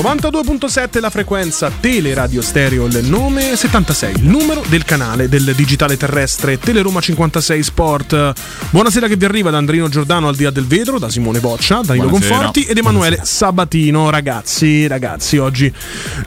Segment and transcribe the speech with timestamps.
[0.00, 6.58] ...92.7 la frequenza Teleradio Stereo il nome 76 il numero del canale del digitale terrestre
[6.58, 8.32] Teleroma 56 Sport.
[8.70, 12.08] Buonasera che vi arriva da Andrino Giordano al dia del vetro da Simone Boccia Danilo
[12.08, 12.34] Buonasera.
[12.36, 14.08] Conforti ed Emanuele Sabatino.
[14.08, 15.70] Ragazzi ragazzi oggi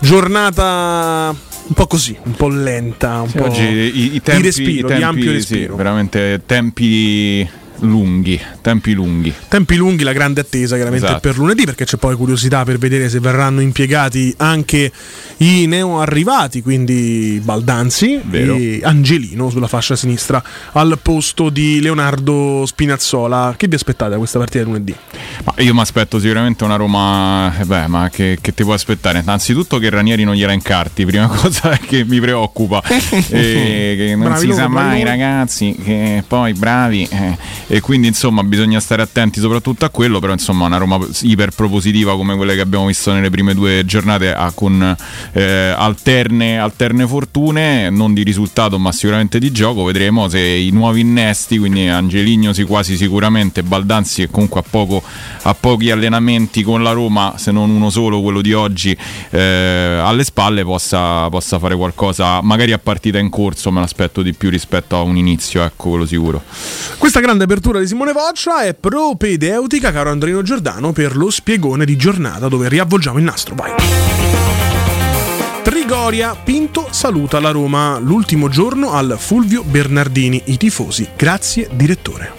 [0.02, 1.34] giornata
[1.66, 4.72] un po' così un po' lenta un Sì, po' oggi i, i tempi, di respiro
[4.72, 5.76] i tempi, di ampio sì, respiro.
[5.76, 7.50] veramente tempi
[7.84, 9.34] lunghi, tempi lunghi.
[9.48, 11.22] Tempi lunghi, la grande attesa chiaramente Esatto.
[11.22, 14.92] per lunedì, perché c'è poi curiosità per vedere se verranno impiegati anche
[15.38, 18.56] i neo arrivati, quindi Baldanzi Vero.
[18.56, 20.42] e Angelino sulla fascia sinistra
[20.74, 23.54] al posto di Leonardo Spinazzola.
[23.58, 24.96] Che vi aspettate da questa partita di lunedì?
[25.44, 27.54] Ma io mi aspetto sicuramente una Roma.
[27.60, 29.20] eh beh, ma che, che ti può aspettare?
[29.20, 32.82] Innanzitutto che Ranieri non gliela incarti, prima cosa che mi preoccupa.
[33.34, 35.10] E che non Bravi si loro, sa mai, loro.
[35.10, 37.08] ragazzi, che poi bravi.
[37.12, 37.73] eh.
[37.74, 40.20] E quindi insomma bisogna stare attenti soprattutto a quello.
[40.20, 44.32] Però insomma una Roma iper propositiva come quelle che abbiamo visto nelle prime due giornate,
[44.32, 44.96] ah, con
[45.32, 49.86] eh, alterne, alterne fortune, non di risultato, ma sicuramente di gioco.
[49.86, 55.02] Vedremo se i nuovi innesti, quindi Angeligno sì, quasi sicuramente, Baldanzi che comunque ha, poco,
[55.42, 58.96] ha pochi allenamenti con la Roma, se non uno solo, quello di oggi,
[59.32, 64.34] eh, alle spalle, possa, possa fare qualcosa, magari a partita in corso, me l'aspetto di
[64.34, 66.44] più rispetto a un inizio, ecco, quello sicuro.
[67.00, 71.96] Questa grande apertura di Simone Voccia è propedeutica, caro Andrino Giordano, per lo spiegone di
[71.96, 73.54] giornata dove riavvolgiamo il nastro.
[73.54, 73.72] Vai!
[75.62, 80.42] Trigoria, Pinto saluta la Roma l'ultimo giorno al Fulvio Bernardini.
[80.46, 82.34] I tifosi, grazie direttore.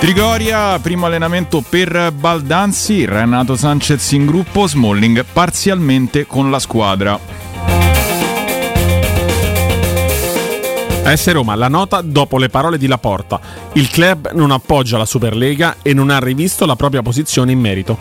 [0.00, 7.45] Trigoria, primo allenamento per Baldanzi, Renato Sanchez in gruppo, Smalling parzialmente con la squadra.
[11.06, 13.40] AS Roma, la nota dopo le parole di Laporta.
[13.74, 17.96] Il club non appoggia la Superlega e non ha rivisto la propria posizione in merito.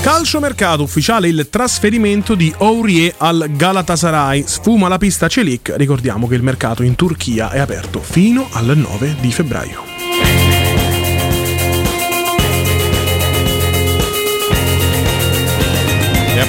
[0.00, 4.42] Calciomercato ufficiale il trasferimento di Aurier al Galatasaray.
[4.46, 5.74] Sfuma la pista Celik.
[5.76, 9.97] Ricordiamo che il mercato in Turchia è aperto fino al 9 di febbraio.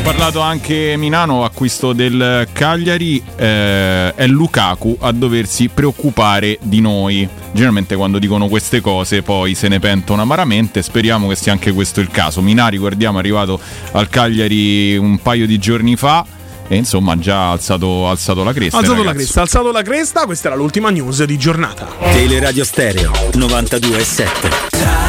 [0.01, 7.27] Parlato anche Milano, acquisto del Cagliari, eh, è Lukaku a doversi preoccupare di noi.
[7.51, 12.01] Generalmente quando dicono queste cose poi se ne pentono amaramente, speriamo che sia anche questo
[12.01, 12.41] il caso.
[12.41, 13.59] Minari, guardiamo, è arrivato
[13.91, 16.25] al Cagliari un paio di giorni fa
[16.67, 18.77] e insomma ha già alzato, alzato la cresta.
[18.77, 19.17] Ha alzato la ragazzo.
[19.17, 21.87] cresta, ha alzato la cresta, questa era l'ultima news di giornata.
[22.11, 25.08] Teleradio Stereo 92.7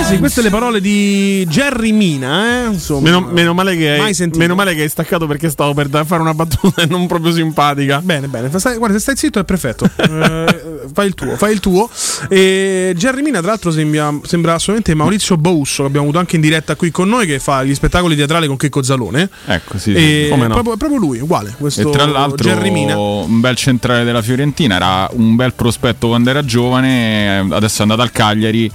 [0.00, 2.68] Eh sì, queste le parole di Jerry Mina, eh?
[2.68, 6.32] Insomma, Meno, meno male hai, meno male che hai staccato perché stavo per fare una
[6.32, 8.00] battuta non proprio simpatica.
[8.02, 8.48] Bene, bene.
[8.48, 9.88] Guarda, se stai zitto è perfetto.
[10.20, 11.88] Eh, fai il tuo, fai il tuo.
[12.28, 16.42] E Jerry Mina, tra l'altro, sembra, sembra assolutamente Maurizio Bousso, che abbiamo avuto anche in
[16.42, 19.28] diretta qui con noi, che fa gli spettacoli teatrali con Checco Zalone.
[19.46, 20.26] Ecco, sì, sì.
[20.30, 20.54] Come no?
[20.54, 21.54] proprio, proprio lui, uguale.
[21.56, 22.98] Questo E tra l'altro Jerry Mina.
[22.98, 27.82] un bel centrale della Fiorentina, era un bel prospetto quando era giovane, eh, adesso è
[27.82, 28.70] andato al Cagliari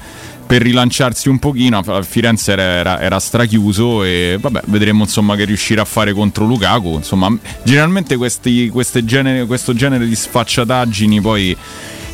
[0.45, 5.85] per rilanciarsi un pochino, Firenze era, era- strachiuso e vabbè, vedremo insomma che riuscirà a
[5.85, 8.71] fare contro Lukaku, insomma, generalmente questi,
[9.03, 11.57] genere- questo genere di sfacciataggini poi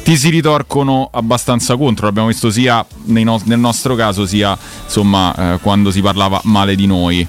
[0.04, 5.60] ti si ritorcono abbastanza contro, l'abbiamo visto sia no- nel nostro caso sia insomma eh,
[5.60, 7.28] quando si parlava male di noi.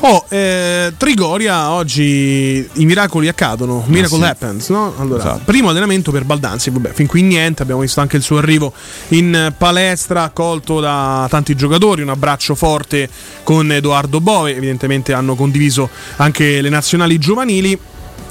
[0.00, 4.30] Oh, eh, Trigoria oggi i miracoli accadono, Miracle Ah, sì.
[4.44, 4.94] happens, no?
[4.96, 5.40] Allora, Esatto.
[5.44, 8.72] primo allenamento per Baldanzi, vabbè, fin qui niente, abbiamo visto anche il suo arrivo
[9.08, 13.08] in palestra, accolto da tanti giocatori, un abbraccio forte
[13.42, 17.76] con Edoardo Bove, evidentemente hanno condiviso anche le nazionali giovanili.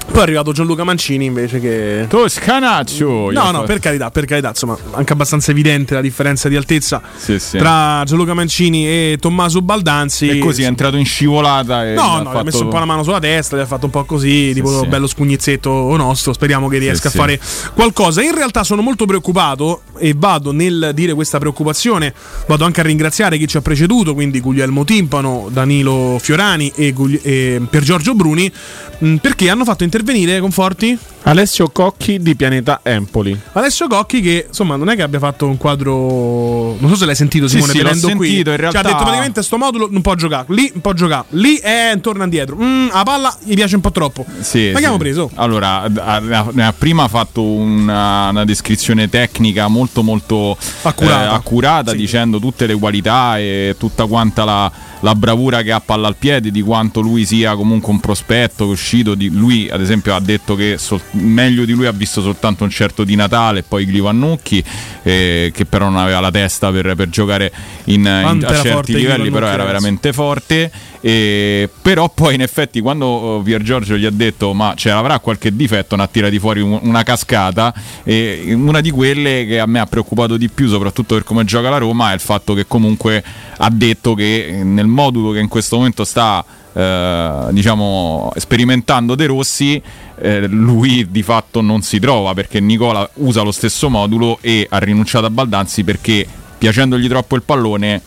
[0.10, 3.30] Poi è arrivato Gianluca Mancini invece che Toscanaccio!
[3.32, 7.38] No, no, per carità, per carità, insomma, anche abbastanza evidente la differenza di altezza Sì,
[7.38, 7.58] sì.
[7.58, 10.30] tra Gianluca Mancini e Tommaso Baldanzi.
[10.30, 12.70] E così è entrato in scivolata e No, ha no, gli ha fatto- messo un
[12.70, 14.88] po' la mano sulla testa, gli ha fatto un po' così, tipo sì.
[14.88, 16.34] bello scugnizzetto nostro.
[16.34, 17.18] Speriamo che riesca sì.
[17.18, 17.40] a fare
[17.76, 18.22] qualcosa.
[18.24, 22.14] In realtà sono molto preoccupato e vado nel dire questa preoccupazione.
[22.48, 27.20] Vado anche a ringraziare chi ci ha preceduto, quindi Guglielmo Timpano, Danilo Fiorani e, Gugli-
[27.22, 28.52] e Pier Giorgio Bruni,
[29.00, 33.38] mh, perché hanno fatto intervenire Conforti Alessio Cocchi di Pianeta Empoli.
[33.54, 37.16] Alessio Cocchi che insomma non è che abbia fatto un quadro non so se l'hai
[37.16, 39.58] sentito Sì, Simone sì, l'ho venendo qui sentito, in Ci ha realtà- detto praticamente sto
[39.58, 43.36] modulo non può giocare lì non può giocare lì è torna indietro mm, la palla
[43.44, 44.76] gli piace un po' troppo Sì, ma che sì.
[44.76, 45.30] abbiamo preso?
[45.36, 46.22] Allora, ha,
[46.56, 51.24] ha prima fatto una, una descrizione tecnica molto molto Accurata.
[51.32, 51.98] eh, accurata, Sì.
[51.98, 54.72] dicendo tutte le qualità e tutta quanta la,
[55.02, 58.70] la bravura che ha palla al piede, di quanto lui sia comunque un prospetto che
[58.70, 59.16] è uscito.
[59.16, 62.70] Di, lui, ad esempio, ha detto che sol- meglio di lui ha visto soltanto un
[62.70, 64.64] certo di Natale e poi Glivannucchi,
[65.04, 67.52] eh, che però non aveva la testa per, per giocare
[67.86, 70.72] in, in- a certi livelli, però era veramente forte.
[71.00, 75.20] E, però poi in effetti quando oh, Pier Giorgio gli ha detto ma ce l'avrà
[75.20, 77.72] qualche difetto ne ha tirati fuori un- una cascata
[78.04, 81.70] e una di quelle che a me ha preoccupato di più soprattutto per come gioca
[81.70, 83.24] la Roma è il fatto che comunque
[83.58, 86.44] ha detto che eh, nel modulo che in questo momento sta
[86.74, 89.82] eh, diciamo sperimentando De Rossi
[90.20, 94.78] eh, lui di fatto non si trova perché Nicola usa lo stesso modulo e ha
[94.80, 96.26] rinunciato a Baldanzi perché
[96.58, 98.02] piacendogli troppo il pallone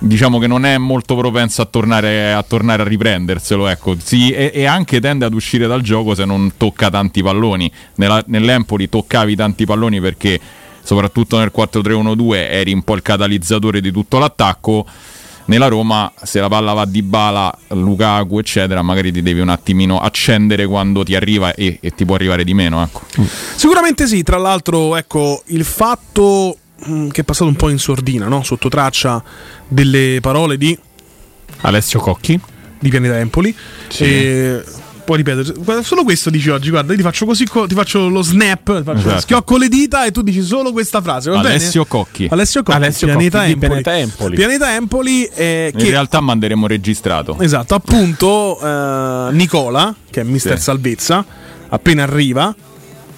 [0.00, 3.96] diciamo che non è molto propenso a tornare a, tornare a riprenderselo ecco.
[4.00, 8.22] Sì, e, e anche tende ad uscire dal gioco se non tocca tanti palloni Nella-
[8.26, 10.38] nell'Empoli toccavi tanti palloni perché
[10.80, 14.86] soprattutto nel 4-3-1-2 eri un po' il catalizzatore di tutto l'attacco
[15.48, 19.98] nella Roma se la palla va di bala Lukaku eccetera magari ti devi un attimino
[19.98, 23.02] accendere quando ti arriva e, e ti può arrivare di meno ecco.
[23.56, 26.56] Sicuramente sì, tra l'altro, ecco, il fatto
[26.88, 28.42] mm, che è passato un po' in sordina, no?
[28.42, 29.22] sotto traccia
[29.66, 30.78] delle parole di,
[31.62, 32.38] Alessio Cocchi.
[32.78, 33.54] di Pianeta Empoli.
[33.88, 34.04] Sì.
[34.04, 34.64] E
[35.08, 38.08] puoi ripetere, guarda, solo questo dici oggi, guarda, io ti faccio così, co- ti faccio
[38.10, 39.20] lo snap, faccio Esatto.
[39.20, 42.04] schiocco le dita e tu dici solo questa frase, va Alessio bene?
[42.04, 43.68] Cocchi Alessio Cocchi, Alessio Pianeta, Cocchi Empoli.
[43.68, 44.36] Pianeta Empoli.
[44.36, 50.58] Pianeta Empoli eh, in che realtà manderemo registrato Esatto, appunto eh, Nicola, che è mister
[50.58, 50.64] Sì.
[50.64, 51.24] Salvezza,
[51.70, 52.54] appena arriva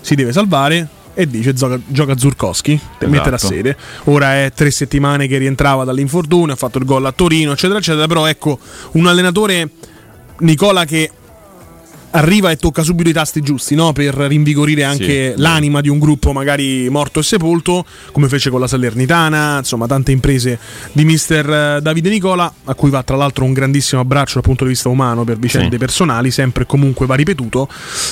[0.01, 3.11] si deve salvare e dice gioca, gioca Zurkowski per Esatto.
[3.11, 3.77] mettere a sede.
[4.05, 8.07] Ora è tre settimane che rientrava dall'infortunio, ha fatto il gol a Torino, eccetera, eccetera.
[8.07, 8.61] Però ecco,
[8.93, 9.71] un allenatore
[10.39, 11.11] Nicola che
[12.13, 13.93] arriva e tocca subito i tasti giusti no?
[13.93, 15.41] per rinvigorire anche Sì.
[15.41, 20.11] l'anima di un gruppo magari morto e sepolto, come fece con la Salernitana, insomma tante
[20.13, 20.59] imprese
[20.93, 24.65] di mister eh, Davide Nicola, a cui va tra l'altro un grandissimo abbraccio dal punto
[24.65, 25.79] di vista umano per vicende Sì.
[25.79, 27.69] personali, sempre e comunque va ripetuto.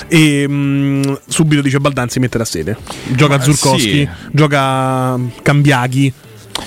[0.06, 2.76] E mh, subito dice Baldanzi mettere a sede.
[3.14, 4.08] Gioca Zurkowski, sì.
[4.32, 6.12] gioca Cambiaghi.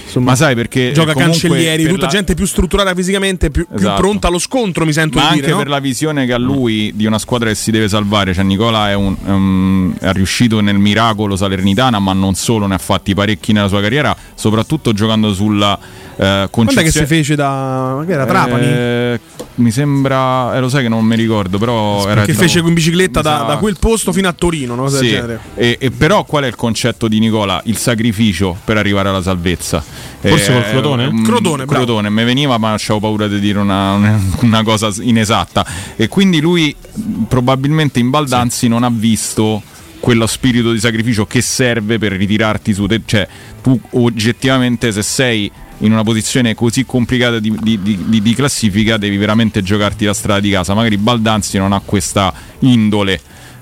[0.04, 3.66] Insomma, Ma sai perché gioca comunque Cancellieri, per tutta la- gente più strutturata fisicamente, più,
[3.68, 4.02] più Esatto.
[4.02, 5.52] pronta allo scontro, mi sento ma di anche dire.
[5.54, 5.58] no?
[5.60, 8.34] per la visione che ha lui di una squadra che si deve salvare.
[8.34, 12.78] Cioè, Nicola è, un- un- è riuscito nel miracolo salernitana, ma non solo, ne ha
[12.78, 15.78] fatti parecchi nella sua carriera, soprattutto giocando sulla
[16.18, 18.04] eh, Quando è che si fece da.
[18.06, 18.66] Che era Trapani?
[18.66, 19.20] Eh,
[19.56, 23.22] mi sembra, eh, lo sai che non mi ricordo, però era che fece in bicicletta
[23.22, 25.14] da, sa- da quel posto fino a Torino, cosa Sì,
[25.56, 27.62] e, e però qual è il concetto di Nicola?
[27.66, 29.84] Il sacrificio per arrivare alla salvezza.
[30.20, 31.12] Forse Eh, col Crotone?
[31.12, 31.84] mm, Crotone, bravo.
[31.86, 35.66] Crotone, mi veniva ma avevo paura di dire una, una cosa inesatta.
[35.96, 39.62] E quindi lui mh, probabilmente in Baldanzi non ha visto
[40.00, 43.02] quello spirito di sacrificio che serve per ritirarti su te.
[43.06, 43.28] Cioè,
[43.62, 45.52] tu oggettivamente se sei
[45.82, 50.40] in una posizione così complicata di, di- di- di- classifica devi veramente giocarti la strada
[50.40, 50.74] di casa.
[50.74, 53.20] Magari Baldanzi non ha questa indole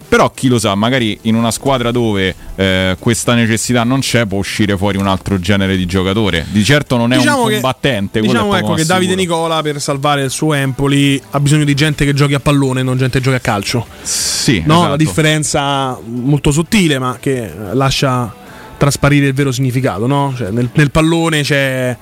[0.10, 4.40] Però chi lo sa, magari in una squadra dove eh, questa necessità non c'è, può
[4.40, 6.48] uscire fuori un altro genere di giocatore.
[6.50, 8.18] Di certo non è Diciamo un che- combattente.
[8.18, 9.14] è Diciamo ecco che Davide.
[9.14, 12.98] Nicola per salvare il suo Empoli ha bisogno di gente che giochi a pallone, non
[12.98, 13.86] gente che giochi a calcio.
[14.02, 14.90] Sì, No, esatto.
[14.90, 18.34] la differenza molto sottile, ma che eh, lascia
[18.79, 20.07] trasparire il vero significato.
[20.07, 20.33] No?
[20.36, 21.95] Cioè, nel, nel pallone c'è,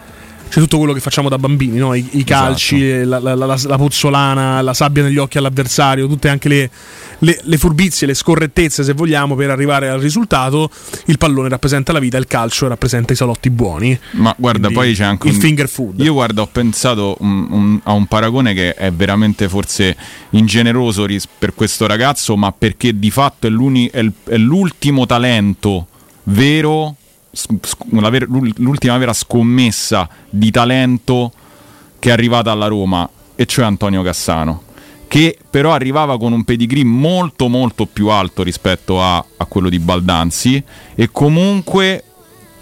[0.50, 1.93] c'è tutto quello che facciamo da bambini: no?
[1.93, 3.10] I, i calci, Esatto.
[3.10, 6.69] la, la- la- la puzzolana, la sabbia negli occhi all'avversario, tutte anche le,
[7.19, 10.69] le- le furbizie, le scorrettezze, se vogliamo, per arrivare al risultato.
[11.07, 14.00] Il pallone rappresenta la vita, il calcio rappresenta i salotti buoni.
[14.12, 16.00] Ma guarda, Quindi poi c'è anche il un- finger food.
[16.00, 19.96] Io guarda, ho pensato un- un- a un paragone che è veramente forse
[20.29, 21.05] ingeneroso
[21.39, 23.51] per questo ragazzo, ma perché di fatto è,
[23.91, 25.88] è è l'ultimo talento
[26.27, 26.96] vero,
[28.10, 31.31] ver- l'ul- l'ultima vera scommessa di talento
[32.00, 34.63] che è arrivata alla Roma, e cioè Antonio Cassano.
[35.07, 39.79] Che però arrivava con un pedigree molto molto più alto rispetto a, a quello di
[39.79, 40.62] Baldanzi
[40.96, 42.03] e comunque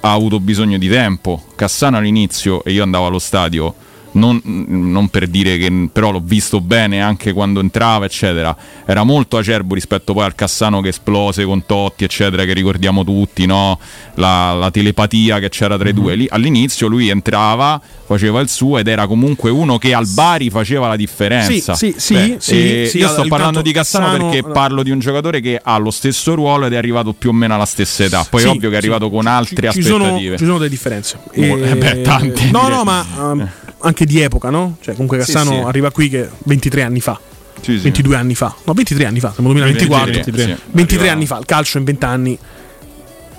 [0.02, 1.44] ha avuto bisogno di tempo.
[1.56, 3.74] Cassano all'inizio, e io andavo allo stadio,
[4.16, 8.56] non, non per dire che però l'ho visto bene anche quando entrava, eccetera.
[8.86, 13.46] Era molto acerbo rispetto poi al Cassano che esplose con Totti, eccetera, che ricordiamo tutti,
[13.46, 13.80] no?
[14.16, 16.16] la, la telepatia che c'era tra i due.
[16.16, 20.88] Lì, all'inizio lui entrava, faceva il suo ed era comunque uno che al Bari faceva
[20.88, 21.76] la differenza.
[21.76, 24.92] Sì, sì, sì, Beh, sì, sì, io sto parlando di Cassano, Cassano- perché parlo di
[24.92, 28.04] un giocatore che ha lo stesso ruolo ed è arrivato più o meno alla stessa
[28.04, 28.26] età.
[28.30, 30.38] Poi è ovvio che è arrivato con Ci- altre ci sono, aspettative.
[30.38, 31.20] ci sono delle differenze.
[31.32, 34.78] Eh beh, tante, No, no, ma ehm, anche di epoca, no?
[34.82, 35.68] Cioè, comunque Sì, Cassano sì.
[35.68, 37.20] arriva qui che 23 anni fa.
[37.62, 37.84] Sì, sì.
[37.84, 38.54] 22 anni fa.
[38.64, 40.12] No, 23 anni fa, siamo 2024.
[40.12, 40.62] 23, 23, sì.
[40.72, 41.38] 23 Arriva- anni fa.
[41.38, 42.38] Il calcio in 20 anni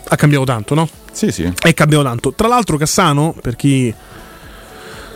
[0.09, 0.89] ha cambiato tanto, no?
[1.13, 1.51] Sì, sì.
[1.59, 2.33] È cambiato tanto.
[2.35, 3.93] Tra l'altro, Cassano, per chi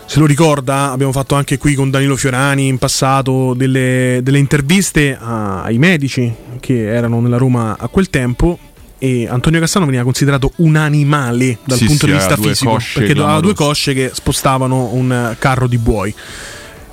[0.06, 5.16] se lo ricorda, abbiamo fatto anche qui con Danilo Fiorani in passato delle, delle interviste
[5.20, 8.58] a- ai medici che erano nella Roma a quel tempo.
[9.02, 13.12] E Antonio Cassano veniva considerato un animale dal Sì, punto sì, di vista fisico perché
[13.12, 16.14] aveva due cosce che spostavano un eh, carro di buoi.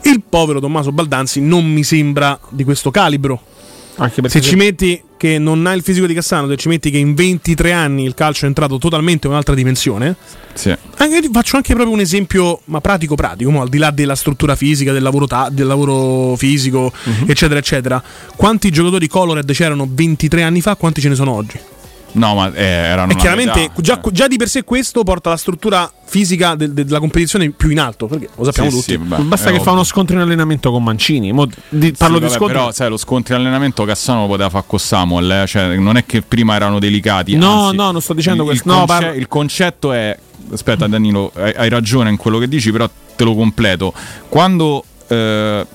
[0.03, 3.41] Il povero Tommaso Baldanzi non mi sembra di questo calibro.
[3.99, 6.91] Anche perché Se ci metti che non ha il fisico di Cassano, se ci metti
[6.91, 10.15] che in 23 anni il calcio è entrato totalmente in un'altra dimensione,
[10.53, 10.69] Sì.
[10.97, 14.15] anche- ti faccio anche proprio un esempio, ma pratico pratico, mo, al di là della
[14.15, 17.23] struttura fisica, del lavoro, ta- del lavoro fisico, Mhm.
[17.27, 18.01] eccetera, eccetera.
[18.35, 21.59] Quanti giocatori colored c'erano 23 anni fa, quanti ce ne sono oggi?
[22.13, 25.91] No, ma eh, erano E chiaramente già, già di per sé questo porta la struttura
[26.05, 28.91] fisica del- del- della competizione più in alto, perché lo sappiamo Sì, tutti.
[28.93, 29.73] sì, vabbè, Basta che fa ovvio.
[29.73, 31.31] uno scontro in allenamento con Mancini.
[31.31, 32.57] Mo di- parlo Sì, di vabbè, scontro.
[32.57, 35.31] Però, sai, lo scontro in allenamento Cassano lo poteva fare con Samuel.
[35.31, 37.35] eh, Cioè, non è che prima erano delicati.
[37.35, 38.67] No, anzi, no, non sto dicendo il, questo.
[38.67, 40.17] Il, No, conce- parlo- il concetto è.
[40.51, 43.93] Aspetta, Danilo, hai, hai ragione in quello che dici, però te lo completo.
[44.29, 44.83] Quando.
[45.09, 45.65] eh,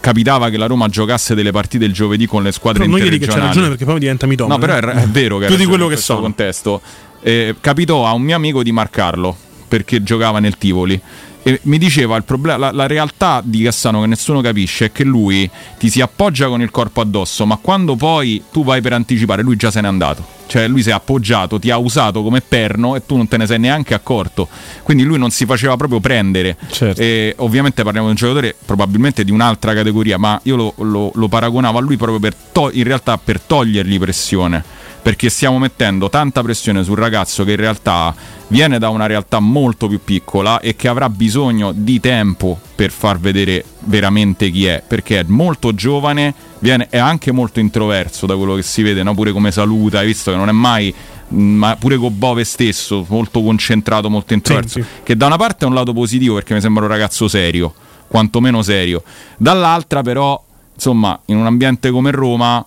[0.00, 3.02] capitava che la Roma giocasse delle partite il giovedì con le squadre Però non gli
[3.04, 3.54] dico che interregionali.
[3.54, 4.52] ragione perché poi diventa mitone.
[4.52, 6.20] No, però è, è vero che Più di quello che sono.
[6.20, 6.80] contesto.
[7.20, 11.00] Eh, capitò a un mio amico di marcarlo perché giocava nel Tivoli.
[11.48, 15.02] E mi diceva il problema, la, la realtà di Cassano che nessuno capisce è che
[15.04, 19.40] lui ti si appoggia con il corpo addosso, ma quando poi tu vai per anticipare,
[19.42, 20.36] lui già se n'è andato.
[20.46, 23.46] Cioè, lui si è appoggiato, ti ha usato come perno e tu non te ne
[23.46, 24.48] sei neanche accorto.
[24.82, 26.56] Quindi lui non si faceva proprio prendere.
[26.70, 27.00] Certo.
[27.00, 31.28] E ovviamente parliamo di un giocatore probabilmente di un'altra categoria, ma io lo, lo- lo
[31.28, 34.64] paragonavo a lui proprio per to- in realtà per togliergli pressione.
[35.00, 38.14] Perché stiamo mettendo tanta pressione sul ragazzo che in realtà
[38.48, 43.18] viene da una realtà molto più piccola e che avrà bisogno di tempo per far
[43.18, 44.82] vedere veramente chi è.
[44.86, 49.14] Perché è molto giovane, viene- è anche molto introverso da quello che si vede, no?
[49.14, 50.92] pure come saluta, hai visto che non è mai
[51.28, 54.80] mh, ma pure con Bove stesso, molto concentrato, molto introverso.
[54.80, 54.86] sì.
[55.02, 57.72] Che da una parte è un lato positivo perché mi sembra un ragazzo serio,
[58.06, 59.02] quantomeno serio.
[59.36, 60.42] Dall'altra, però,
[60.74, 62.64] insomma, in un ambiente come Roma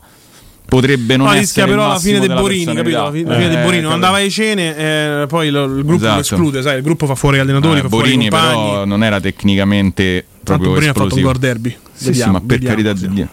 [0.71, 2.97] potrebbe non No, essere però la massimo fine della Borini, capito?
[3.03, 3.89] La, fi- la fine Eh, Borini capito.
[3.89, 6.13] andava ai cene, eh, poi lo- il gruppo Esatto.
[6.15, 8.69] lo esclude, sai, il gruppo fa fuori gli allenatori, Eh, fa fuori Borini i compagni.
[8.69, 11.31] però non era tecnicamente Tanto proprio Borini ha fatto un esplosivo.
[11.31, 11.77] gol derby.
[11.91, 13.27] Sì, Vediamo, sì, ma per vediamo, carità di Dio.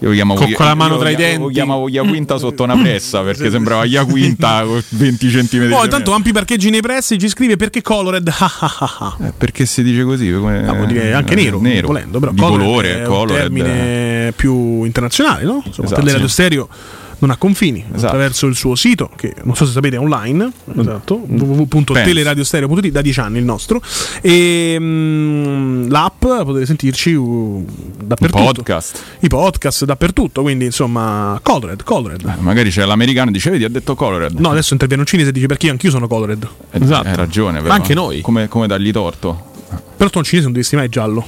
[0.00, 1.42] Io lo chiamavo Con quella mano io tra i denti.
[1.42, 6.32] Lo chiamavo Iaquinta sotto una pressa perché sembrava Iaquinta con 20 cm Oh, intanto ampi
[6.32, 8.28] parcheggi nei pressi, ci scrive perché Colored.
[8.38, 9.16] ah, ah, ah.
[9.26, 10.30] Eh, perché si dice così?
[10.32, 11.86] Come- Ah, vuol dire anche eh, nero, nero.
[11.86, 13.36] volendo, però di Colored colore, è un colored.
[13.40, 15.62] termine più internazionale, no?
[15.64, 16.32] Insomma, Esatto, Teleradio sì.
[16.32, 16.68] Stereo
[17.18, 18.06] non ha confini Esatto.
[18.06, 23.20] attraverso il suo sito che non so se sapete è online esatto www.teleradiostereo.it da 10
[23.20, 23.80] anni il nostro
[24.20, 27.64] e mm, l'app potete sentirci uh,
[28.04, 29.02] dappertutto podcast.
[29.20, 33.68] i podcast dappertutto quindi insomma Colored Colored Eh, Magari c'è l'americano e dice, vedi, ha
[33.68, 34.38] detto colored.
[34.38, 37.08] no adesso interviene un cinese e dice perché io anch'io sono Colored Eh, Esatto.
[37.08, 37.72] Hai ragione, però.
[37.74, 38.20] Anche noi.
[38.20, 39.54] Come, come dargli torto?
[39.96, 41.26] però tu un cinese non dovresti mai giallo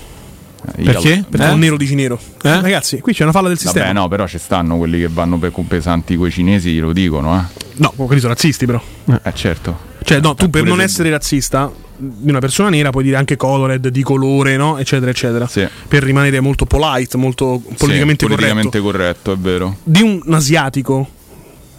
[0.75, 1.25] Perché?
[1.29, 1.50] Perché Eh?
[1.53, 2.19] un nero dici nero.
[2.43, 2.61] Eh?
[2.61, 3.87] Ragazzi, qui c'è una falla del sistema.
[3.87, 7.65] Vabbè, no, però ci stanno quelli che vanno per pesanti coi cinesi, lo dicono, eh.
[7.77, 8.81] No, quelli sono razzisti, però.
[9.23, 9.87] Eh, certo.
[10.03, 13.17] Cioè, no, tu per Pure non se- essere razzista di una persona nera puoi dire
[13.17, 14.79] anche colored, di colore, no?
[14.79, 15.47] Eccetera, eccetera.
[15.47, 15.67] Sì.
[15.87, 19.31] Per rimanere molto polite, molto politicamente, Sì, politicamente corretto.
[19.31, 19.77] corretto, è vero.
[19.83, 21.09] Di un asiatico.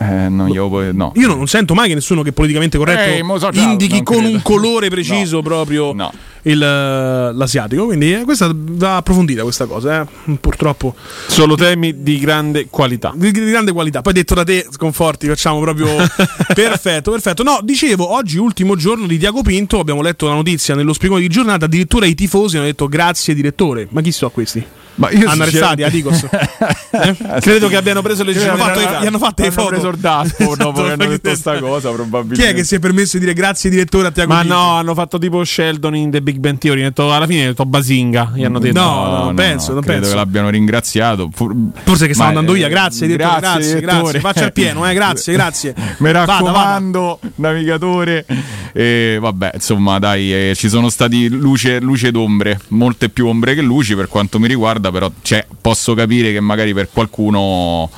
[0.02, 1.12] Eh, no, io no.
[1.16, 4.36] Io non, sento mai che nessuno che politicamente corretto mo so già, indichi con credo.
[4.36, 5.42] un colore preciso No.
[5.42, 6.14] proprio No.
[6.44, 7.86] il, eh, l'asiatico.
[7.88, 10.38] Quindi eh, questa va approfondita questa cosa, eh.
[10.40, 10.96] purtroppo.
[11.28, 13.12] Solo temi di grande qualità.
[13.14, 14.02] Di, di grande qualità.
[14.02, 15.88] Poi detto da te, sconforti, facciamo proprio
[16.56, 17.44] perfetto, perfetto.
[17.44, 21.28] No, dicevo, oggi ultimo giorno di Diago Pinto, abbiamo letto la notizia nello spiegone di
[21.28, 23.88] giornata, addirittura i tifosi hanno detto grazie direttore.
[23.92, 24.66] Ma chi sono questi?
[24.96, 26.26] Ma io Hanno arrestati Adicos.
[26.92, 27.16] Eh?
[27.40, 29.68] Credo che abbiano preso le Gli hanno fatto, gli hanno fatto le hanno foto.
[29.70, 32.44] preso il daspo Esatto, dopo che hanno detto perché- sta cosa, probabilmente.
[32.44, 34.56] Chi è che si è permesso di dire grazie direttore a Tiago Ma Pinto?
[34.56, 36.80] no, hanno fatto tipo Sheldon in The Big Bang Theory.
[36.80, 38.32] hanno detto- alla fine hanno detto Basinga.
[38.34, 38.80] Gli hanno detto.
[38.80, 40.10] No, no, non penso, non credo penso.
[40.10, 41.30] che l'abbiano ringraziato.
[41.32, 44.02] Forse che stavo andando eh, via, grazie, direttore, grazie, direttore.
[44.02, 44.20] grazie.
[44.20, 45.74] Faccia il pieno, eh, grazie, grazie.
[46.00, 48.26] Mi Vada, raccomando, navigatore.
[48.74, 53.62] E vabbè, insomma, dai, eh, ci sono stati luce, luce d'ombre, molte più ombre che
[53.62, 57.90] luci per quanto mi riguarda, però cioè, posso capire che magari per qualcuno.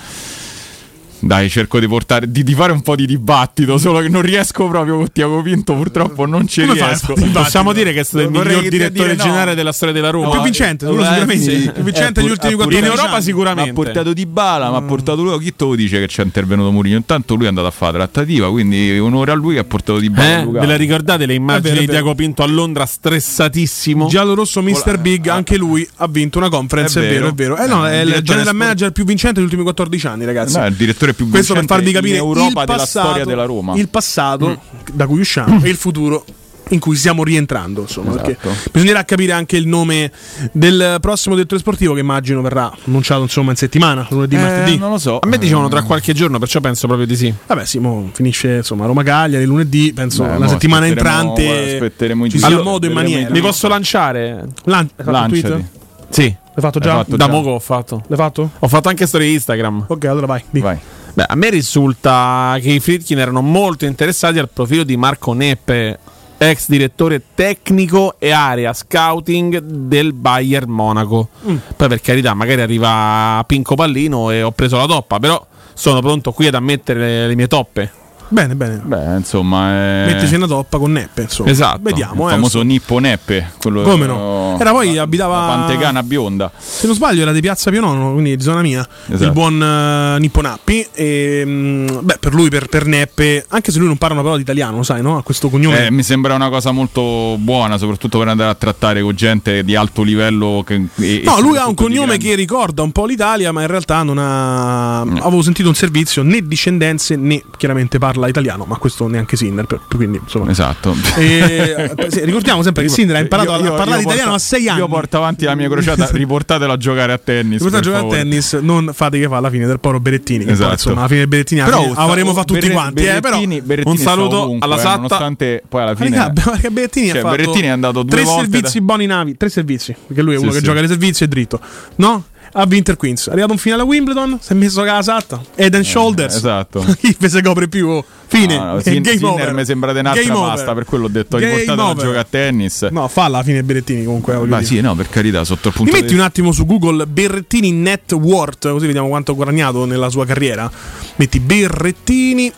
[1.24, 4.68] Dai, cerco di portare di, di fare un po' di dibattito, solo che non riesco
[4.68, 7.14] proprio con Tiago Pinto, purtroppo non ci Come riesco.
[7.32, 9.24] Possiamo dire che è stato il miglior direttore dire no.
[9.24, 10.26] generale della storia della Roma.
[10.28, 11.38] Il più vincente, eh, sicuramente.
[11.38, 11.72] sì.
[11.72, 13.24] Più vincente Eh, negli pur- ultimi eh, pur- 14 in Europa anni.
[13.24, 13.70] sicuramente.
[13.70, 15.40] Ha portato Di Bala, ma ha portato lui.
[15.40, 16.98] Chi te lo dice che c'è intervenuto Mourinho?
[16.98, 20.10] Intanto lui è andato a fare trattativa, quindi onore a lui che ha portato Di
[20.10, 20.40] Bala.
[20.42, 20.46] Eh?
[20.48, 21.86] Ve la ricordate le È immagini è di.
[21.88, 24.08] Diago Pinto a Londra stressatissimo?
[24.08, 24.98] Giallo rosso Mr.
[25.00, 27.58] Big, anche lui ha vinto una conference, È è vero, è vero.
[27.58, 30.58] Eh no, Eh, è il general manager più vincente degli ultimi 14 anni, ragazzi.
[30.58, 33.26] No, è il direttore più Questo per farvi capire in Europa il della passato, storia
[33.26, 33.74] della Roma.
[33.76, 34.60] il passato
[34.94, 36.26] da cui usciamo e il futuro
[36.70, 38.24] in cui stiamo rientrando, insomma, Esatto.
[38.24, 40.10] perché bisognerà capire anche il nome
[40.54, 44.78] del prossimo direttore sportivo che immagino verrà annunciato insomma in settimana, lunedì, Eh, martedì.
[44.78, 45.20] non lo so.
[45.20, 47.34] A me dicevano tra qualche giorno, perciò penso proprio di sì.
[47.46, 51.72] Vabbè, sì, mo finisce insomma Roma Cagliari lunedì, penso Beh, la mo settimana entrante guarda,
[51.74, 53.34] aspetteremo i ci giusti- sia Allora, modo e vedremo i maniera.
[53.34, 54.46] Mi posso lanciare?
[54.64, 55.66] Lan- Lanciati.
[56.08, 56.24] Sì.
[56.24, 56.96] L'hai fatto già?
[56.98, 57.32] fatto Da già.
[57.32, 58.04] poco ho fatto.
[58.08, 58.50] L'hai fatto?
[58.60, 59.86] Ho fatto anche storie Instagram.
[59.88, 60.42] Ok, allora vai.
[60.52, 60.78] Vai.
[61.14, 66.00] Beh, a me risulta che i Fritkin erano molto interessati al profilo di Marco Neppe,
[66.38, 71.30] ex direttore tecnico e area scouting del Bayern Monaco.
[71.48, 71.56] Mm.
[71.76, 76.32] Poi per carità, magari arriva Pinco Pallino e ho preso la toppa, però sono pronto
[76.32, 77.92] qui ad ammettere le, le mie toppe.
[78.32, 78.82] Bene, bene.
[78.82, 80.06] Beh, insomma, è...
[80.06, 81.50] Mettesi una toppa con Neppe, insomma.
[81.50, 81.80] Esatto.
[81.82, 82.36] Vediamo, il eh.
[82.36, 83.52] famoso Nippo Neppe.
[83.60, 84.58] Quello Come no?
[84.58, 86.50] Era poi abitava- La pantegana bionda.
[86.58, 89.24] Se non sbaglio era di Piazza Pionono, quindi di zona mia, Esatto.
[89.24, 90.88] il buon uh, Nippo Nappi.
[90.94, 94.38] E, mm, beh, per lui, per, per Neppe, anche se lui non parla una parola
[94.38, 95.18] di italiano, lo sai, no?
[95.18, 95.88] Ha questo cognome.
[95.88, 99.76] Eh, mi sembra una cosa molto buona, soprattutto per andare a trattare con gente di
[99.76, 100.64] alto livello.
[100.66, 103.68] Che, e- no, e lui ha un cognome che ricorda un po' l'Italia, ma in
[103.68, 105.02] realtà non ha.
[105.02, 109.66] Avevo sentito un servizio né discendenze né chiaramente parla italiano, ma questo neanche Sinner.
[109.66, 110.50] per- quindi, insomma.
[110.52, 110.96] Esatto.
[111.18, 114.30] E, eh, sì, ricordiamo sempre che Sinner ha imparato Io- a- io- a parlare italiano
[114.32, 114.80] porto- a 6 anni.
[114.80, 117.60] Io porto avanti la mia crociata, riportatelo a giocare a tennis.
[117.60, 120.46] Potete per giocare a tennis, non fate che fa alla fine del povero Berettini.
[120.46, 120.64] Che Esatto.
[120.68, 123.02] poi, insomma, alla fine del Berettini Però fine avremmo fatto tutti quanti.
[123.04, 124.96] Eh, però, Berrettini- Berrettini un saluto ovunque, alla eh, Satta.
[124.96, 126.32] nonostante poi alla fine.
[126.34, 129.38] Perché Berettini Cioè, ha fatto Berrettini è andato due tre volte servizi da- buoni navi,
[129.38, 130.64] tre servizi, perché lui è Sì, uno che sì.
[130.64, 131.60] gioca ai servizi e dritto.
[131.96, 132.24] No?
[132.54, 133.28] Ha vinto il Queens.
[133.28, 135.42] È arrivato un finale a Wimbledon, si è messo la satta.
[135.56, 136.36] Head and shoulders.
[136.36, 136.84] esatto.
[137.00, 138.04] Chi se copre più?
[138.28, 138.58] Fine.
[138.58, 139.54] No, no, Sin- Game over.
[139.54, 140.74] mi sembra di un'altra Game pasta, over.
[140.76, 142.04] per quello ho detto Game riportatelo a over.
[142.04, 142.82] giocare a tennis.
[142.92, 144.36] No, fa alla fine Berettini comunque.
[144.38, 144.64] Ma dire.
[144.66, 148.12] sì, no, per carità, sotto il Mi punto metti un attimo su Google Berrettini Net
[148.14, 150.70] Worth, così vediamo quanto ha guadagnato nella sua carriera.
[151.16, 152.52] Metti Berrettini,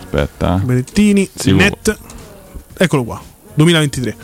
[0.00, 0.56] Aspetta.
[0.56, 0.64] eh.
[0.64, 1.96] Berrettini Sì, Net.
[2.76, 3.20] Eccolo qua,
[3.54, 4.16] 2023.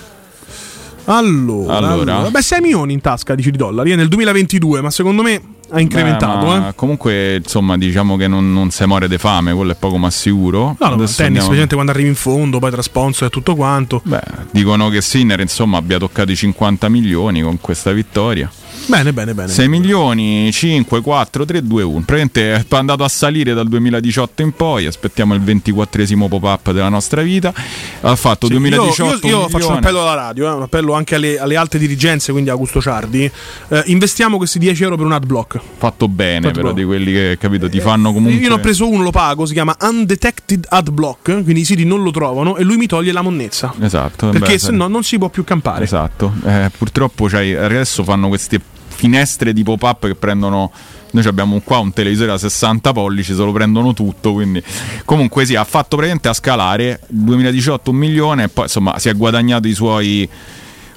[1.13, 2.15] Allora, Allora.
[2.17, 2.31] allora.
[2.31, 5.81] beh, 6 milioni in tasca dici di dollari eh, nel 2022, ma secondo me ha
[5.81, 6.47] incrementato.
[6.47, 6.75] Beh, eh.
[6.75, 10.77] Comunque, insomma, diciamo che non, non si muore di fame, quello è poco ma sicuro.
[10.79, 14.01] No, no, tennis, andiamo- specialmente quando arrivi in fondo, poi tra sponsor e tutto quanto.
[14.05, 14.21] Beh,
[14.53, 18.51] dicono che Sinner insomma abbia toccato i 50 milioni con questa vittoria.
[18.91, 19.49] Bene, bene, bene.
[19.49, 22.05] 6 milioni, 5, 4, 3, 2, 1.
[22.05, 24.87] Praticamente è andato a salire dal 2018 in poi.
[24.87, 27.53] Aspettiamo il 24esimo pop-up della nostra vita.
[28.01, 29.27] Ha fatto Sì, 2018.
[29.27, 31.57] io, io- io un faccio un appello alla radio, eh, un appello anche alle, alle
[31.57, 33.31] alte dirigenze, quindi a Augusto Ciardi.
[33.69, 35.61] Eh, investiamo questi 10 euro per un adblock.
[35.79, 36.81] Fatto bene, Fatto però, bene.
[36.81, 38.41] di quelli che capito ti fanno comunque.
[38.41, 42.03] Io ne ho preso uno, lo pago, si chiama Undetected Adblock, quindi i siti non
[42.03, 43.73] lo trovano e lui mi toglie la monnezza.
[43.81, 44.31] Esatto.
[44.31, 45.85] Perché beh, se no non si può più campare.
[45.85, 48.61] Esatto, Eh, purtroppo c'hai- adesso fanno queste
[49.01, 50.71] finestre di pop-up che prendono.
[51.13, 54.35] Noi abbiamo qua un televisore da 60 pollici, se lo prendono tutto.
[54.35, 54.63] Quindi,
[55.07, 59.15] comunque, sì, ha fatto praticamente a scalare 2018 un milione e poi insomma si è
[59.15, 60.29] guadagnato i suoi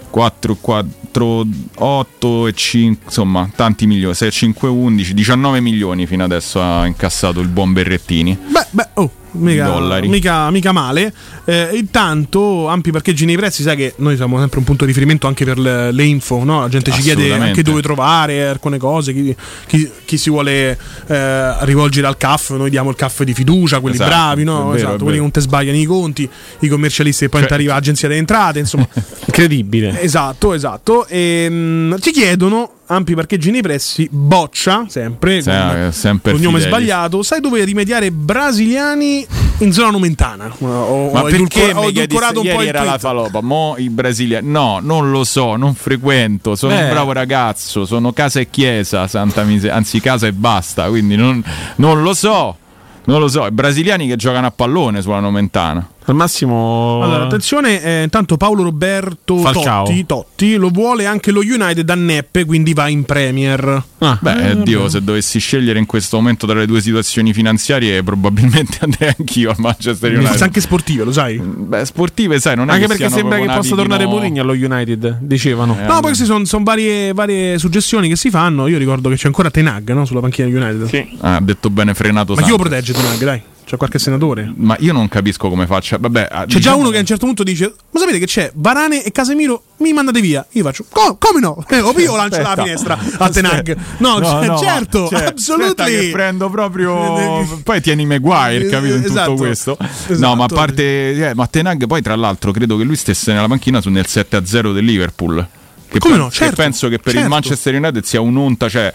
[0.09, 6.61] 4, 4, 8 e 5, insomma, tanti milioni, 6, 5, 11, 19 milioni fino adesso
[6.61, 8.37] ha incassato il buon Berrettini.
[8.49, 10.07] Beh, beh, oh, mica, Dollari.
[10.07, 11.13] mica, mica male.
[11.45, 15.27] Eh, intanto, ampi parcheggi nei prezzi, sai che noi siamo sempre un punto di riferimento
[15.27, 16.61] anche per le, le info, no?
[16.61, 19.35] La gente ci chiede anche dove trovare alcune cose, chi,
[19.67, 23.95] chi- chi si vuole eh, rivolgere al CAF, noi diamo il CAF di fiducia, quelli
[23.95, 24.65] Esatto, bravi, no?
[24.69, 27.53] vero, esatto, quelli che non ti sbagliano i conti, i commercialisti che poi Cioè- ti
[27.55, 28.87] arriva l'agenzia delle entrate, insomma.
[29.25, 30.01] Incredibile.
[30.01, 31.05] Esatto, esatto.
[31.07, 36.59] E, mm, ci chiedono ampi parcheggi nei pressi, boccia sempre, Sì, con eh, sempre cognome
[36.59, 36.67] Fidelis.
[36.67, 37.23] sbagliato.
[37.23, 39.25] Sai dove rimediare brasiliani
[39.59, 40.51] in zona nomentana?
[40.59, 43.41] Ho, Ma ho perché edulcor- ho edulcorato un po' il era la falopa?
[43.41, 44.49] Mo i brasiliani.
[44.49, 46.55] No, non lo so, non frequento.
[46.55, 46.83] Sono Beh.
[46.83, 47.85] un bravo ragazzo.
[47.85, 49.75] Sono casa e chiesa, santa miseria.
[49.75, 50.87] Anzi, casa e basta.
[50.87, 51.43] Quindi non,
[51.77, 52.57] non lo so.
[53.05, 53.45] Non lo so.
[53.45, 55.85] I brasiliani che giocano a pallone sulla Nomentana.
[56.05, 56.99] Al massimo.
[57.01, 59.41] Allora, attenzione, eh, intanto Paolo Roberto.
[59.51, 63.83] Totti, Totti lo vuole anche lo United a Neppe, quindi va in Premier.
[63.99, 68.03] Ah, Beh, Eh, Dio, se dovessi scegliere in questo momento tra le due situazioni finanziarie,
[68.03, 70.41] probabilmente andrei anch'io a Manchester United.
[70.41, 71.37] Anche sportive, lo sai?
[71.39, 74.53] Beh, sportive, sai, non è Anche che perché sembra che possa tornare no- Mourinho allo
[74.53, 75.77] United, dicevano.
[75.79, 78.67] Eh, No, poi queste sono varie, varie suggestioni che si fanno.
[78.67, 81.11] Io ricordo che c'è ancora Tenag no, sulla panchina United.
[81.21, 82.67] Ah, ha detto bene frenato Ma chi lo Santos.
[82.69, 83.41] protegge Tenag, dai?
[83.65, 84.51] C'è qualche senatore?
[84.55, 85.97] Ma io non capisco come faccia.
[85.97, 88.25] Vabbè, ah, C'è già diciamo uno che a un certo punto dice: Ma sapete che
[88.25, 88.51] c'è?
[88.55, 90.45] Varane e Casemiro mi mandate via.
[90.51, 91.63] Io faccio: "Co- Come no?
[91.69, 93.77] Eh, o io lancio dalla finestra a Tenag.
[93.99, 96.11] No, No, c- no, certo, cioè, che assolutamente.
[96.11, 97.45] prendo proprio.
[97.63, 98.95] Poi tieni Maguire, capito?
[98.95, 99.31] In Esatto.
[99.31, 99.77] tutto questo.
[99.79, 100.17] Esatto.
[100.19, 101.29] No, ma a parte.
[101.29, 104.73] eh, ma Tenag, poi tra l'altro, credo che lui stesse nella panchina su nel 7-0
[104.73, 105.47] del Liverpool.
[105.87, 106.29] Che, Come pen- no?
[106.29, 107.29] che Certo, penso che per il certo.
[107.29, 108.67] Manchester United sia un'onta.
[108.67, 108.91] Cioè,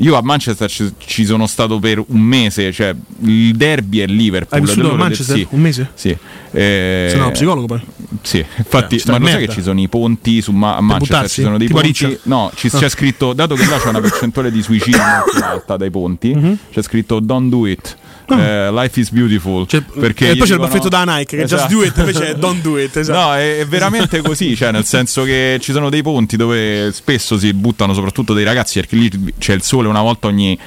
[0.00, 2.72] io a Manchester ci, ci sono stato per un mese.
[2.72, 4.60] Cioè, il derby è Liverpool.
[4.60, 5.36] Hai vissuto a Manchester?
[5.36, 5.46] Sì.
[5.50, 5.90] Un mese?
[5.94, 6.08] Sì.
[6.50, 7.80] Eh, Sei uno psicologo poi.
[8.22, 11.16] Sì, infatti, Eh, ma lo sai che ci sono i ponti su Ma- a Manchester?
[11.16, 11.34] buttarsi?
[11.34, 11.86] Ci sono dei ponti.
[11.86, 12.10] Riccia?
[12.24, 15.90] No, ci c'è scritto, dato che là c'è una percentuale di suicidio molto alta dai
[15.90, 16.58] ponti, Mhm.
[16.72, 17.96] c'è scritto don't do it.
[18.36, 19.66] Eh, life is beautiful.
[19.66, 21.74] Cioè, perché e poi c'è il baffetto da Nike che just Esatto.
[21.74, 22.96] do it, invece è don't do it.
[22.98, 23.18] Esatto.
[23.18, 27.38] No, è, è veramente così, cioè nel senso che ci sono dei ponti dove spesso
[27.38, 30.58] si buttano soprattutto dei ragazzi perché lì c'è il sole una volta ogni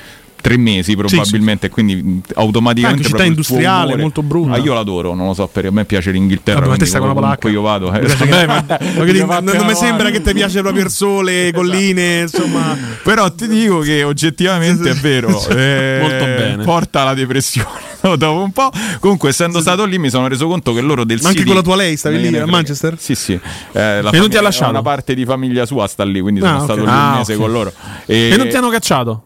[0.42, 4.54] tre mesi probabilmente, quindi mh, automaticamente Anche città proprio il tuo industriale, molto brutta.
[4.54, 6.96] Ah, io l'adoro, non lo so, perché a me piace l'Inghilterra, Vabbè, ma te quindi
[6.98, 7.94] stai con la ovunque io vado.
[7.94, 8.00] eh.
[8.16, 11.52] Vabbè, ma, ma che- non, non mi sembra che ti piace proprio il sole, le
[11.54, 12.78] colline, insomma.
[13.04, 15.30] Però ti dico che oggettivamente è vero.
[15.50, 16.64] eh, Molto bene.
[16.64, 17.90] Porta alla depressione.
[18.02, 18.72] Dopo un po'.
[19.00, 21.58] Comunque, essendo stato lì, mi sono reso conto che loro del Ma anche City- con
[21.58, 22.48] la tua lei stavi lì a.
[22.48, 22.96] Manchester?
[22.98, 23.34] Sì, sì.
[23.34, 24.72] Eh, la E non ti ha lasciato?
[24.72, 27.34] Una parte di famiglia sua sta lì, quindi Ah, sono stato lì Ah, un mese
[27.36, 27.40] ok.
[27.40, 27.72] con loro.
[28.08, 29.24] E non ti hanno cacciato?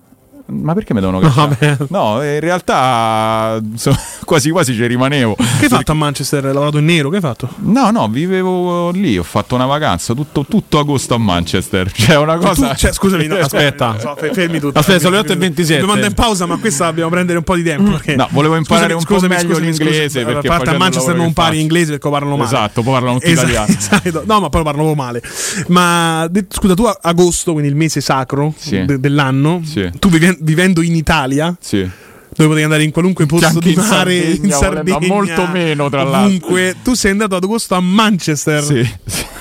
[0.48, 1.78] Ma perché mi devono cacciare?
[1.90, 5.36] No, in realtà so- quasi quasi ci rimanevo.
[5.36, 6.46] Che hai fatto a Manchester?
[6.46, 7.10] Hai lavorato in nero?
[7.10, 7.50] Che hai fatto?
[7.58, 11.92] No, no, vivevo lì, ho fatto una vacanza tutto, tutto agosto a Manchester.
[12.06, 12.70] Cioè, una cosa.
[12.70, 13.98] Tu- cioè, scusami, no, Aspetta.
[14.04, 14.78] no, fe- fermi tutto.
[14.78, 15.80] Aspetta, sono le Fermi 8 e 27.
[15.80, 17.92] Dobbiamo andare in pausa, ma questa dobbiamo prendere un po' di tempo.
[17.92, 21.34] perché- No, volevo imparare un po' meglio l'inglese, A perché parte a Manchester non che
[21.34, 21.62] pari faccio.
[21.62, 22.48] inglese perché parlano male.
[22.50, 23.78] Esatto, poi parlano tutti Esatto, italiano.
[23.78, 24.24] esatto.
[24.28, 25.22] No, ma poi parlano male.
[25.70, 28.86] Ma scusa, tu agosto, quindi il mese sacro Sì.
[28.86, 29.90] de- dell'anno, Sì.
[30.00, 31.90] tu vive- vivendo in Italia, Sì.
[32.36, 35.90] Dove potevi andare in qualunque posto anche di in mare in Sardegna, Sardegna, molto meno,
[35.90, 36.28] tra l'altro.
[36.28, 38.62] ovunque, tu sei andato ad agosto a Manchester.
[38.64, 38.90] Sì.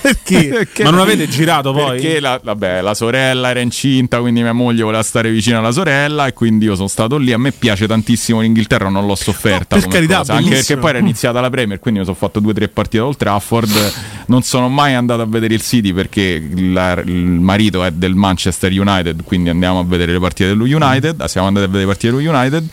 [0.00, 0.44] Perché?
[0.54, 2.00] Perché- Ma non avete girato poi?
[2.00, 6.26] Perché la, vabbè, la sorella era incinta, quindi mia moglie voleva stare vicino alla sorella
[6.26, 7.32] e quindi io sono stato lì.
[7.32, 9.76] A me piace tantissimo l'Inghilterra, non l'ho sofferta.
[9.76, 12.38] No, per come carità, anche perché poi era iniziata la Premier, quindi mi sono fatto
[12.40, 13.92] due o tre partite a Old Trafford.
[14.26, 18.70] Non sono mai andato a vedere il City perché la- il marito è del Manchester
[18.78, 21.24] United, quindi andiamo a vedere le partite dello United.
[21.24, 22.68] Siamo andati a vedere le partite dello United.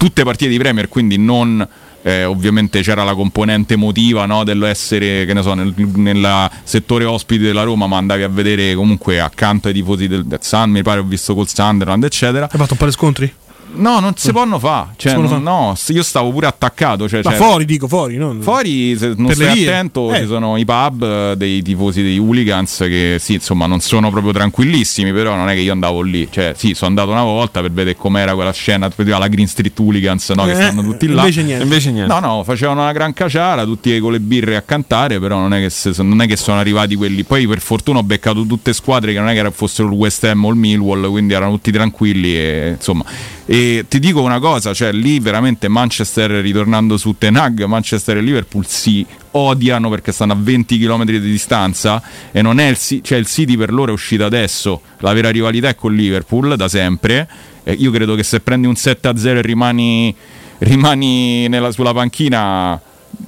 [0.00, 1.68] Tutte partite di Premier, quindi non
[2.00, 7.42] eh, ovviamente c'era la componente emotiva no, dell'essere che ne so, nel, nel settore ospiti
[7.42, 11.00] della Roma, ma andavi a vedere comunque accanto ai tifosi del, del Sun, mi pare
[11.00, 12.48] ho visto col Sunderland, eccetera.
[12.50, 13.34] Hai fatto un po' di scontri?
[13.72, 14.88] No, non si possono fare.
[14.96, 17.08] Cioè, non- no, s- io stavo pure attaccato.
[17.08, 18.16] Cioè, Ma cioè, fuori, dico, fuori.
[18.16, 20.20] non- Fuori, se non Per stai attento, Eh.
[20.20, 24.32] ci sono i pub eh, dei tifosi dei hooligans che sì, insomma, non sono proprio
[24.32, 26.28] tranquillissimi, però non è che io andavo lì.
[26.30, 30.28] Cioè, sì, sono andato una volta per vedere com'era quella scena, la Green Street Hooligans,
[30.30, 31.20] no, che Eh, stanno tutti là.
[31.20, 31.62] invece niente.
[31.62, 32.12] Invece niente.
[32.12, 35.60] No, no, facevano una gran caciara, tutti con le birre a cantare, però non è
[35.60, 37.22] che, se- non è che sono arrivati quelli.
[37.24, 40.44] Poi per fortuna ho beccato tutte squadre che non è che fossero il West Ham
[40.44, 43.04] o il Millwall, quindi erano tutti tranquilli e insomma.
[43.46, 48.64] E ti dico una cosa, cioè lì veramente Manchester, ritornando su Tenag, Manchester e Liverpool
[48.66, 52.00] si odiano perché stanno a 20 km di distanza
[52.30, 55.30] e non è il, Ci- cioè il City per loro è uscito adesso, la vera
[55.30, 57.28] rivalità è con Liverpool da sempre.
[57.64, 60.14] E io credo che se prendi un 7-0 e rimani
[60.58, 62.80] rimani nella- sulla panchina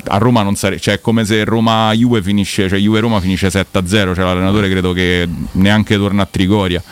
[0.05, 4.25] a Roma non sarebbe, cioè è come se Roma-Juve finisce, cioè Juve-Roma finisce 7-0, cioè
[4.25, 6.83] l'allenatore credo che neanche torna a Trigoria.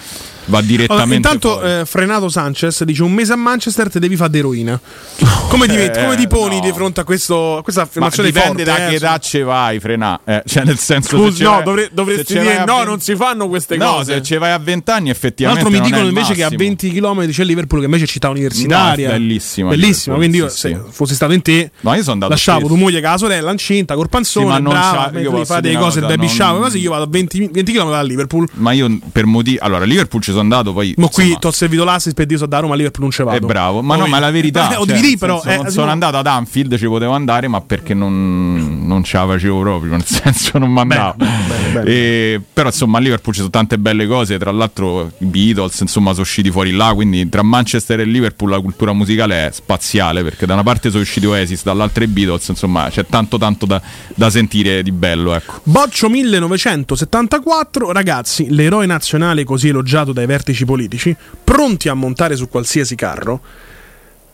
[0.50, 4.30] Va direttamente Allora, intanto eh, frenato Sanchez dice un mese a Manchester te devi fare
[4.30, 4.78] d'eroina.
[5.48, 6.60] Come, ti, metti- come ti poni no.
[6.60, 8.82] di fronte a, questo, a questa Ma affermazione dipende forte?
[8.82, 10.20] da eh, che età ce vai, frena.
[10.24, 13.76] Eh, cioè, nel senso, Scusi, no, dovre- dovresti dire no, 20 non si fanno queste
[13.76, 14.14] No, cose.
[14.14, 15.64] se ce vai a 20 anni, Tra effettivamente.
[15.64, 16.62] l'altro mi dicono invece che a massimo.
[16.62, 19.06] 20 km c'è Liverpool che invece è città universitaria.
[19.08, 20.78] No, bellissima Bellissima, quindi io sì, se sì.
[20.90, 24.08] fossi stato in te No, io sono andato lasciavo tua moglie la sorella incinta col
[24.08, 26.28] panzone, Sì, ma non brava, io mentre posso fate dire le una cose, il baby
[26.28, 28.48] shower, così io vado a 20, 20 km da Liverpool.
[28.54, 29.58] Ma io per motivi.
[29.60, 30.94] Allora, Liverpool ci sono andato, poi.
[30.96, 33.22] Ma qui ti ho servito l'assist per dire so da Roma a Liverpool non ce
[33.22, 33.36] vado.
[33.36, 34.68] È bravo, ma no, Poi- ma è la verità.
[34.80, 35.40] Eh, cioè, nel però.
[35.40, 35.92] senso, eh, sono no.
[35.92, 39.92] andato ad Anfield, ci potevo andare, ma perché non, non ce la facevo proprio.
[39.96, 41.16] Nel senso, non mi andavo.
[42.52, 44.38] Però, insomma, a Liverpool ci sono tante belle cose.
[44.38, 46.92] Tra l'altro, i Beatles, insomma, sono usciti fuori là.
[46.94, 50.22] Quindi, tra Manchester e Liverpool, la cultura musicale è spaziale.
[50.22, 52.48] Perché da una parte sono usciti Oasis, dall'altra i Beatles.
[52.48, 53.80] Insomma, c'è tanto, tanto da,
[54.14, 55.34] da sentire di bello.
[55.34, 55.60] Ecco.
[55.64, 62.94] Boccio 1974, ragazzi, l'eroe nazionale così elogiato dai vertici politici, pronti a montare su qualsiasi
[62.94, 63.40] carro,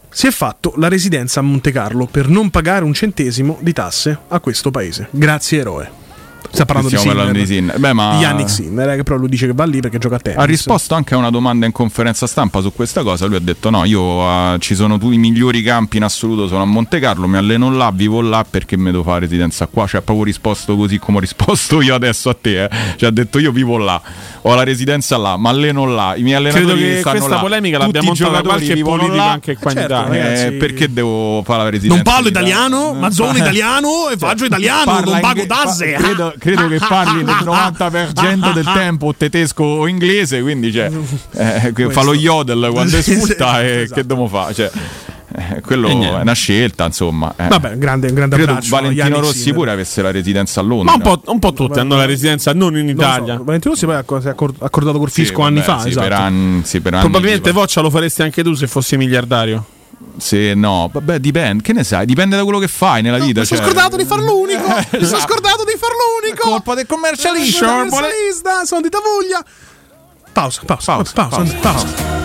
[0.09, 4.19] si è fatto la residenza a Monte Carlo per non pagare un centesimo di tasse
[4.29, 5.09] a questo paese.
[5.11, 6.05] Grazie eroe.
[6.49, 7.49] Sta parlando Stiamo di parlando Sinner.
[7.49, 7.79] di Sinner.
[7.81, 10.15] Beh, ma- Di Yannick Sinner, eh, che però lui dice che va lì perché gioca
[10.15, 10.41] a tennis.
[10.41, 13.27] Ha risposto anche a una domanda in conferenza stampa su questa cosa.
[13.27, 16.47] Lui ha detto: No, io eh, ci sono tu, i migliori campi in assoluto.
[16.47, 19.87] Sono a Monte Carlo, mi alleno là, vivo là perché mi devo fare residenza qua.
[19.87, 22.65] Cioè, ha proprio risposto così come ho risposto io adesso a te.
[22.65, 22.71] Eh.
[22.97, 24.01] Cioè, ha detto: Io vivo là,
[24.49, 26.15] ho la residenza là, mi alleno là.
[26.17, 27.41] I miei allenatori Credo che stanno questa là.
[27.41, 29.31] polemica Tutti l'abbia i montata qualche politico là.
[29.33, 30.45] anche qua in certo, Italia.
[30.45, 31.95] Eh, perché devo fare la residenza?
[32.03, 35.93] Non parlo italiano, ma sono italiano e faccio italiano, Parla non pago tasse.
[35.93, 40.91] pa- credo, credo che parli il 90% del tempo tedesco o inglese, quindi cioè,
[41.37, 43.95] eh, fa lo yodel quando esulta e Esatto.
[43.95, 44.55] che dobbiamo fare?
[44.55, 44.71] Cioè,
[45.39, 47.35] eh, quello è una scelta, insomma.
[47.37, 47.49] eh.
[47.49, 48.75] Vabbè, grande, un grande Credo abbraccio.
[48.75, 49.55] Valentino Rossi Sinner.
[49.55, 50.95] pure avesse la residenza a Ma Londra.
[50.95, 53.41] un po', un po' tutti hanno la residenza non in Non lo so, Italia.
[53.43, 55.79] Valentino Rossi poi si è accor- accordato col Sì, fisco vabbè, anni fa.
[55.81, 56.09] sì, esatto.
[56.09, 59.65] per anni, sì, per anni Probabilmente sì, Voccia lo faresti anche tu se fossi miliardario.
[60.19, 61.63] Se no, vabbè, dipende.
[61.63, 62.07] Che ne sai?
[62.07, 63.41] Dipende da quello che fai nella vita.
[63.41, 64.63] Mi sono cioè- scordato di farlo unico.
[64.67, 66.49] Mi sono scordato di farlo unico.
[66.49, 68.65] Colpa del commercialista.
[68.65, 69.45] Sono di Tavuglia.
[70.33, 71.55] Pausa, pausa, pausa, pausa.
[71.61, 71.87] pausa.
[71.87, 72.16] You've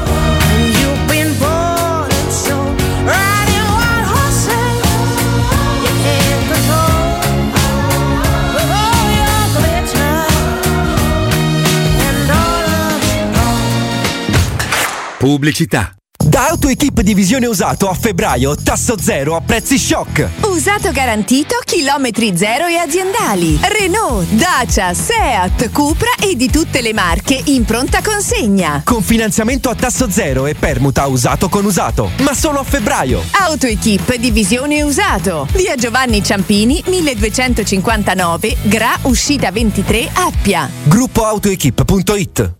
[15.21, 15.93] Pubblicità.
[16.17, 20.27] Da AutoEquip Divisione Usato a febbraio tasso zero a prezzi shock.
[20.47, 23.59] Usato garantito, chilometri zero e aziendali.
[23.61, 28.81] Renault, Dacia, Seat, Cupra e di tutte le marche in pronta consegna.
[28.83, 32.09] Con finanziamento a tasso zero e permuta usato con usato.
[32.21, 33.21] Ma solo a febbraio.
[33.29, 35.47] AutoEquip Divisione Usato.
[35.51, 40.67] Via Giovanni Ciampini, 1259, Gra, uscita 23, Appia.
[40.85, 42.59] Gruppoautoequip.it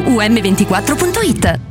[0.05, 1.70] um24.it.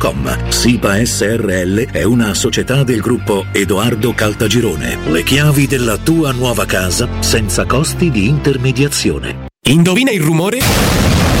[0.01, 0.49] www.keicalt.com.
[0.49, 4.97] SIPA SRL è una società del gruppo Edoardo Caltagirone.
[5.11, 9.49] Le chiavi della tua nuova casa senza costi di intermediazione.
[9.67, 11.40] Indovina il rumore?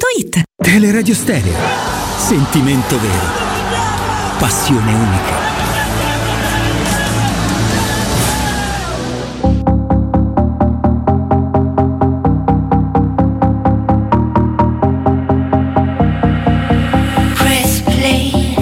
[0.00, 1.54] paolettimobili.it Teleradio Stereo.
[2.16, 3.48] Sentimento vero.
[4.38, 5.48] Passione unica.
[17.34, 18.54] Press play,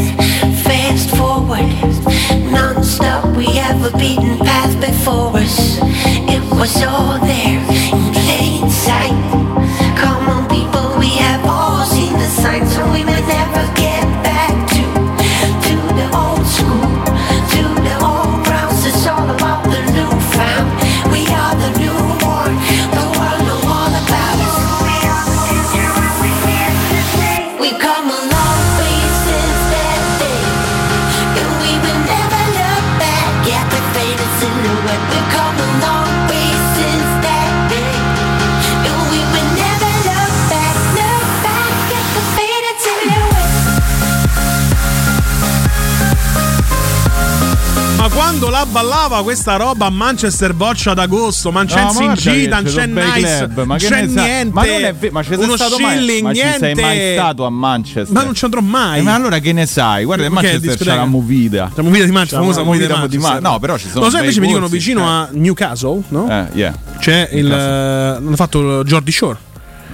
[48.18, 52.04] quando la ballava questa roba a Manchester Boccia ad agosto, ma c'è No, ma che
[52.04, 54.50] non c'è Nice, non c'è niente.
[54.52, 57.44] Ma non è ve- ma sei uno stato mai- shilling, ma ci sei mai stato
[57.44, 58.10] a Manchester?
[58.10, 58.98] Ma non ci andrò mai.
[58.98, 60.02] Eh, ma allora che ne sai?
[60.02, 61.70] Guarda, Perché Manchester c'è la movida.
[61.72, 63.40] La movida di Manchester, C'è famosa movida di Manchester.
[63.40, 65.04] Ma- No, però ci sono Lo sai invece mi dicono vicino eh.
[65.04, 66.28] a Newcastle, no?
[66.28, 66.74] Eh, yeah.
[66.98, 69.38] C'è il hanno fatto Jordi Shore.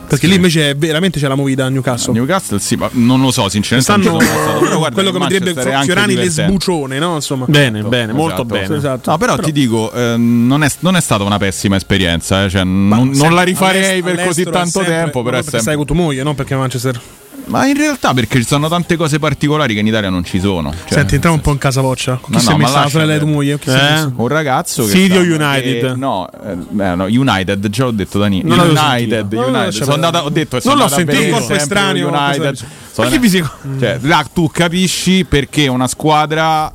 [0.07, 2.13] Perché lì invece veramente c'è la movida a Newcastle.
[2.13, 3.93] Newcastle sì, ma non lo so, sinceramente.
[3.93, 6.15] Stanno non ci sono mai stato, però guarda, quello che mi direbbe Fiorani divertente.
[6.15, 7.15] l'esbucione, no?
[7.15, 7.45] Insomma.
[7.49, 8.45] Bene, bene, molto Esatto.
[8.45, 8.77] bene.
[8.77, 9.11] Esatto.
[9.11, 12.45] No, però, ti dico, eh, non, è, non è stata una pessima esperienza.
[12.45, 15.23] eh, cioè, non, non la rifarei per così tanto sempre- tempo.
[15.23, 15.77] Però è sempre...
[15.77, 16.35] con tua moglie, no?
[16.35, 17.01] Perché Manchester.
[17.47, 20.71] Ma in realtà perché ci sono tante cose particolari che in Italia non ci sono.
[20.73, 22.19] Cioè, Senti, entriamo un po' in casa voccia.
[22.25, 23.59] Chi No, si no, è messa la sorella di tua moglie?
[23.59, 23.73] Chi Eh?
[23.75, 24.13] messo?
[24.17, 25.85] Un ragazzo che City o United?
[25.85, 28.49] eh, no, eh, eh, no, United, già l'ho detto da Nino.
[28.49, 29.41] Non l'avevo United, sentito.
[29.43, 29.65] United.
[29.65, 31.35] No, sono andata, ho detto, Non sono l'ho sentito.
[31.35, 32.67] Un sempre estraneo, United.
[32.97, 33.45] Ma chi vi si-
[33.79, 36.73] cioè, là tu capisci perché una squadra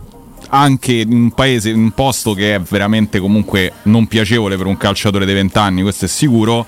[0.51, 4.77] anche in un paese, in un posto che è veramente comunque non piacevole per un
[4.77, 6.65] calciatore dei vent'anni, questo è sicuro,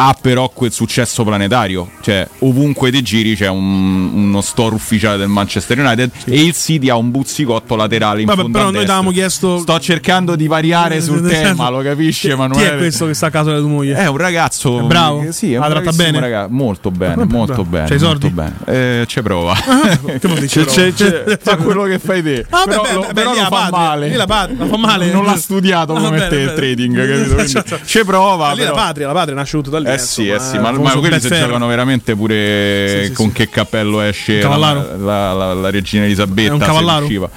[0.00, 5.26] ha però quel successo planetario, cioè ovunque ti giri c'è un- uno store ufficiale del
[5.28, 9.10] Manchester United e il City ha un buzzicotto laterale in Vabbè, fondo però noi avevamo
[9.10, 9.58] chiesto.
[9.58, 12.64] Sto cercando di variare sul tema, lo capisci Emanuele?
[12.68, 13.94] Chi è questo che sta a casa della tua moglie?
[13.96, 15.22] È un ragazzo È bravo?
[15.22, 16.20] eh, Sì, è un La tratta bene?
[16.20, 17.64] ragazzo, molto bene, molto bravo.
[17.64, 17.88] bene.
[17.88, 18.28] C'hai soldi?
[18.30, 18.54] bene.
[18.66, 19.54] Eh, prova.
[19.56, 20.70] Dire ci prova?
[20.74, 22.46] C'è- c'è- fa quello che fai te.
[22.50, 24.16] Ah, però beh, lo, beh, però lì lo fa patria, male.
[24.16, 25.10] la patria, fa male.
[25.10, 27.46] Non l'ha studiato Ah, come te il trading, capito?
[27.48, 27.78] Certo.
[27.84, 29.86] ci prova, Lì la patria, la patria nasce tutto da lì.
[29.94, 33.32] Eh sì, eh sì, ma, insomma, ma quelli si giocano veramente pure Sì, sì, con
[33.32, 36.50] che cappello esce la, la, la- la regina Elisabetta.
[36.50, 37.30] È un cavallaro?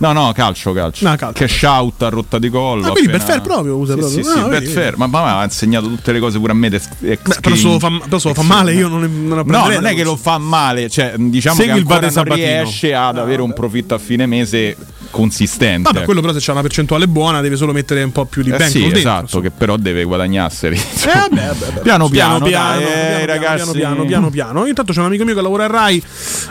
[0.00, 1.08] No, no, calcio, calcio.
[1.08, 1.44] No, calcio.
[1.44, 2.86] Cash out a rotta di collo.
[2.86, 4.22] Ah, quindi appena- Betfair proprio usa Sì, proprio.
[4.22, 4.96] Sì, sì, Ah, vedi, vedi.
[4.96, 6.68] Ma, ma mi ha insegnato tutte le cose pure a me.
[6.68, 9.66] Ex, Beh, però se lo fa, però se lo fa male, io non, non No,
[9.68, 12.46] non è che lo fa male, cioè diciamo Segui che il ancora Vate non Sabatino.
[12.62, 14.76] riesce ad avere un profitto a fine mese
[15.10, 15.90] consistente.
[15.92, 18.48] Vabbè, quello però se c'è una percentuale buona deve solo mettere un po' più di
[18.48, 18.98] Eh bankroll sì, dentro.
[18.98, 20.76] esatto, che però deve guadagnarseli.
[21.08, 21.80] Eh, vabbè, vabbè, vabbè.
[21.80, 22.86] Piano piano, piano, dai, eh,
[23.24, 23.56] piano, ragazzi.
[23.56, 24.66] piano, piano, piano, piano.
[24.66, 26.02] Intanto c'è un amico mio che lavora a Rai.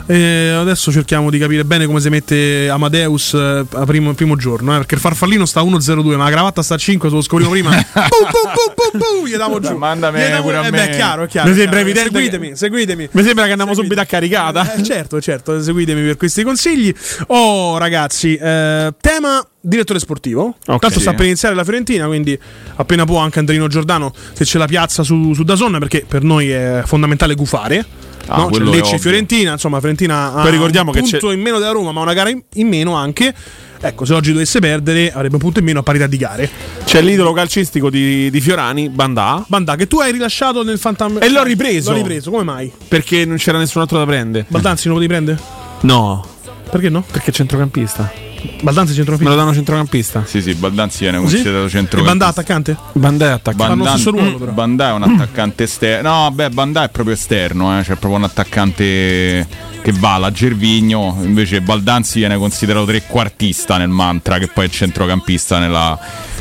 [0.07, 4.73] eh, adesso cerchiamo di capire bene come si mette Amadeus eh, a primo, primo giorno.
[4.73, 7.21] eh, perché il farfallino sta a 1,02, ma la cravatta sta a 5, se lo
[7.21, 7.69] scopriamo prima.
[7.69, 9.75] Pum, pum, pum, pum, gli diamo giù.
[9.77, 10.77] Mandami Gli diamo- pure a eh, me.
[10.77, 11.49] beh, è chiaro, è chiaro.
[11.49, 11.89] Mi sembra chiaro.
[11.89, 13.09] evidente Seguitemi, seguitemi.
[13.11, 14.73] Mi sembra che andiamo subito a caricata.
[14.73, 16.93] Eh, certo, certo, seguitemi per questi consigli.
[17.27, 20.55] Oh, ragazzi, eh, tema direttore sportivo.
[20.65, 20.79] Ok.
[20.79, 22.37] Tanto sta per iniziare la Fiorentina, quindi
[22.75, 26.49] appena può anche Andrino Giordano se ce la piazza su, su Dazon, perché per noi
[26.49, 27.85] è fondamentale gufare.
[28.27, 28.45] Ah, no?
[28.45, 28.99] C'è quello è Lecce.
[28.99, 32.13] Fiorentina, insomma, Fiorentina ha Poi ricordiamo un punto c'è- in meno della Roma, ma una
[32.13, 33.33] gara in, in meno anche.
[33.79, 36.49] Ecco, se oggi dovesse perdere, avrebbe un punto in meno a parità di gare.
[36.83, 39.43] C'è l'idolo calcistico di, di Fiorani, Bandà.
[39.47, 41.19] Bandà, che tu hai rilasciato nel Fantam.
[41.21, 41.91] E l'ho ripreso.
[41.91, 42.71] L'ho ripreso, come mai?
[42.87, 44.45] Perché non c'era nessun altro da prendere.
[44.47, 45.39] Baldanzi non lo devi prendere?
[45.81, 46.25] No.
[46.69, 47.05] Perché no?
[47.09, 48.26] Perché è centrocampista.
[48.61, 49.29] Baldanzi Me centrocampista.
[49.29, 50.23] lo danno centrocampista.
[50.25, 52.03] Sì, sì, Baldanzi viene considerato E centro.
[52.03, 52.75] Bandà attaccante?
[52.93, 53.63] Bandà è attaccante.
[53.63, 54.51] Fanno Bandà, stesso ruolo, però.
[54.51, 56.09] Bandà è un attaccante esterno.
[56.23, 59.47] No, beh, Bandà è proprio esterno, eh, cioè proprio un attaccante
[59.81, 61.17] che va alla Gervigno.
[61.21, 65.97] Invece Baldanzi viene considerato trequartista nel mantra, che poi è centrocampista nella-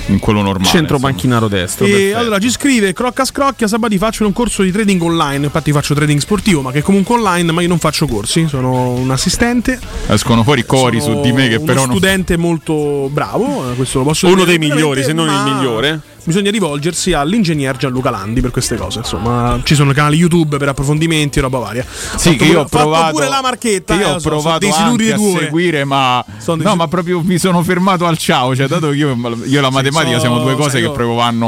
[0.06, 0.68] in quello normale.
[0.68, 1.12] Centro insomma.
[1.12, 1.86] panchinaro destro.
[1.86, 2.18] E perfetto.
[2.18, 6.20] allora ci scrive Crocca Scrocchia Sabati faccio un corso di trading online infatti faccio trading
[6.20, 10.64] sportivo ma che comunque online ma io non faccio corsi sono un assistente Escono fuori
[10.64, 14.04] cori sono su di me che uno però non studente molto bravo eh, questo lo
[14.04, 16.00] posso Uno dire dei migliori, se non il ma migliore.
[16.26, 21.38] Bisogna rivolgersi all'ingegner Gianluca Landi per queste cose insomma ci sono canali YouTube per approfondimenti
[21.38, 21.84] e roba varia
[22.16, 23.12] Sì, Fatto che io ho provato.
[23.12, 25.84] pure la marchetta che io eh, ho sono provato dei siluri anche a due seguire,
[25.84, 26.24] ma.
[26.38, 28.54] Sono No, ma proprio mi sono fermato al ciao.
[28.56, 31.46] Cioè, dato che io, io e la matematica siamo due cose che io- proprio vanno.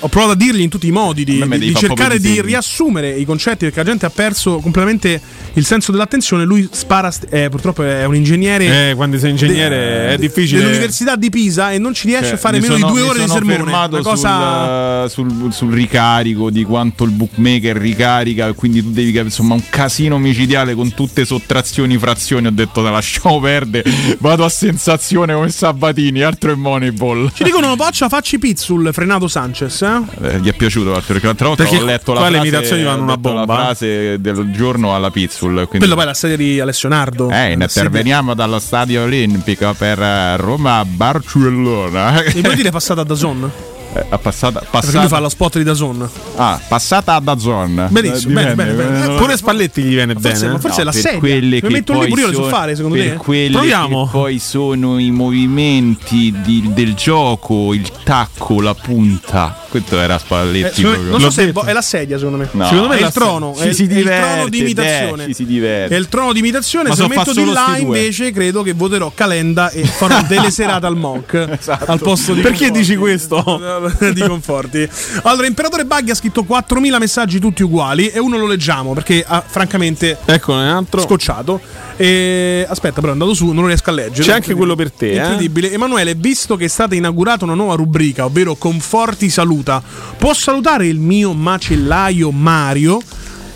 [0.00, 2.46] Ho provato a dirgli in tutti i modi di, di- di cercare di disegni.
[2.46, 5.20] riassumere i concetti perché la gente ha perso completamente
[5.54, 6.44] il senso dell'attenzione.
[6.44, 8.90] Lui spara, st- eh, purtroppo è un ingegnere.
[8.90, 10.60] Eh, quando sei ingegnere de- è difficile.
[10.60, 13.18] Dell'università di Pisa e non ci riesce Cioè, a fare meno sono- di due ore
[13.20, 13.54] di sono sermone.
[13.98, 15.08] Una cosa.
[15.08, 19.54] sul, sul- sul ricarico di quanto il bookmaker ricarica e quindi tu devi capire insomma
[19.54, 25.34] un casino micidiale con tutte sottrazioni frazioni ho detto te lasciamo perdere vado a sensazione
[25.34, 29.82] come Sabatini altro è Moneyball Ci dicono Boccia facci pizzul frenato Sanchez.
[29.82, 30.00] Eh?
[30.22, 32.48] Eh, gli è piaciuto tra l'altro, perché l'altra volta Perché ho letto la le frase,
[32.48, 33.44] imitazioni vanno una bomba.
[33.44, 37.30] la frase del giorno alla Pizzul quindi Quello poi è la serie di Alessio Nardo.
[37.30, 43.50] eh, interveniamo dallo stadio olimpico per eh, Roma Barcellona Mi puoi dire passata da Zon?
[43.94, 46.08] Eh, ha passata, Perché lui passata, fa lo spot di Dazon.
[46.36, 49.04] ah, passata a Dazon Benissimo, bene, bene, bene.
[49.04, 50.52] Eh, Pure Spalletti gli viene forse- bene.
[50.52, 51.18] ma forse è la per sedia.
[51.18, 53.16] quelle Mi metto lì poi pure io so fare, secondo per te?
[53.16, 54.04] quelle Proviamo.
[54.04, 60.18] che poi sono i movimenti di- del gioco il tacco la punta questo era Eh,
[60.18, 61.62] Spalletti secondo me- non so se è, detto.
[61.64, 62.48] è la sedia, secondo me.
[62.52, 62.64] No.
[62.66, 63.54] secondo me è la il trono.
[63.56, 65.26] Ci è, si è il trono diverte, di imitazione.
[65.26, 65.94] ci si diverte.
[65.94, 66.88] È il trono di imitazione.
[66.90, 70.84] Ma se lo metto di là, invece, credo che voterò Calenda e farò delle serate
[70.84, 71.58] al Monk.
[71.86, 73.42] Al posto di Perché dici questo?
[74.12, 74.88] di conforti.
[75.22, 79.42] Allora, Imperatore Baghi ha scritto 4.000 messaggi tutti uguali e uno lo leggiamo perché ha
[79.46, 81.00] francamente Eccone un altro.
[81.00, 81.60] scocciato.
[81.96, 84.26] E aspetta, però è andato su, non lo riesco a leggere.
[84.26, 85.16] C'è anche quello per te, eh?
[85.16, 85.70] Incredibile.
[85.72, 89.82] Emanuele, visto che è stata inaugurata una nuova rubrica, ovvero Conforti saluta,
[90.16, 93.00] può salutare il mio macellaio Mario?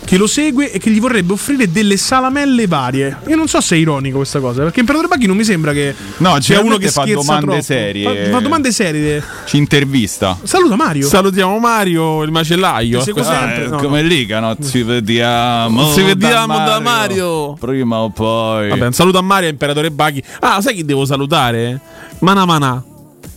[0.07, 3.17] Che lo segue e che gli vorrebbe offrire delle salamelle varie.
[3.27, 5.93] Io non so se è ironico questa cosa, perché Imperatore Baghi non mi sembra che
[6.19, 7.61] No, sia uno che fa domande troppo.
[7.61, 8.25] serie.
[8.27, 9.21] Fa, fa domande serie.
[9.45, 10.37] Ci intervista.
[10.43, 11.05] Saluta Mario.
[11.09, 13.01] Salutiamo Mario, il macellaio.
[13.03, 13.65] Ti Questo- sempre.
[13.65, 14.55] Eh, no, come Liga, no?
[14.57, 15.91] Ci vediamo.
[15.93, 17.55] Ci vediamo da Mario.
[17.59, 18.69] Prima o poi.
[18.69, 20.23] Vabbè, un saluto a Mario, Imperatore Baghi.
[20.39, 21.81] Ah, sai chi devo salutare?
[22.19, 22.81] Mana Mana.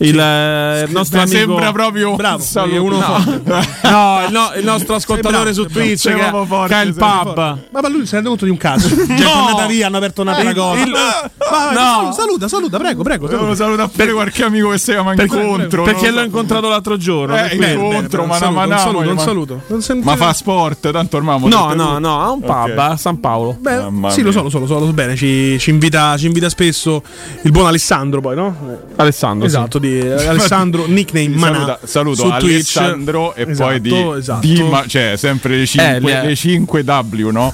[0.01, 2.83] Il, eh, il nostro Beh, amico sembra proprio Bravo, saluto.
[2.83, 3.19] uno No.
[3.19, 3.79] forte.
[3.91, 7.35] No, il, no- il nostro ascoltatore su Twitch che, forte, che ha il pub.
[7.35, 8.87] Ma, ma lui si rende conto di un caso.
[9.05, 10.83] Già è tornata via, hanno aperto un'altra Il- cosa.
[10.83, 11.71] il- Ma-
[12.03, 12.11] no.
[12.13, 13.27] Saluta, saluta, prego, prego.
[13.27, 15.83] Devo salutare pure qualche amico che si chiama Perché, incontro.
[15.83, 16.25] perché non l'ho so.
[16.25, 17.35] incontrato l'altro giorno.
[17.37, 19.61] Eh, per incontro, Un ma saluto, ma un ma- saluto, un ma- saluto.
[19.67, 23.19] Non sento- Ma fa sport, tanto ormai No, no, no, ha un pub a San
[23.19, 23.55] Paolo.
[23.59, 25.15] Beh, sì, lo so, lo so, lo so, lo so bene.
[25.15, 27.03] Ci, ci invita, ci invita spesso
[27.43, 28.55] il buon Alessandro, poi, no?
[28.95, 29.45] Alessandro.
[29.45, 31.53] Esatto, di Alessandro, nickname Manà.
[31.57, 32.77] Saluta- saluto su Twitch.
[32.77, 34.47] Alessandro e Esatto, poi di, esatto.
[34.47, 37.53] di ma- cioè sempre le 5, Eh, le- le 5 W, no?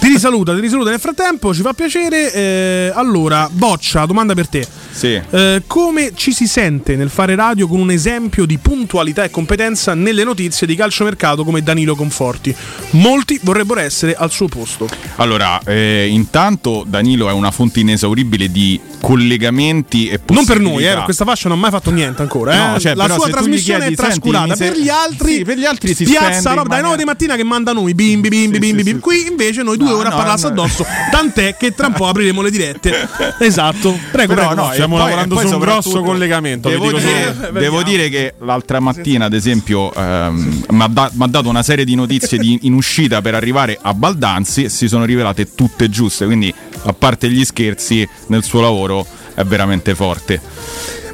[0.00, 2.32] Ti risaluta, ti risaluta nel frattempo, ci fa piacere.
[2.32, 4.66] Eh, allora, Boccia, domanda per te.
[4.96, 5.20] Sì.
[5.30, 9.92] Eh, come ci si sente nel fare radio con un esempio di puntualità e competenza
[9.94, 12.54] nelle notizie di calciomercato come Danilo Conforti?
[12.90, 14.88] Molti vorrebbero essere al suo posto.
[15.16, 20.70] Allora, eh, intanto Danilo è una fonte inesauribile di collegamenti e Non per noi, eh,
[20.70, 20.94] possibilità.
[20.94, 22.52] per questa fascia non ha mai fatto niente ancora.
[22.54, 22.56] eh.
[22.72, 24.54] No, cioè, La sua trasmissione chiedi, è trascurata.
[24.56, 27.04] "Senti, per gli altri, Sì, per gli altri si piazza roba dalle 9 maniera- di
[27.04, 29.00] mattina che mandano noi bimbi, bimbi, bimbi, bimbi.
[29.00, 30.86] Qui invece noi due No, ore a no, parlarsi addosso.
[31.10, 33.08] Tant'è che tra un po' apriremo le dirette.
[33.40, 33.98] Esatto.
[34.10, 34.62] Prego, Però prego.
[34.62, 36.68] no, Stiamo poi- lavorando poi su un grosso collegamento.
[36.68, 37.58] Devo, dico dire, solo.
[37.58, 41.94] devo dire che l'altra mattina, ad esempio, ehm, mi ha da- dato una serie di
[41.94, 46.24] notizie di- in uscita per arrivare a Baldanzi e si sono rivelate tutte giuste.
[46.26, 46.52] Quindi,
[46.84, 50.40] a parte gli scherzi, nel suo lavoro è veramente forte.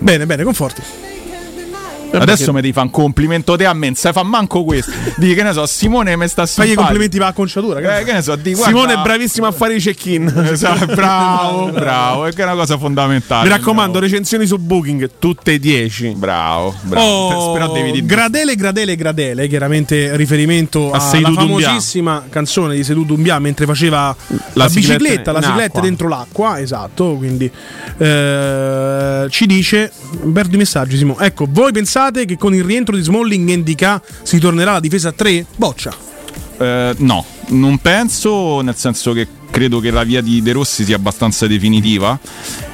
[0.00, 0.82] Bene, bene, conforti.
[2.12, 4.90] Adesso mi devi fare un complimento te a me, non sai fa manco questo.
[5.16, 6.80] Di che ne so, Simone mi sta Fagli i simpatico.
[6.82, 7.80] complimenti per la conciatura.
[7.80, 10.48] che- Eh, che ne so, di guarda- Simone è bravissimo a fare i check-in.
[10.50, 13.44] Esatto, bravo, bravo, è che è una cosa fondamentale.
[13.48, 16.14] Mi raccomando, recensioni su Booking, tutte 10.
[16.16, 17.06] Bravo, bravo.
[17.06, 23.04] Oh, Però devi dire Gradele, Gradele, Gradele, chiaramente riferimento A alla famosissima canzone di Seydou
[23.04, 24.14] Doumbia mentre faceva
[24.54, 27.50] la, sigletta bicicletta, la sigletta dentro l'acqua, esatto, quindi
[27.98, 29.90] eh, ci dice,
[30.32, 34.02] perdo i messaggi Simo, ecco, voi pensate che con il rientro di Smalling e Indica
[34.22, 35.46] si tornerà alla difesa a 3?
[35.56, 35.94] Boccia.
[36.58, 40.96] Eh, no, non penso, nel senso che credo che la via di De Rossi sia
[40.96, 42.18] abbastanza definitiva,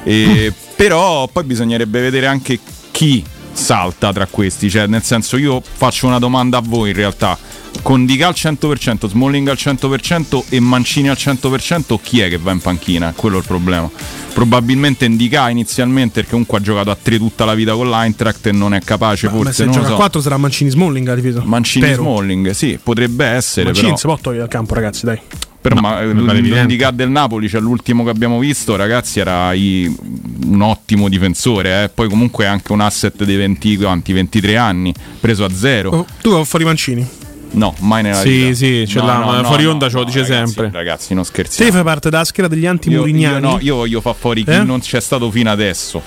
[0.03, 2.59] e- però poi bisognerebbe vedere anche
[2.91, 7.37] chi salta tra questi, cioè nel senso io faccio una domanda a voi in realtà.
[7.81, 12.51] Con Dica al 100%, Smalling al 100% e Mancini al 100%, chi è che va
[12.51, 13.13] in panchina?
[13.15, 13.89] Quello è il problema.
[14.33, 18.51] Probabilmente Indica inizialmente perché comunque ha giocato a 3 tutta la vita con l'Eintracht e
[18.51, 19.95] non è capace Ma forse, se non gioca a so.
[19.95, 21.41] 4 sarà Mancini Smalling a difesa.
[21.43, 22.03] Mancini Spero.
[22.03, 23.97] Smalling, sì, potrebbe essere Mancini però.
[23.97, 25.19] si può togliere dal campo ragazzi, dai.
[25.61, 29.93] Però ma, eh, l'handicap del Napoli, cioè l'ultimo che abbiamo visto, ragazzi, era i-
[30.45, 31.83] un ottimo difensore.
[31.83, 31.89] eh.
[31.89, 35.89] Poi comunque è anche un asset dei 20, quanti, 23 anni, preso a zero.
[35.91, 37.05] Oh, tu vai fuori Mancini.
[37.51, 38.53] No, mai nella Sì, vita.
[38.55, 40.69] sì, ce l'ha, ma fuori onda ce lo dice ragazzi, sempre.
[40.71, 41.71] Ragazzi, non Te scherziamo.
[41.71, 43.41] fai parte della scheda degli Io, io, anti-murignani.
[43.41, 44.63] no, io voglio far fuori chi Eh?
[44.63, 46.01] non c'è stato fino adesso.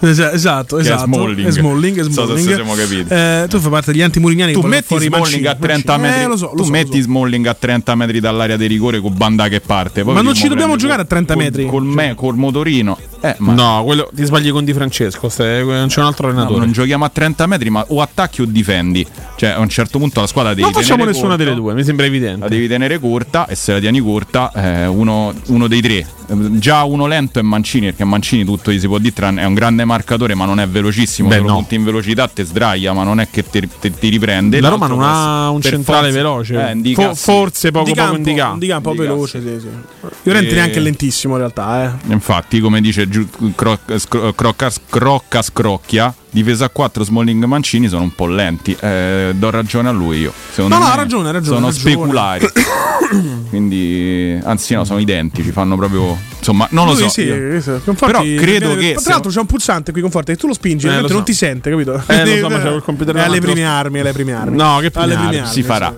[0.00, 1.06] Esa- esatto, Che è esatto.
[1.12, 1.48] Smalling.
[1.48, 2.54] È Smalling, è Non so Smalling.
[2.54, 3.06] siamo capiti.
[3.12, 5.46] Eh, tu fai parte degli anti-murignani Tu metti Smalling Mancini.
[5.46, 6.08] a 30 Mancini.
[6.08, 6.24] metri.
[6.24, 7.02] Eh, lo so, lo tu so, metti so.
[7.02, 10.04] Smalling a 30 metri dall'area di rigore con Banda che parte.
[10.04, 11.66] Poi Ma non ci dobbiamo giocare a 30 col- metri.
[11.66, 12.96] Col, me, col motorino.
[13.20, 15.30] Eh, ma No, quello, ti sbagli con Di Francesco.
[15.38, 16.58] non c'è un altro No, allenatore.
[16.60, 19.06] non giochiamo a 30 metri, ma o attacchi o difendi.
[19.36, 21.74] Cioè, a un certo punto la squadra devi non facciamo tenere nessuna corta, delle due,
[21.74, 22.48] mi sembra La evidente.
[22.48, 26.06] devi tenere corta e se la tieni corta, eh, uno, uno dei tre.
[26.28, 29.84] Già uno lento è Mancini, perché Mancini tutto gli si può dire, è un grande
[29.86, 31.28] marcatore, ma non è velocissimo.
[31.28, 31.54] Beh, se lo no.
[31.54, 33.66] punti in velocità te sdraia, ma non è che ti,
[34.10, 34.60] riprende.
[34.60, 36.68] La Roma non ha un centrale forza- veloce.
[36.68, 37.22] Eh, Indica, Fo- sì.
[37.22, 38.58] forse poco Di poco campo, indicato.
[38.58, 39.48] di campo Indica, veloce, sì.
[39.48, 40.08] sì, sì.
[40.24, 42.12] Llorente E- neanche lentissimo in realtà, eh.
[42.12, 47.88] Infatti, come dice Giu- Cro- Scro- Crocca, Crocca Scrocchia, difesa a 4 Smalling e Mancini
[47.88, 48.76] sono un po' lenti.
[48.78, 50.32] Eh, do ragione a lui io.
[50.50, 51.90] Secondo No, no, ha ragione, ha ragione, Sono ragione.
[51.92, 52.46] speculari.
[53.48, 55.50] Quindi, anzi, no, sono identici.
[55.50, 56.16] Fanno proprio.
[56.38, 57.08] Insomma, non lo Lui so.
[57.08, 57.22] sì,
[57.60, 58.96] sì, Conforti- Però credo che.
[59.02, 61.24] Tra l'altro c'è un pulsante qui conforte che tu lo spingi, Eh, mentre lo non
[61.26, 61.32] so.
[61.32, 62.02] ti sente, capito?
[62.06, 64.56] Eh, lo so, ma c'è quel computer È alle lo prime armi, alle prime armi.
[64.56, 65.94] No, che alle prime armi, si farà.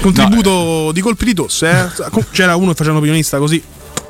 [0.00, 2.20] Contributo di colpi di tosse, eh.
[2.32, 3.62] C'era uno che faceva opinionista così.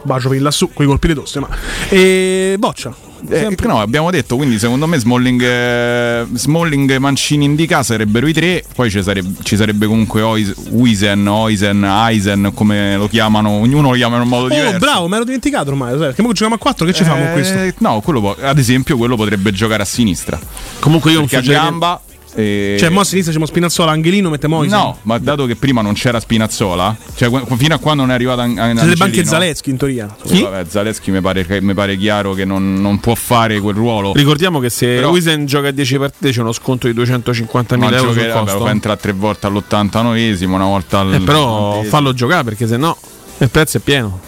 [0.04, 1.48] Bacio per lassù, quei colpi di tosse, ma.
[1.88, 2.92] E boccia.
[3.28, 8.64] Eh, no, abbiamo detto, quindi secondo me Smalling, eh, Smalling Mancini Indica sarebbero i tre,
[8.74, 13.94] poi ci sarebbe, ci sarebbe comunque Ois- Uisen, Oisen, Eisen, come lo chiamano, ognuno lo
[13.96, 14.74] chiama in un modo diverso.
[14.74, 15.90] Oh, bravo, me l'ero dimenticato ormai.
[15.90, 17.58] sai, Perché mo giochiamo a 4, che ci famo con questo?
[17.58, 20.36] Eh, No, quello può- ad esempio quello potrebbe giocare a sinistra.
[20.80, 22.00] Comunque io un Perché a suggerimento-
[22.34, 24.74] eh, Cioè, mo a sinistra c'è Spinazzola, Angelino, mette Moise.
[24.74, 28.42] No, ma dato che prima non c'era Spinazzola, cioè fino a quando non è arrivata
[28.42, 30.14] an- an- Sarebbe anche Zaleschi in teoria.
[30.24, 34.12] Sì, vabbè, Zaleschi mi pare, mi pare chiaro che non, non può fare quel ruolo.
[34.14, 37.86] Ricordiamo che se Però- Wisen gioca a 10 partite c'è uno sconto di 250.000 Ma
[37.96, 38.58] euro sul vabbè, costo.
[38.58, 41.14] lo fa entrare tre volte all'89esimo, una volta al.
[41.14, 42.96] Eh, però al- fallo giocare perché se no
[43.38, 44.20] il prezzo è pieno.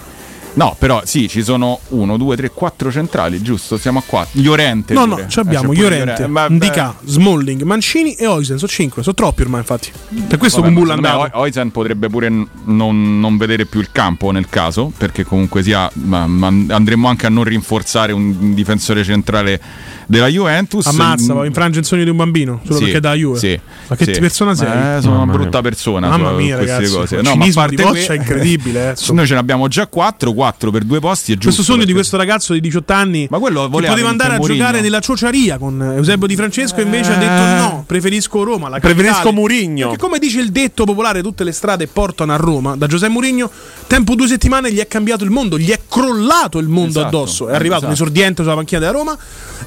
[0.54, 3.76] No, però sì, ci sono 1, 2, 3, 4 centrali, giusto?
[3.76, 4.40] Siamo a 4.
[4.40, 4.94] Llorente.
[4.94, 5.22] No, pure.
[5.22, 6.54] no, ci abbiamo Eh, Llorente, Vabbè.
[6.54, 8.56] Ndika, Smalling, Mancini e Oisen.
[8.58, 9.90] Sono 5, sono troppi ormai, infatti.
[10.28, 11.36] Per questo Vabbè, con Bulla secondo me andava.
[11.38, 15.90] Oi- Oisen potrebbe pure non, non vedere più il campo nel caso, perché comunque sia
[15.94, 19.60] ma- ma andremmo anche a non rinforzare un difensore centrale
[20.06, 20.86] della Juventus.
[20.86, 23.38] Ammazza, Mm, va, infrange il sogno di un bambino solo Sì, perché è da Juve.
[23.38, 24.20] sì, ma che sì.
[24.20, 24.98] persona sei?
[24.98, 26.08] Eh, sono una brutta persona.
[26.10, 26.94] Mamma mia, queste ragazzi.
[26.94, 27.20] cose.
[27.22, 28.90] No, ma a parte di que- è incredibile.
[28.92, 28.94] eh.
[29.12, 31.32] Noi ce ne abbiamo già 4, 4 per due posti.
[31.32, 34.08] È Questo giusto, sogno di perché- questo ragazzo di 18 anni Ma quello che poteva
[34.08, 34.58] andare a Mourinho.
[34.58, 39.32] giocare nella ciociaria con Eusebio Di Francesco invece ha detto no, preferisco Roma, la Preferisco.
[39.32, 39.88] Mourinho.
[39.88, 42.76] Perché come dice il detto popolare, tutte le strade portano a Roma.
[42.76, 43.50] Da Giuseppe Mourinho,
[43.86, 47.48] tempo due settimane gli è cambiato il mondo, gli è crollato il mondo Esatto, addosso.
[47.48, 47.86] È arrivato esatto.
[47.86, 49.16] un esordiente sulla panchina della Roma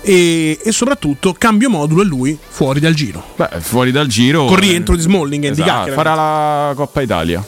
[0.02, 3.24] e, e soprattutto cambio modulo e lui fuori dal giro.
[3.36, 4.46] Beh, fuori dal giro.
[4.46, 5.96] Con rientro di Smalling e di Esatto, Cacchera.
[5.96, 7.46] farà la Coppa Italia.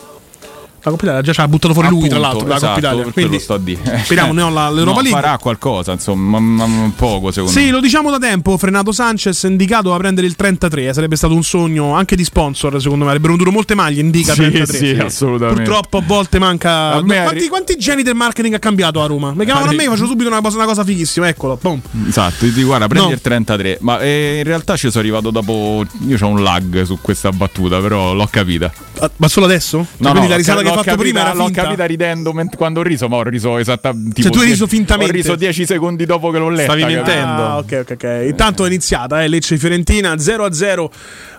[0.81, 2.87] La Coppa Italia già ci ha buttato fuori lui, tra Appunto, l'altro, la esatto, Coppa
[2.87, 3.03] Italia.
[3.11, 4.01] Quindi quello sto a dire.
[4.03, 5.21] speriamo ne ho la- l'Europa No, League.
[5.21, 7.71] farà qualcosa, insomma, ma, ma poco secondo Sì, me.
[7.71, 8.57] lo diciamo da tempo.
[8.57, 10.87] Frenato Sanchez indicato a prendere il 33.
[10.87, 13.09] eh, Sarebbe stato un sogno anche di sponsor, secondo me.
[13.11, 14.01] Avrebbero venduto molte maglie.
[14.01, 14.77] Indica Sì, 33.
[14.77, 15.63] sì, assolutamente.
[15.63, 16.93] Purtroppo a volte manca.
[16.93, 19.33] A No, quanti, quanti geni del marketing ha cambiato a Roma?
[19.33, 21.27] Mi chiamavano a me, facevo subito una cosa, una cosa fighissima.
[21.27, 21.81] Eccolo, boom.
[22.07, 23.13] Esatto, ti guarda, prendi No.
[23.13, 23.77] il 33.
[23.81, 25.83] Ma eh, in realtà ci sono arrivato dopo.
[26.07, 28.71] Io ho un lag su questa battuta, però l'ho capita.
[28.99, 29.85] Ah, Ma solo adesso?
[30.01, 31.63] Cioè, quindi la risata che l'ho fatto prima era l'ho finta?
[31.63, 34.21] capita ridendo ment- quando ho riso, ma ho riso esattamente.
[34.21, 35.11] Cioè, tu hai riso fintamente?
[35.11, 36.73] Ho riso 10 secondi dopo che l'ho letta.
[36.75, 37.41] Stavi mentendo.
[37.43, 38.25] Ah, ok, ok, ok.
[38.27, 40.89] Intanto è iniziata, eh, Lecce Fiorentina 0-0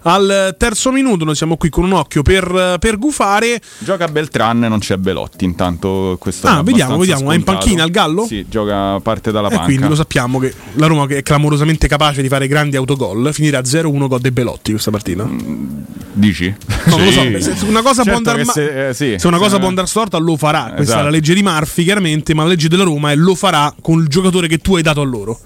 [0.03, 1.25] al terzo minuto.
[1.25, 3.61] Noi siamo qui con un occhio per, per gufare.
[3.79, 5.45] Gioca Beltran, non c'è Belotti.
[5.45, 7.31] Intanto questo Ah, vediamo, vediamo.
[7.31, 7.59] È in scontato.
[7.59, 8.27] panchina il Gallo?
[8.27, 9.65] Sì, gioca parte dalla E panca.
[9.65, 13.61] quindi lo sappiamo che la Roma che è clamorosamente capace di fare grandi autogol finirà
[13.61, 15.29] 0-1 gol dei Belotti questa partita.
[16.13, 16.53] Dici?
[16.87, 19.15] No, non lo so, se una cosa può Certo andare che ma- se- eh, sì.
[19.19, 19.59] se una cosa Eh.
[19.59, 20.65] può andare storta lo farà.
[20.65, 21.01] Questa Esatto.
[21.01, 24.01] è la legge di Murphy, chiaramente, ma la legge della Roma è lo farà con
[24.01, 25.39] il giocatore che tu hai dato a loro.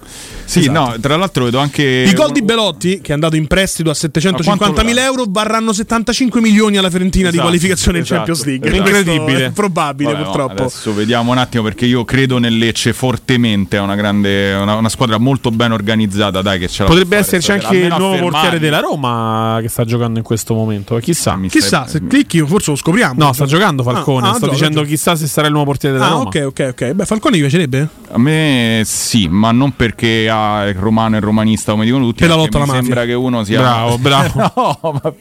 [0.44, 0.78] Sì, Esatto.
[0.78, 1.82] no, tra l'altro vedo anche.
[1.82, 6.76] I gol di Belotti, che è andato in prestito a 750.000 euro, varranno 75 milioni
[6.76, 8.68] alla Fiorentina di Esatto, qualificazione in esatto, Champions League.
[8.70, 8.88] esatto.
[8.88, 9.46] Incredibile.
[9.46, 10.62] È probabile, Vabbè, no, purtroppo.
[10.62, 13.76] adesso vediamo un attimo perché io credo nel Lecce fortemente.
[13.76, 16.42] È una grande, una, una squadra molto ben organizzata.
[16.42, 17.68] Dai, che ce la Potrebbe esserci stasera.
[17.68, 20.96] anche il nuovo portiere della Roma che sta giocando in questo momento.
[20.96, 21.36] Chissà.
[21.36, 23.14] Mi Chissà, stai- se clicchi forse lo scopriamo.
[23.16, 24.26] No, sta giocando Falcone.
[24.26, 24.88] Ah, ah, sto gioca, dicendo gioca.
[24.88, 26.24] chissà se sarà il nuovo portiere della Ah, Roma.
[26.24, 26.92] ok, ok, ok.
[26.92, 27.88] Beh, Falcone mi piacerebbe?
[28.12, 30.28] A me sì, ma non perché
[30.68, 32.20] il romano e romanista come dicono tutti.
[32.20, 32.82] Per la lotta alla mafia.
[32.82, 33.60] sembra che uno sia.
[33.60, 34.32] Bravo, bravo.
[34.54, 35.12] no, ma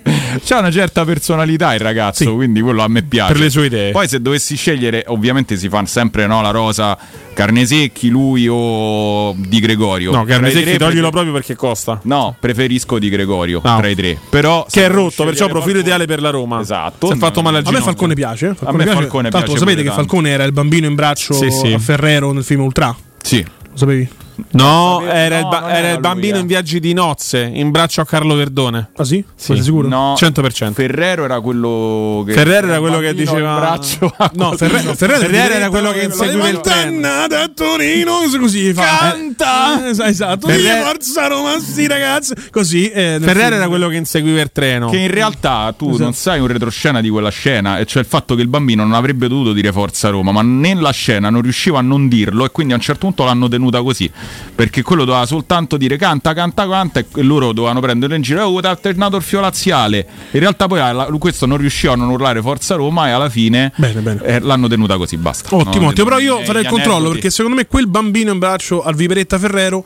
[0.43, 2.29] c'ha una certa personalità il ragazzo, Sì.
[2.31, 3.31] quindi quello a me piace.
[3.33, 3.91] Per le sue idee.
[3.91, 6.97] Poi se dovessi scegliere, ovviamente si fa sempre no, la rosa
[7.33, 10.11] Carnesecchi, lui o Di Gregorio.
[10.11, 11.99] No, Carnesecchi toglilo proprio perché costa.
[12.03, 13.77] No, preferisco Di Gregorio Ah.
[13.77, 14.17] tra i tre.
[14.29, 16.59] Però Che è rotto, perciò profilo qualcuno- ideale per la Roma.
[16.61, 17.07] Esatto.
[17.07, 17.91] Si è fatto male al A me ginocchio.
[17.91, 18.47] Falcone piace.
[18.55, 18.99] Falcone A me piace.
[18.99, 20.01] Falcone Tanto piace sapete che tanto.
[20.03, 21.73] Falcone era il bambino in braccio Sì, sì.
[21.73, 22.95] a Ferrero nel film Ultra.
[23.21, 23.41] Sì.
[23.43, 24.07] Lo sapevi?
[24.51, 26.39] No, sapevo- era, il, no, ba- non era il lui, bambino eh.
[26.39, 28.89] in viaggi di nozze in braccio a Carlo Verdone.
[28.95, 29.23] Ah sì?
[29.35, 29.53] Sì.
[29.53, 29.87] Sei sicuro?
[29.87, 30.71] No, 100%.
[30.73, 34.93] Ferrero era quello che Ferrero era quello che bambino in diceva braccio a No, Ferrero,
[34.95, 37.27] Ferrero Ferrero era quello che inseguiva il treno.
[37.27, 38.83] da Torino, così fa.
[38.83, 39.85] Canta!
[39.85, 40.47] Eh, es- esatto.
[40.47, 42.33] Ferrero- Forza Roma, sti ragazzi.
[42.51, 42.89] Così.
[42.89, 43.53] eh, Ferrero film.
[43.53, 44.89] era quello che inseguiva il treno.
[44.89, 46.03] Che in realtà tu Esatto.
[46.03, 48.93] non sai un retroscena di quella scena, e cioè il fatto che il bambino non
[48.93, 52.73] avrebbe dovuto dire Forza Roma, ma nella scena non riusciva a non dirlo e quindi
[52.73, 54.09] a un certo punto l'hanno tenuta così,
[54.55, 58.59] perché quello doveva soltanto dire canta, canta, canta e loro dovevano prenderlo in giro, oh,
[58.59, 60.05] ti ha alternato il laziale.
[60.31, 60.79] In realtà poi
[61.17, 64.21] questo non riusciva a non urlare Forza Roma e alla fine Bene, bene.
[64.23, 65.55] eh, l'hanno tenuta così, basta.
[65.55, 66.05] Ottimo, No, ottimo.
[66.07, 67.13] Però io gli farei il controllo aneddoti.
[67.19, 69.83] perché secondo me quel bambino in braccio al Viveretta Ferrero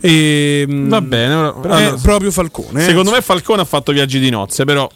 [0.00, 2.82] è, Va bene, però- è allora, proprio Falcone.
[2.82, 2.86] eh.
[2.86, 4.88] Secondo me Falcone ha fatto viaggi di nozze, però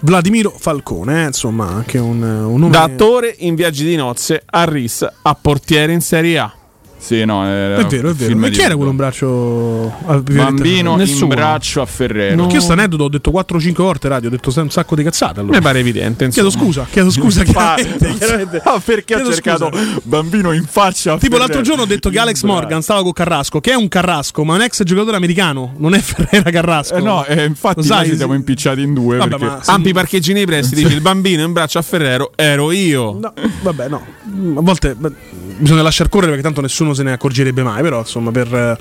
[0.00, 4.64] Vladimiro Falcone, eh, insomma, anche un, un nome da attore in viaggi di nozze a
[4.64, 6.52] Ris a portiere in Serie A.
[6.98, 8.34] Sì, no, era È vero, è vero.
[8.34, 11.26] di- chi era quello in braccio Bambino in Nessuno.
[11.28, 12.30] braccio a Ferrero.
[12.30, 12.46] Ferrero?
[12.46, 15.40] Che io sto aneddoto ho detto 4-5 volte radio, ho detto un sacco di cazzate.
[15.40, 15.56] Allora.
[15.58, 16.28] Mi pare evidente.
[16.28, 16.64] Chiedo insomma.
[16.64, 17.44] scusa, chiedo scusa.
[17.44, 18.60] chiaramente, chiaramente.
[18.64, 20.00] Ah, perché Chiedo ha cercato scusa.
[20.04, 21.12] bambino in faccia?
[21.12, 21.62] a Tipo l'altro Ferrero?
[21.62, 24.62] giorno ho detto che Alex Morgan stava con Carrasco, che è un Carrasco, ma un
[24.62, 26.94] ex giocatore americano, non è Ferrera Carrasco.
[26.94, 29.16] Eh no, eh, infatti Lo sai, noi ci siamo impicciati in due.
[29.18, 29.44] Vabbè, perché...
[29.44, 33.18] ma- Ampi parcheggi nei prestiti, dice il bambino in braccio a Ferrero ero io.
[33.20, 33.32] No,
[33.62, 34.04] vabbè, no.
[34.56, 35.12] A volte beh,
[35.58, 37.82] bisogna lasciar correre perché tanto nessuno se ne accorgerebbe mai.
[37.82, 38.46] Però, insomma, per.
[38.52, 38.76] eh,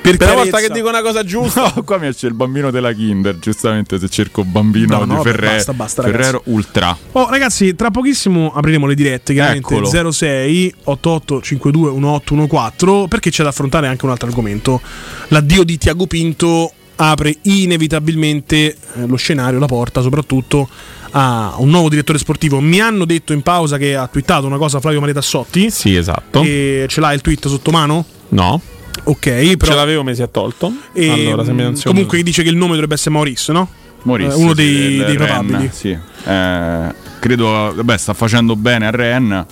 [0.00, 2.70] Per, Per la volta che dico una cosa giusta, No, qua mi esce il bambino
[2.70, 5.52] della Kinder, giustamente se cerco bambino No, di no, vabbè, Ferrero.
[5.54, 6.96] basta, basta, Ferrero Ultra.
[7.12, 9.32] Oh, ragazzi, tra pochissimo apriremo le dirette.
[9.32, 10.12] Chiaramente Eccolo.
[10.12, 14.80] 06 88 52 1814 perché c'è da affrontare anche un altro argomento.
[15.28, 18.56] L'addio di Tiago Pinto apre inevitabilmente
[18.94, 20.68] eh, lo scenario, la porta soprattutto
[21.10, 22.60] a un nuovo direttore sportivo.
[22.60, 25.70] Mi hanno detto in pausa che ha twittato una cosa Flavio Maria Tassotti.
[25.70, 26.42] Sì, esatto.
[26.42, 28.04] E ce l'ha il tweet sotto mano?
[28.28, 28.60] No.
[29.04, 30.72] Ok, però Ce l'avevo, mi si è tolto.
[30.92, 33.68] E, allora, se mi mh, menzioni- comunque dice che il nome dovrebbe essere Maurice, no?
[34.02, 35.70] Maurizio, Eh, uno sì, dei, dei Rennes, probabili.
[35.72, 35.98] sì.
[36.24, 39.46] Eh, credo, vabbè, sta facendo bene a Ren.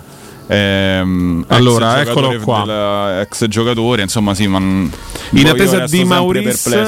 [0.47, 3.20] Ehm, Allora, eccolo qua.
[3.20, 6.05] ex giocatore, insomma, sì, ma In attesa di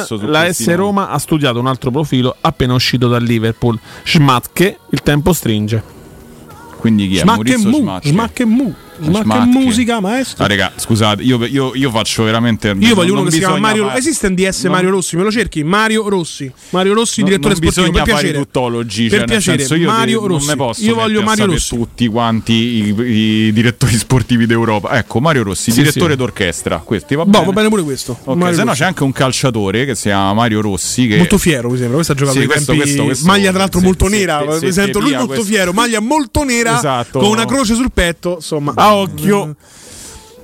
[0.04, 0.74] su la S.
[0.74, 3.78] Roma ha studiato un altro profilo appena uscito dal Liverpool.
[4.02, 5.82] Schmatke, il tempo stringe.
[6.78, 7.20] Quindi chi è?
[7.20, 8.08] Schmacke Maurizio mu, Schmacche.
[8.08, 8.44] schmacche
[9.00, 9.58] schmacche Schmacche.
[9.58, 10.44] musica, maestro.
[10.44, 12.74] Ah, raga, scusate, io, io- io faccio veramente.
[12.78, 13.86] Io voglio uno che si chiama Mario.
[13.86, 15.16] fare- Esiste un DS non- Mario Rossi?
[15.16, 15.62] Me lo cerchi?
[15.64, 16.50] Mario Rossi.
[16.70, 17.92] Mario Rossi, non- direttore non sportivo.
[17.96, 18.38] Per piacere.
[18.38, 20.46] tuttologi, per cioè, piacere, senso, io Mario ti- Rossi.
[20.46, 21.76] non posso io voglio Mario Rossi.
[21.76, 22.94] tutti quanti i,
[23.48, 24.96] i direttori sportivi d'Europa.
[24.98, 26.18] Ecco, Mario Rossi, Sì, direttore sì.
[26.18, 26.78] d'orchestra.
[26.84, 27.44] Questi va Boh, bene.
[27.46, 28.18] va bene pure questo.
[28.24, 31.06] Ok, Mario se no c'è anche un calciatore che si chiama Mario Rossi.
[31.06, 31.16] Che...
[31.16, 31.94] Molto fiero, mi sembra.
[31.96, 34.44] Questo ha giocato Sì, questo- tempi- questo- questo- maglia tra l'altro molto nera.
[34.60, 35.72] mi sento lui molto fiero.
[35.72, 37.18] Maglia molto nera Esatto.
[37.18, 38.34] con una croce sul petto.
[38.36, 39.56] Insomma, A occhio.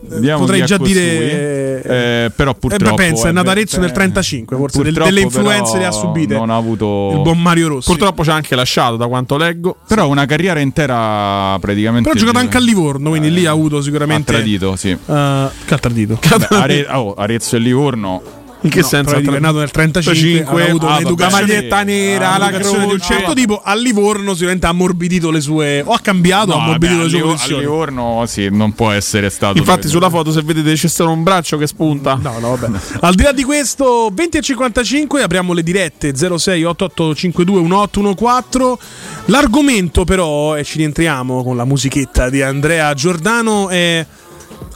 [0.04, 0.94] Vediamo potrei già costui.
[0.98, 1.82] dire.
[1.84, 2.94] Eh, però Eh, purtroppo.
[2.96, 5.86] beh, pensa, è eh, nato Arezzo eh, nel 35, forse del- delle influenze però le
[5.86, 6.34] ha subite.
[6.34, 7.12] Non ha avuto.
[7.14, 7.88] Il buon Mario Rossi.
[7.88, 9.76] Purtroppo ci ha anche lasciato, da quanto leggo.
[9.86, 12.08] Però una carriera intera praticamente.
[12.08, 14.32] Però ha giocato anche a Livorno, quindi lì ha avuto sicuramente.
[14.32, 14.90] Ha tradito, sì.
[14.90, 16.18] eh, che ha tradito?
[16.20, 18.40] Beh, Are- oh, Arezzo e Livorno.
[18.64, 19.16] In che No, senso?
[19.16, 21.32] è nato nel 35, ha avuto ah, sì.
[21.32, 23.12] maglietta nera, ha la un'educazione di un croce.
[23.14, 23.60] certo tipo.
[23.62, 25.82] A Livorno sicuramente ha ammorbidito le sue.
[25.84, 27.62] O ha cambiato, ha No, ammorbidito vabbè, le sue a Livo- a posizioni.
[27.62, 29.58] Livorno sì, non può essere stato.
[29.58, 32.14] Infatti, sulla foto, se vedete, c'è stato un braccio che spunta.
[32.22, 32.78] No, no, vabbè.
[33.00, 38.78] Al di là di questo, 20 e 55 apriamo le dirette 06 8852 1814.
[39.26, 44.06] L'argomento, però, e ci rientriamo con la musichetta di Andrea Giordano, è: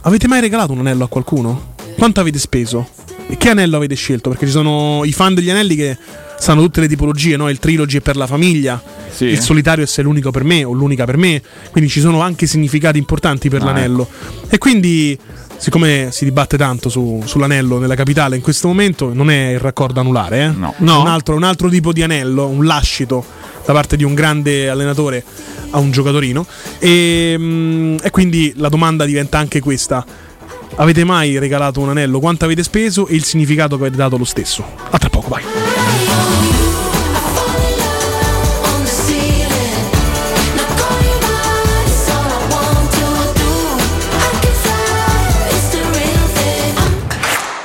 [0.01, 1.75] avete mai regalato un anello a qualcuno?
[1.97, 2.87] Quanto avete speso?
[3.29, 4.29] E che anello avete scelto?
[4.29, 5.97] Perché ci sono i fan degli anelli che
[6.39, 7.49] sanno tutte le tipologie, no?
[7.49, 9.25] Il trilogy è per la famiglia, Sì.
[9.25, 12.21] il solitario è se è l'unico per me o l'unica per me, quindi ci sono
[12.21, 14.07] anche significati importanti per Ah, l'anello.
[14.47, 15.17] E quindi,
[15.57, 19.99] siccome si dibatte tanto su- sull'anello nella capitale in questo momento, non è il raccordo
[19.99, 20.47] anulare, eh?
[20.49, 20.73] No.
[20.77, 23.25] È Un, altro, un altro tipo di anello, un lascito
[23.65, 25.23] da parte di un grande allenatore
[25.71, 26.45] a un giocatorino.
[26.79, 30.05] E, mm, e quindi la domanda diventa anche questa.
[30.79, 32.19] Avete mai regalato un anello?
[32.19, 34.63] Quanto avete speso e il significato che avete dato lo stesso?
[34.91, 35.43] A tra poco, vai.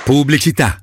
[0.05, 0.83] Pubblicità.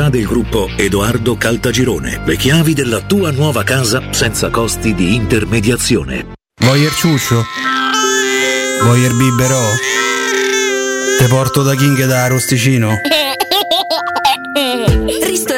[0.09, 2.21] del gruppo Edoardo Caltagirone.
[2.25, 6.33] Le chiavi della tua nuova casa senza costi di intermediazione.
[6.61, 7.43] Voyer ciuccio?
[8.83, 9.61] Voyer biberò?
[11.19, 12.95] Te porto da King da Rosticino?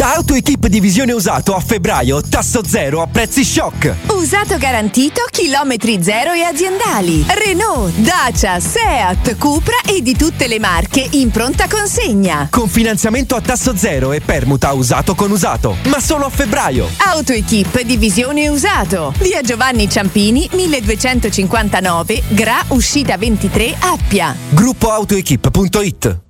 [0.00, 3.94] Da AutoEquip Divisione Usato a febbraio, tasso zero a prezzi shock.
[4.06, 7.22] Usato garantito, chilometri zero e aziendali.
[7.28, 12.48] Renault, Dacia, Seat, Cupra e di tutte le marche in pronta consegna.
[12.50, 15.76] Con finanziamento a tasso zero e permuta usato con usato.
[15.88, 16.88] Ma solo a febbraio.
[16.96, 19.12] AutoEquip Divisione Usato.
[19.18, 24.34] Via Giovanni Ciampini, 1259, Gra, uscita 23, Appia.
[24.48, 26.29] Gruppo AutoEquip.it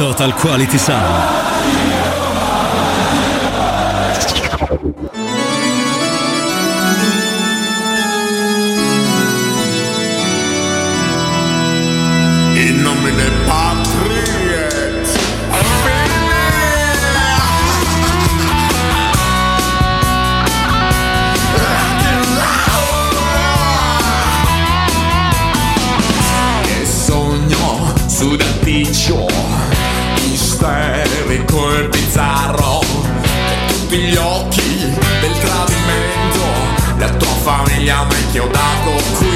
[0.00, 1.39] Total Quality Sound.
[37.80, 39.28] Famiglia mi ha inchiodato qui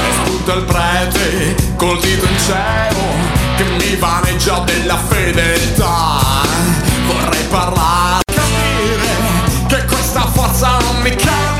[0.00, 3.02] E spunta il prete col dito in cielo
[3.56, 6.18] Che mi vaneggia della fedeltà.
[7.06, 11.57] Vorrei parlare, capire Che questa forza non mi cambierà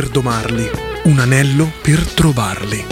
[0.00, 0.70] per domarli,
[1.04, 2.82] un anello per trovarli,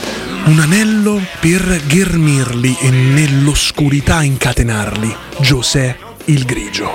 [0.45, 5.17] un anello per ghermirli e nell'oscurità incatenarli.
[5.39, 5.97] Giosè
[6.27, 6.91] il grigio.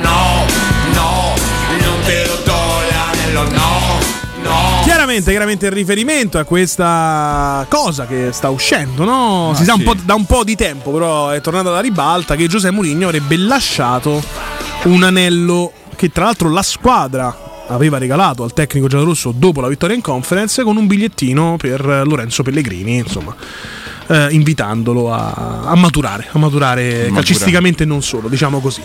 [0.00, 0.46] No,
[0.94, 1.34] no
[1.78, 2.58] Non te lo do
[2.90, 3.98] l'anello no,
[4.44, 9.52] no Chiaramente, chiaramente il riferimento a questa cosa che sta uscendo, no?
[9.54, 9.84] si sa un sì.
[9.84, 13.36] po' da un po' di tempo, però è tornata alla ribalta che Giuseppe Mourinho avrebbe
[13.36, 14.22] lasciato
[14.84, 19.96] un anello che tra l'altro la squadra aveva regalato al tecnico giallorosso dopo la vittoria
[19.96, 23.34] in conference con un bigliettino per Lorenzo Pellegrini, insomma.
[24.10, 28.82] Eh, invitandolo a, a maturare, a maturare calcisticamente e non solo, diciamo così.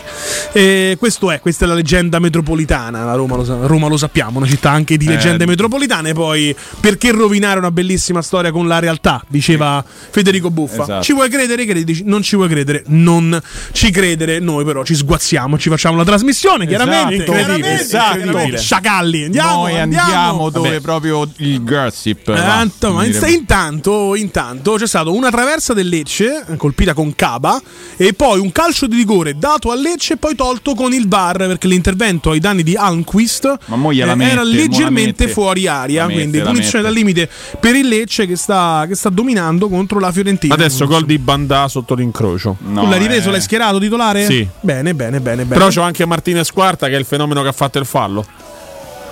[0.52, 4.46] E questo è, questa è la leggenda metropolitana, la Roma lo, Roma lo sappiamo, una
[4.46, 5.10] città anche di Eh.
[5.10, 10.82] leggende metropolitane, poi perché rovinare una bellissima storia con la realtà, diceva Federico Buffa.
[10.84, 11.02] Esatto.
[11.02, 11.64] Ci vuoi credere?
[11.66, 13.40] Credi, non ci vuoi credere, non
[13.72, 17.14] ci credere, noi però ci sguazziamo, ci facciamo la trasmissione, chiaramente.
[17.24, 18.16] Esatto, Chiaramente, esatto.
[18.16, 18.58] chiaramente.
[18.58, 22.30] Sciacalli, andiamo, Noi andiamo, dove proprio il gossip.
[22.30, 27.60] va, Tanto, ma in- intanto, intanto c'è stata una traversa del Lecce colpita con Caba
[27.96, 31.38] e poi un calcio di rigore dato al Lecce e poi tolto con il VAR
[31.38, 36.40] perché l'intervento ai danni di Almquist eh, mette, era leggermente fuori aria, La mette, quindi
[36.40, 40.54] punizione dal limite per il Lecce che sta, che sta dominando contro la Fiorentina.
[40.54, 42.56] Adesso gol di Bandà sotto l'incrocio.
[42.62, 44.26] tu l'hai ripreso, l'hai schierato titolare?
[44.26, 44.46] Sì.
[44.60, 45.58] Bene, bene, bene, bene.
[45.58, 48.24] Però c'ho anche Martinez Quarta che è il fenomeno che ha fatto il fallo.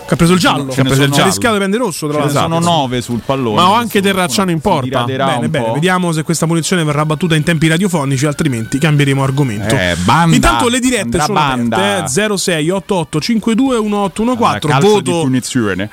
[0.06, 0.70] Che ha preso il giallo.
[0.70, 1.22] Ha preso il giallo.
[1.22, 2.38] Ha rischiato di prendere rosso, tra l'altro.
[2.40, 3.56] sono nove sul pallone.
[3.56, 5.04] Ma ho anche Terracciano in porta.
[5.04, 9.74] Bene, bene, vediamo se questa punizione verrà battuta in tempi radiofonici, altrimenti cambieremo argomento.
[9.74, 11.76] Eh, banda, Intanto le dirette sono banda.
[11.76, 15.88] aperte, eh, 06 88 52 1814, Calcio di voto, punizione.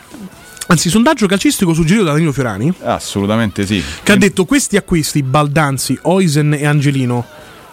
[0.67, 3.81] anzi sondaggio calcistico suggerito da Danilo Fiorani, Assolutamente sì.
[4.03, 7.25] che ha detto questi acquisti, Baldanzi, Oisen e Angelino,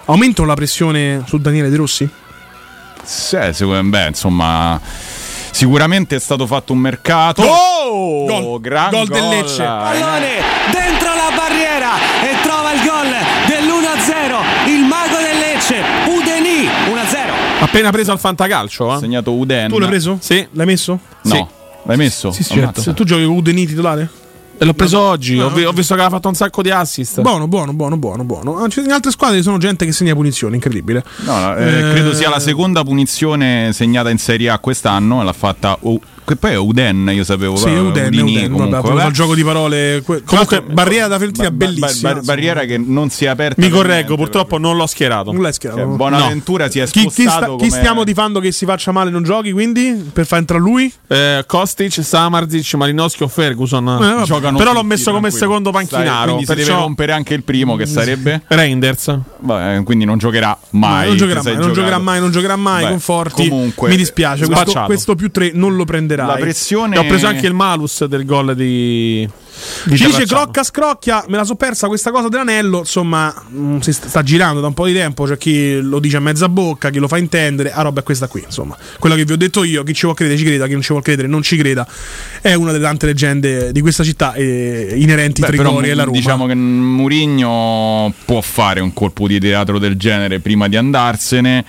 [0.06, 2.08] aumentano la pressione su Daniele De Rossi?
[3.02, 4.80] Sì, secondo me, insomma,
[5.50, 7.42] sicuramente è stato fatto un mercato.
[7.42, 8.24] Oh!
[8.24, 8.60] Gol.
[8.60, 9.62] Gran Gol del Lecce.
[9.62, 13.08] Pallone dentro la barriera e trova il gol
[13.46, 14.68] dell'1-0.
[14.70, 17.62] Il mago del Lecce, Udeni 1-0.
[17.62, 18.94] Appena preso al fantacalcio.
[18.94, 18.98] Eh?
[18.98, 19.68] segnato Uden.
[19.68, 20.18] Tu l'hai preso?
[20.20, 20.46] Sì.
[20.52, 20.98] L'hai messo?
[21.22, 21.34] No.
[21.34, 21.46] Sì.
[21.84, 22.30] L'hai messo?
[22.30, 22.60] Sì, certo.
[22.60, 22.82] Ammazza.
[22.82, 24.08] Se tu giochi Udeni titolare?
[24.58, 25.38] L'ho preso oggi.
[25.38, 27.20] Ho, vi- ho visto che aveva fatto un sacco di assist.
[27.20, 28.56] Buono, buono, buono, buono, buono.
[28.58, 31.04] Anzi, In altre squadre ci sono gente che segna punizioni, incredibile.
[31.24, 35.22] No, no, eh, Eh, credo sia la seconda punizione segnata in Serie A quest'anno.
[35.22, 35.76] L'ha fatta.
[35.80, 37.56] U- che poi è Uden, io sapevo.
[37.56, 40.02] Sì, Uden, è Udini, Uden, comunque, vabbè, il gioco di parole.
[40.04, 42.14] que- Comunque, barriera da Fiorentina Ba- bellissima.
[42.14, 43.60] ba- barriera che non si è aperta.
[43.60, 45.32] Mi correggo, purtroppo non l'ho schierato.
[45.32, 45.80] Non l'hai schierato.
[45.82, 49.10] Cioè, Bonaventura si è Chi, chi sta- spostato chi stiamo tifando che si faccia male
[49.10, 50.10] non giochi, quindi?
[50.12, 50.92] Per far entrare lui?
[51.08, 53.86] Eh, Kostic, Samarzic, Malinowski o Ferguson.
[53.88, 54.24] Eh.
[54.24, 55.44] Giocano Però l'ho messo come tranquillo.
[55.44, 56.24] secondo Sai, panchinaro.
[56.24, 58.42] quindi si deve perciò rompere anche il primo, che sarebbe.
[58.46, 59.18] Reinders.
[59.40, 61.06] Vabbè, quindi non giocherà mai.
[61.08, 62.86] non giocherà mai, non giocherà mai, non giocherà mai.
[62.88, 63.48] Conforti.
[63.48, 64.46] Comunque, Mi dispiace,
[64.86, 65.84] questo, più 3 non lo
[66.26, 66.98] La pressione.
[66.98, 69.28] Ho preso anche il malus del gol di.
[69.84, 70.26] di Ci dice.
[70.26, 74.66] Crocca scrocchia, me la so persa questa cosa dell'anello, insomma, mm, si sta, girando da
[74.66, 77.72] un po' di tempo, c'è chi lo dice a mezza bocca, chi lo fa intendere,
[77.72, 78.76] a roba è questa qui, insomma.
[78.98, 80.88] Quella che vi ho detto io, chi ci vuole credere ci creda, chi non ci
[80.88, 81.86] vuole credere non ci creda.
[82.40, 86.16] È una delle tante leggende di questa città eh, inerenti però Trigori e la Roma.
[86.16, 91.64] diciamo che Mourinho può fare un colpo di teatro del genere prima di andarsene.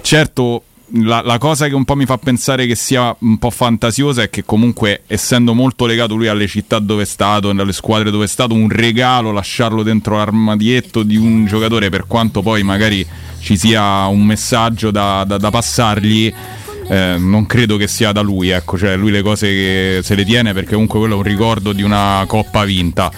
[0.00, 0.62] Certo,
[0.92, 4.30] la, la cosa che un po' mi fa pensare che sia un po' fantasiosa è
[4.30, 8.28] che comunque essendo molto legato lui alle città dove è stato, alle squadre dove è
[8.28, 13.04] stato, un regalo lasciarlo dentro l'armadietto di un giocatore per quanto poi magari
[13.40, 16.32] ci sia un messaggio da, da- da passargli.
[16.88, 20.24] eh, non credo che sia da lui, ecco, cioè lui le cose che se le
[20.24, 23.10] tiene perché comunque quello è un ricordo di una coppa vinta.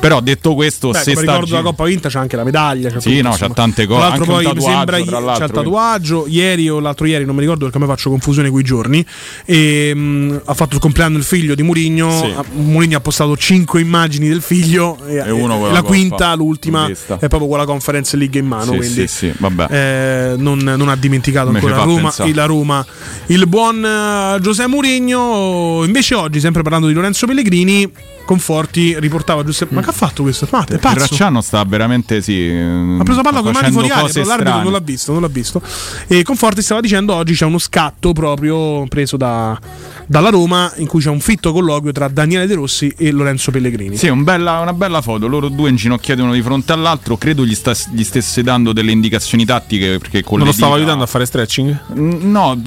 [0.00, 2.42] Però detto questo, Beh, se come sta ricordo gi- della Coppa Vinta c'è anche la
[2.44, 2.88] medaglia.
[2.88, 3.48] C'è Sì, tutto, no, insomma.
[3.48, 6.68] c'ha tante cose, Tra l'altro poi mi sembra tra i- c'è l'altro, il tatuaggio, ieri
[6.70, 9.04] o l'altro ieri, non mi ricordo perché a me faccio confusione con i giorni.
[9.44, 12.10] E, mh, ha fatto il compleanno il figlio di Mourinho.
[12.18, 12.34] Sì.
[12.54, 17.28] Mourinho ha postato 5 immagini del figlio e, E e la la quinta, l'ultima, è
[17.28, 18.72] proprio con la Conference League in mano.
[18.72, 19.66] Sì, quindi sì, sì, vabbè.
[19.70, 22.86] eh, non, non ha dimenticato Me ancora la Roma, il, la Roma.
[23.26, 25.82] Il buon eh, Giuseppe Mourinho.
[25.84, 27.90] Invece oggi, sempre parlando di Lorenzo Pellegrini,
[28.30, 29.74] Conforti riportava Giuseppe.
[29.74, 30.46] Ma che ha fatto questo?
[30.52, 30.98] Ma è pazzo.
[31.00, 32.48] Racciano sta veramente sì.
[32.48, 35.26] Ha preso palla con le mani fuori aria, però l'arbitro non l'ha visto, non l'ha
[35.28, 35.60] visto.
[36.06, 39.58] E Conforti stava dicendo oggi c'è uno scatto proprio preso da-
[40.06, 43.96] dalla Roma in cui c'è un fitto colloquio tra Daniele De Rossi e Lorenzo Pellegrini.
[43.96, 47.54] Sì, un bella- una bella foto, loro due inginocchiati uno di fronte all'altro, credo gli,
[47.56, 51.08] sta- gli stesse dando delle indicazioni tattiche perché con Non lo stava dita- aiutando a
[51.08, 51.78] fare stretching?
[51.98, 52.62] Mm, No,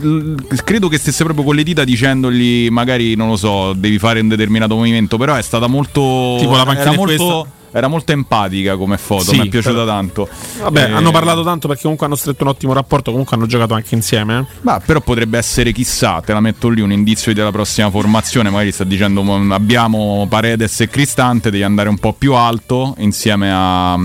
[0.66, 4.28] credo che stesse proprio con le dita dicendogli magari, non lo so, devi fare un
[4.28, 6.36] determinato movimento, però è stata molto...
[6.40, 9.86] Tipo la panchina era molto, era molto empatica come foto, Sì, mi è piaciuta però-
[9.86, 10.28] tanto.
[10.62, 13.74] Vabbè, Eh, hanno parlato tanto perché comunque hanno stretto un ottimo rapporto, comunque hanno giocato
[13.76, 14.40] anche insieme.
[14.40, 14.46] eh.
[14.62, 18.50] Ma però potrebbe essere, chissà, te la metto lì, un indizio della prossima formazione.
[18.50, 23.52] Magari sta dicendo "Mo- abbiamo Paredes e Cristante, devi andare un po' più alto insieme
[23.54, 23.98] a.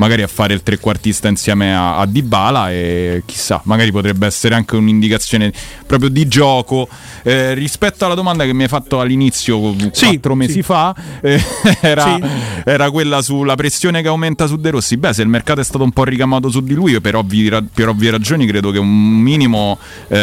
[0.00, 4.74] magari a fare il trequartista insieme a, a Dybala e chissà, magari potrebbe essere anche
[4.76, 5.52] un'indicazione
[5.86, 6.88] proprio di gioco.
[7.22, 10.62] Eh, rispetto alla domanda che mi hai fatto all'inizio, quattro mesi sì.
[10.62, 11.38] fa, eh,
[11.80, 12.24] era, Sì.
[12.64, 14.96] era quella sulla pressione che aumenta su De Rossi.
[14.96, 17.88] Beh, se il mercato è stato un po' ricamato su di lui, per, ovvi- per
[17.88, 19.78] ovvie ragioni, credo che un minimo
[20.08, 20.16] eh,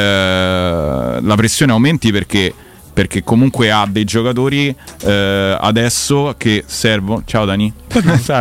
[1.21, 2.53] la pressione aumenti perché.
[2.98, 7.22] Perché comunque ha dei giocatori eh, adesso che servono.
[7.28, 7.72] Ciao Dani.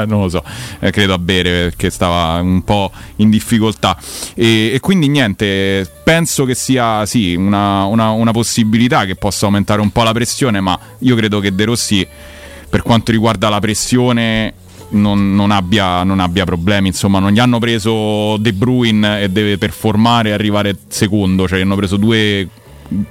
[0.06, 0.42] Non lo so,
[0.80, 3.98] Eh, credo a bere perché stava un po' in difficoltà.
[4.34, 9.82] E, e quindi niente, penso che sia sì, una, una- una possibilità che possa aumentare
[9.82, 12.06] un po' la pressione, ma io credo che De Rossi
[12.70, 14.54] per quanto riguarda la pressione
[14.88, 19.58] non, non abbia, non abbia problemi insomma non gli hanno preso De Bruyne e deve
[19.58, 22.48] performare e arrivare secondo cioè hanno preso due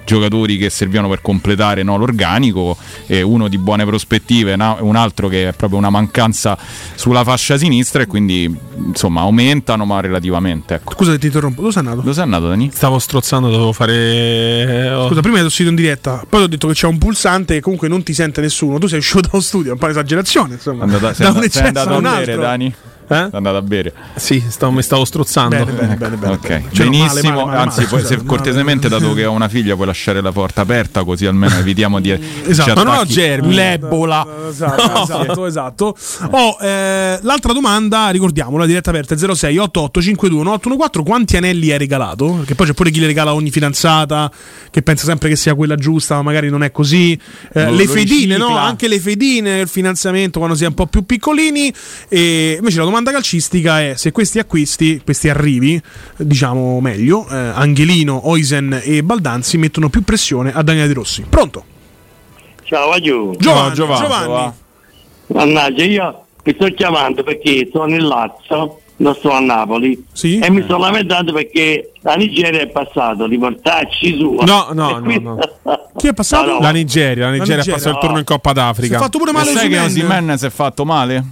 [0.05, 4.95] giocatori che servivano per completare no, l'organico e uno di buone prospettive no, e un
[4.95, 6.57] altro che è proprio una mancanza
[6.95, 8.53] sulla fascia sinistra e quindi
[8.86, 10.93] insomma aumentano ma relativamente ecco.
[10.93, 12.01] Scusa se ti interrompo, dove sei andato?
[12.01, 12.69] dove sei andato Dani?
[12.73, 14.89] Stavo strozzando, dovevo fare.
[14.91, 15.07] oh.
[15.07, 17.59] Scusa, prima hai tossito in diretta, poi ti ho detto che c'è un pulsante e
[17.61, 18.78] comunque non ti sente nessuno.
[18.78, 20.84] Tu sei uscito da uno studio, è un po' esagerazione, insomma.
[20.84, 22.41] Andata- sei da un andato- sei eccesso andato a un altro.
[22.41, 22.76] Dani?
[23.08, 23.16] Eh?
[23.16, 23.93] È andata a bere.
[24.16, 25.56] Sì, stavo- mi stavo strozzando.
[25.56, 26.34] Bene, bene, bene, bene.
[26.34, 27.06] Ok, Cioè, benissimo.
[27.06, 29.88] male, male, male, Anzi, male, poi, scusate, se cortesemente, dato che ho una figlia, puoi
[29.88, 32.14] lasciare la porta aperta, così almeno evitiamo di.
[32.47, 34.26] Esatto, ma non ho germi, l'ebola.
[34.56, 35.97] Esatto, esatto, esatto.
[36.32, 41.03] Oh, eh, l'altra domanda, ricordiamo, la diretta aperta è 06 88 52 814.
[41.03, 42.34] Quanti anelli hai regalato?
[42.38, 44.32] Perché poi c'è pure chi le regala a ogni fidanzata,
[44.72, 47.20] che pensa sempre che sia quella giusta, ma magari non è così.
[47.53, 48.45] Eh, Lo- le lo fedine, no?
[48.45, 48.64] ricicla.
[48.64, 51.74] Anche le fedine, il finanziamento quando si è un po' più piccolini.
[52.08, 55.82] E invece la domanda calcistica è se questi acquisti, questi arrivi,
[56.18, 61.26] diciamo meglio, eh, Angelino, Oisen e Baldanzi mettono più pressione a Daniele De Rossi.
[61.30, 61.64] Pronto?
[62.64, 63.36] Ciao, Agiu.
[63.38, 64.52] Giovanni, Giovanni.
[65.28, 70.64] Mannaggia, io mi sto chiamando perché sono in Lazio, non sto a Napoli, e mi
[70.64, 74.39] sto lamentando perché la Nigeria è passato di portarci su.
[74.46, 75.38] No, no, E qui- no,
[75.96, 76.46] Chi è passato?
[76.46, 76.60] No, no.
[76.60, 78.20] La Nigeria, la Nigeria, Nigeria, ha passato il turno no.
[78.20, 78.88] in Coppa d'Africa.
[78.88, 79.80] Si è fatto pure male Lo sai che?
[79.80, 81.24] Osimhen si è fatto male?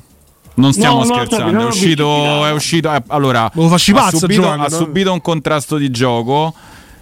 [0.55, 3.95] Non stiamo No, no, scherzando, non è uscito, è uscito eh, allora, Lo facci ha,
[3.95, 4.75] pazzo, subito, Giovanni, ha no?
[4.75, 6.53] subito un contrasto di gioco,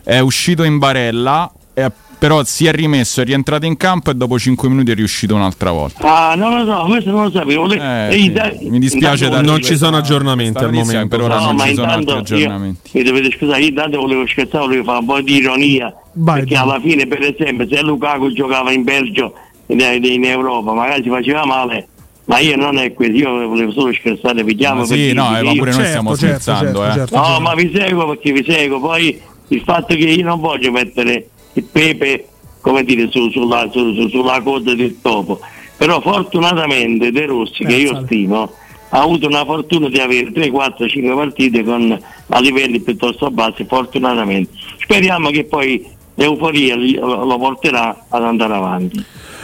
[0.04, 4.40] è uscito in barella, eh, però si è rimesso, è rientrato in campo e dopo
[4.40, 6.30] 5 minuti è riuscito un'altra volta.
[6.30, 7.66] Ah, non lo so, questo non lo sapevo.
[7.66, 11.08] Le- Eh, sì, mi dispiace intanto da Non ci sono aggiornamenti al momento.
[11.08, 12.90] per ora No, non ci sono altri intanto io, aggiornamenti.
[12.94, 15.94] mi dovete scusare, io intanto volevo scherzare, volevo fare un po' di ironia,
[16.24, 19.34] perché alla fine per esempio se Lukaku giocava in Belgio
[19.68, 21.88] in, in Europa magari si faceva male,
[22.26, 25.54] ma io non è così, io volevo solo scherzare, vediamo Ma sì, no, eh, ma
[25.54, 27.06] pure noi stiamo certo, scherzando, eh.
[27.12, 31.28] No, ma vi seguo perché vi seguo, poi il fatto che io non voglio mettere
[31.54, 32.28] il pepe,
[32.62, 35.40] come dire, su- sulla, su- su- sulla coda del topo,
[35.76, 38.54] però fortunatamente De Rossi, che io stimo,
[38.94, 43.66] ha avuto una fortuna di avere 3, 4, 5 partite con a livelli piuttosto bassi,
[43.66, 44.52] fortunatamente.
[44.80, 49.04] Speriamo che poi l'euforia lo porterà ad andare avanti.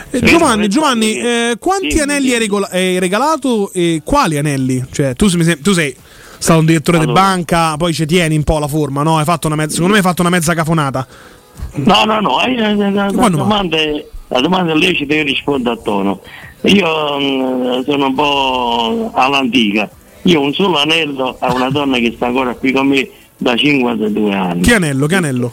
[0.10, 4.84] Eh, Giovanni, Giovanni eh, quanti anelli hai, regola- hai regalato e quali anelli?
[4.92, 5.96] Cioè, tu, sem- tu sei
[6.38, 7.22] stato un direttore di Allora.
[7.22, 9.18] banca, poi ci tieni un po' la forma, no?
[9.18, 11.08] Hai fatto una mezza, secondo me hai fatto una mezza cafonata.
[11.74, 15.24] No, no, no, eh, eh, la, la domanda è, la domanda è lecita e io
[15.24, 16.22] rispondo a tono.
[16.62, 19.90] Io mm, sono un po' all'antica.
[20.24, 23.56] Io ho un solo anello a una donna che sta ancora qui con me da
[23.56, 24.62] 52 anni.
[24.62, 25.06] Che anello?
[25.06, 25.52] Che anello?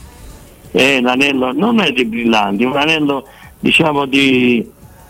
[0.73, 3.29] Eh, l'anello non è di brillanti, è un anello
[3.65, 4.62] diciamo di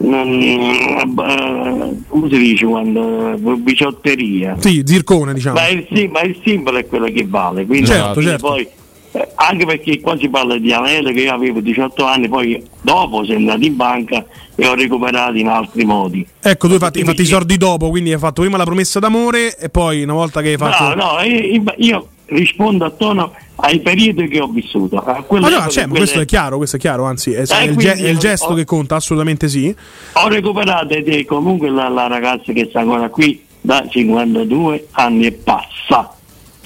[0.02, 4.56] mm, eh, come si dice quando eh, biciotteria.
[4.60, 5.56] Sì, zircone, diciamo.
[5.56, 8.46] Ma il, ma il simbolo è quello che vale, quindi Certo, certo.
[8.46, 8.66] poi,
[9.10, 13.24] eh, anche perché qua si parla di anello che io avevo 18 anni, poi dopo
[13.24, 14.24] sono andato in banca
[14.54, 16.24] e ho recuperato in altri modi.
[16.40, 19.00] Ecco, tu hai fatto, hai fatto i soldi dopo, quindi hai fatto prima la promessa
[19.00, 20.94] d'amore e poi una volta che hai fatto...
[20.94, 24.98] No, no, io, io rispondo a tono ai periodi che ho vissuto.
[24.98, 27.44] A quelle Ma no, epoche, cioè, quelle- questo è chiaro, questo è chiaro, anzi è,
[27.48, 29.74] Eh, il, ge- è il gesto ho- che conta, assolutamente sì.
[30.14, 35.26] Ho recuperato ed è comunque la, la ragazza che sta ancora qui da 52 anni
[35.26, 36.12] e passa.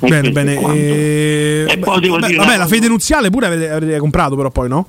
[0.00, 0.54] E Bene, bene.
[0.74, 4.68] eh, E poi devo beh, una la fede nuziale pure avete, avete comprato però poi,
[4.68, 4.86] no?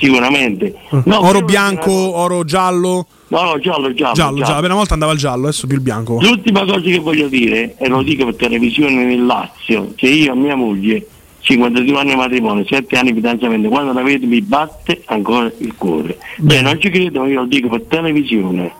[0.00, 0.74] Sicuramente.
[1.04, 3.06] No, oro bianco, oro giallo.
[3.28, 4.14] No, no, giallo, giallo.
[4.14, 4.60] Giallo, giallo.
[4.60, 6.18] Beh, una volta andava il giallo, adesso più il bianco.
[6.20, 10.36] L'ultima cosa che voglio dire, e lo dico per televisione nel Lazio, che io e
[10.36, 11.06] mia moglie,
[11.40, 15.74] 52 anni di matrimonio, 7 anni di fidanzamento, quando la vedo mi batte ancora il
[15.76, 16.18] cuore.
[16.38, 18.72] Beh, non ci credo, io lo dico per televisione,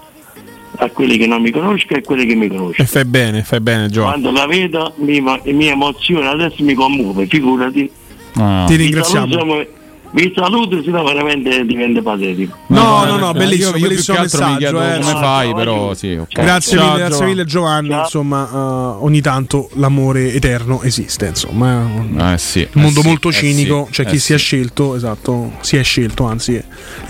[0.76, 2.74] a quelli che non mi conoscono e a quelli che mi conoscono.
[2.76, 4.22] E fai bene, fai bene, Giovanni.
[4.22, 7.90] Quando la vedo mi, mi emoziona, adesso mi commuove, figurati.
[8.34, 8.64] Ah.
[8.66, 9.32] Ti ringraziamo.
[9.32, 9.78] saluto,
[10.12, 12.56] Vi saluto, sennò veramente diventa patetico.
[12.66, 14.58] No, no, no, bellissimo, io, io bellissimo che altro mi messaggio.
[14.58, 14.98] chiedo eh.
[15.00, 16.28] come No, fai, no, però sì, ok.
[16.32, 17.92] Grazie Ciao, mille, grazie mille Giovanni.
[17.94, 18.56] Insomma, eh,
[19.04, 21.26] ogni tanto l'amore eterno esiste.
[21.26, 23.84] Insomma, è un Eh sì, un mondo eh sì, molto eh cinico.
[23.86, 26.64] sì, C'è eh chi si è scelto, esatto, si è scelto, anzi, e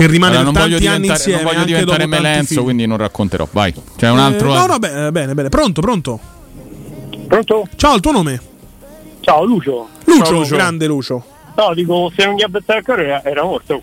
[0.07, 1.37] rimane Allora, non per voglio tanti anni insieme.
[1.43, 3.49] non voglio anche diventare Melenzo, quindi non racconterò.
[3.51, 4.53] Vai, c'è un Eh, altro.
[4.53, 5.49] no, no, beh, bene, bene.
[5.49, 6.21] Pronto, pronto.
[7.27, 7.67] Pronto?
[7.77, 8.41] Ciao, il tuo nome?
[9.21, 9.89] Ciao Lucio.
[10.05, 10.55] Lucio, Ciao, Lucio.
[10.57, 11.25] grande Lucio.
[11.57, 13.81] No, dico, se non gli abbettava il cuore era, era morto.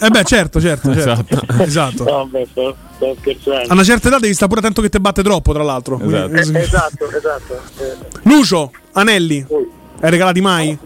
[0.00, 1.36] Eh beh, certo, certo, certo.
[1.62, 2.04] esatto.
[2.04, 3.68] No, vabbè, sto, sto scherzando.
[3.68, 5.98] A una certa età devi stare pure attento che ti batte troppo, tra l'altro.
[6.00, 7.60] Eh, esatto, esatto.
[7.78, 9.44] Eh, Lucio, anelli.
[10.00, 10.76] Hai regalati mai?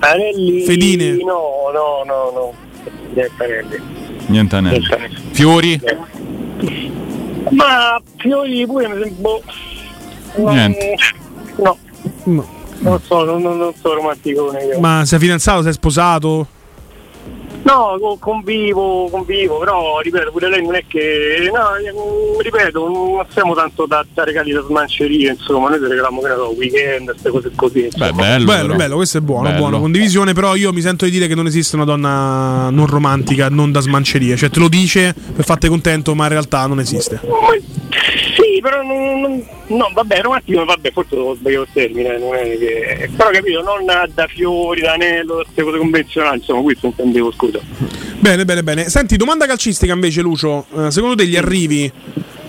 [0.00, 0.64] Anelli?
[0.64, 1.12] Fedine?
[1.16, 2.54] No, no, no, no.
[3.14, 3.82] Niente anelli.
[4.26, 4.78] Niente anelli.
[4.78, 5.16] Niente anelli.
[5.32, 5.80] Fiori?
[7.50, 9.30] Ma fiori pure mi sembra...
[10.36, 10.94] No, Niente.
[11.56, 11.78] No,
[12.24, 12.53] No.
[12.78, 14.78] Non so, non, non, non sono romantico io.
[14.80, 16.46] Ma sei fidanzato, sei sposato?
[17.64, 21.50] No, co- convivo, convivo, però ripeto, pure lei non è che.
[21.50, 21.68] No,
[22.38, 26.34] ripeto, non siamo tanto da, da regali da smancerie, insomma, noi ti regaliamo che ne
[26.34, 27.84] so, weekend, queste cose così.
[27.86, 28.12] insomma.
[28.12, 28.76] bello, bello, però.
[28.76, 29.58] bello, questo è buono, Bello.
[29.58, 29.80] buono.
[29.80, 33.72] Condivisione, però io mi sento di dire che non esiste una donna non romantica, non
[33.72, 34.36] da smancerie.
[34.36, 37.18] Cioè, te lo dice per farti contento, ma in realtà non esiste.
[38.34, 42.58] Sì, però non, non- No, vabbè, romantico, vabbè, forse ho sbagliato il termine, non è
[42.58, 43.08] che...
[43.16, 47.60] Però capito, non da fiori, da anello, queste cose convenzionali, insomma, questo intendevo, scusa.
[48.18, 48.88] Bene, bene, bene.
[48.90, 50.66] Senti, domanda calcistica invece, Lucio.
[50.76, 51.90] Eh, secondo te gli arrivi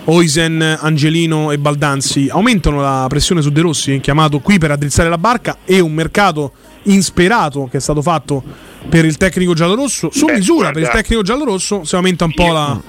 [0.04, 5.18] Oisen, Angelino e Baldanzi aumentano la pressione su De Rossi, chiamato qui per addrizzare la
[5.18, 6.52] barca, e un mercato
[6.84, 8.42] insperato che è stato fatto
[8.88, 11.00] per il tecnico giallorosso, su Beh, misura per il guarda.
[11.00, 12.80] tecnico giallorosso, si aumenta un po' la...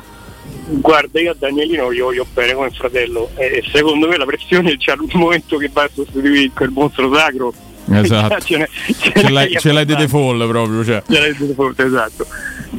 [0.69, 4.91] Guarda, io a Danielino gli voglio bene come fratello e secondo me la pressione c'è
[4.91, 7.53] all'ultimo momento che va a sostituire quel mostro sacro.
[7.89, 8.39] Esatto.
[8.43, 8.67] ce,
[8.99, 10.83] ce Ce l'hai, ce l'hai di default proprio.
[10.83, 11.03] Cioè.
[11.09, 12.27] Ce l'hai di default, esatto.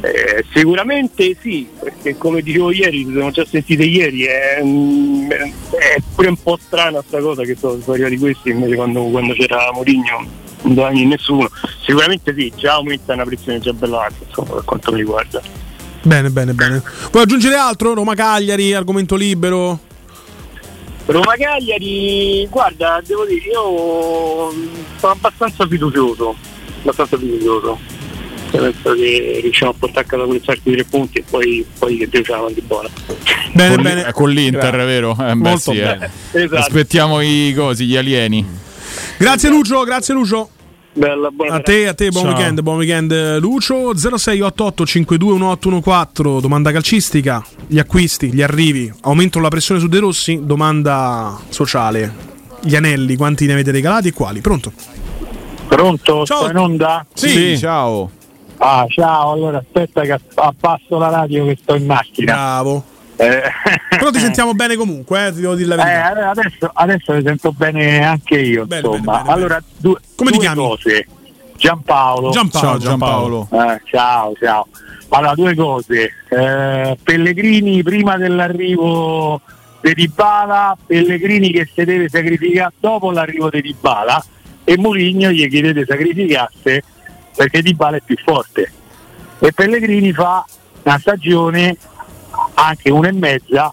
[0.02, 5.96] Eh, sicuramente sì, perché come dicevo ieri, ci siamo già sentite ieri, è, mm, è
[6.14, 9.70] pure un po' strana sta cosa che sono sono arrivati questi invece quando, quando c'era
[9.72, 10.26] Mourinho
[10.62, 11.48] non venire nessuno.
[11.82, 15.40] Sicuramente sì, già aumenta una pressione già bella alta, insomma, per quanto mi riguarda.
[16.02, 16.82] Bene, bene, bene.
[17.10, 17.94] Vuoi aggiungere altro?
[17.94, 19.78] Roma Cagliari, argomento libero?
[21.06, 24.52] Roma Cagliari, guarda, devo dire, io
[24.98, 26.36] sono abbastanza fiducioso,
[26.80, 27.78] abbastanza fiducioso.
[28.50, 31.98] Cioè, Penso che riusciamo a portare a casa quei certi tre punti e poi, poi
[31.98, 32.88] che Dio ce la mandi buona.
[33.52, 34.12] Bene, con, bene.
[34.12, 34.84] con l'Inter, Grazie.
[34.86, 35.12] vero?
[35.12, 36.10] Eh, beh, Molto sì, bene.
[36.32, 36.42] eh.
[36.42, 36.60] Esatto.
[36.60, 38.46] Aspettiamo i cosi, gli alieni.
[39.18, 40.48] Grazie Lucio, grazie Lucio.
[40.92, 42.34] Bella, buona A te, a te, buon Ciao.
[42.34, 49.80] weekend, buon weekend Lucio 0688 521814 domanda calcistica, gli acquisti, gli arrivi, aumentano la pressione
[49.80, 50.40] su De Rossi?
[50.42, 52.12] Domanda sociale,
[52.62, 54.40] gli anelli, quanti ne avete regalati e quali?
[54.40, 54.72] Pronto?
[55.68, 56.24] Pronto?
[56.24, 56.42] Ciao.
[56.42, 57.06] Sto in onda?
[57.14, 57.56] Sì.
[57.58, 58.10] ciao.
[58.56, 62.32] Ah, ciao, allora aspetta che abbasso la radio che sto in macchina.
[62.32, 62.84] Bravo.
[63.20, 63.42] Eh,
[63.98, 66.04] Però ti sentiamo bene comunque, eh, ti devo dire la eh, verità.
[66.06, 69.12] allora adesso, adesso mi sento bene anche io, Bene, insomma.
[69.12, 70.60] bene, bene, allora, due, Come ti due chiami?
[70.68, 71.06] cose.
[71.56, 72.30] Giampaolo.
[72.30, 73.48] Giampaolo, Ciao Giampaolo.
[73.50, 74.66] Eh, ciao, ciao.
[75.08, 76.12] Allora, due cose.
[76.28, 79.40] Eh, Pellegrini prima dell'arrivo
[79.80, 84.24] di Dybala, Pellegrini che si deve sacrificare dopo l'arrivo di Dybala
[84.62, 86.82] e Mourinho gli chiedete sacrificasse
[87.34, 88.72] perché Dybala è più forte.
[89.40, 90.44] E Pellegrini fa
[90.84, 91.76] una stagione,
[92.58, 93.72] anche una e mezza,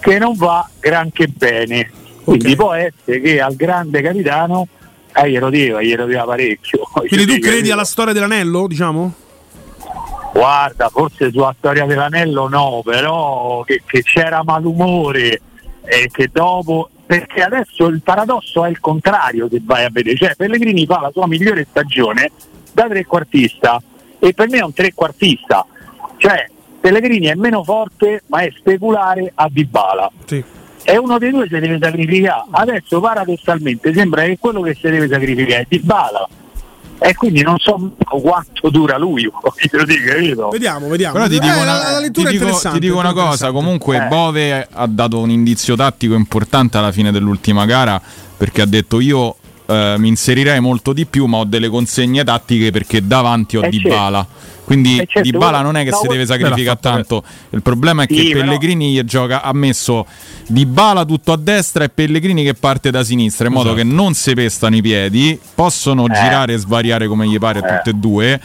[0.00, 1.90] che non va granché bene.
[2.24, 4.66] Quindi può essere che al grande capitano
[5.14, 6.80] eh, glielo deva, glielo deva parecchio.
[7.06, 9.12] Quindi tu credi alla storia dell'anello, diciamo?
[10.32, 15.40] Guarda, forse sulla storia dell'anello no, però che, che c'era malumore
[15.84, 16.88] e che dopo.
[17.06, 20.16] Perché adesso il paradosso è il contrario che vai a vedere.
[20.16, 22.30] Cioè Pellegrini fa la sua migliore stagione
[22.72, 23.80] da trequartista
[24.18, 25.66] e per me è un trequartista.
[26.16, 26.48] Cioè
[26.84, 30.10] Pellegrini è meno forte ma è speculare a Dybala.
[30.26, 30.44] Sì.
[30.82, 32.44] E uno dei due si deve sacrificare.
[32.50, 36.28] Adesso paradossalmente sembra che quello che si deve sacrificare è Dybala.
[36.98, 40.50] E quindi non so quanto dura lui, capito?
[40.50, 41.14] Vediamo, vediamo.
[41.14, 43.12] Però ti Eh, dico, la- una, la ti lettura è dico- interessante, ti dico una
[43.14, 44.08] cosa, comunque Eh.
[44.08, 47.98] Bove ha dato un indizio tattico importante alla fine dell'ultima gara
[48.36, 49.36] perché ha detto io
[49.66, 53.70] eh, mi inserirei molto di più ma ho delle consegne tattiche perché davanti ho Eh,
[53.70, 54.26] Dybala.
[54.64, 57.22] Quindi Eh, certo, Dybala guarda, non è che no, si deve sacrificare tanto.
[57.50, 60.06] Il problema è che Sì, però- Pellegrini gli gioca, ha messo
[60.46, 63.86] Dybala tutto a destra e Pellegrini che parte da sinistra in modo Esatto.
[63.86, 66.12] che non si pestano i piedi, possono Eh.
[66.14, 67.76] girare e svariare come gli pare a Eh.
[67.76, 68.40] tutte e due.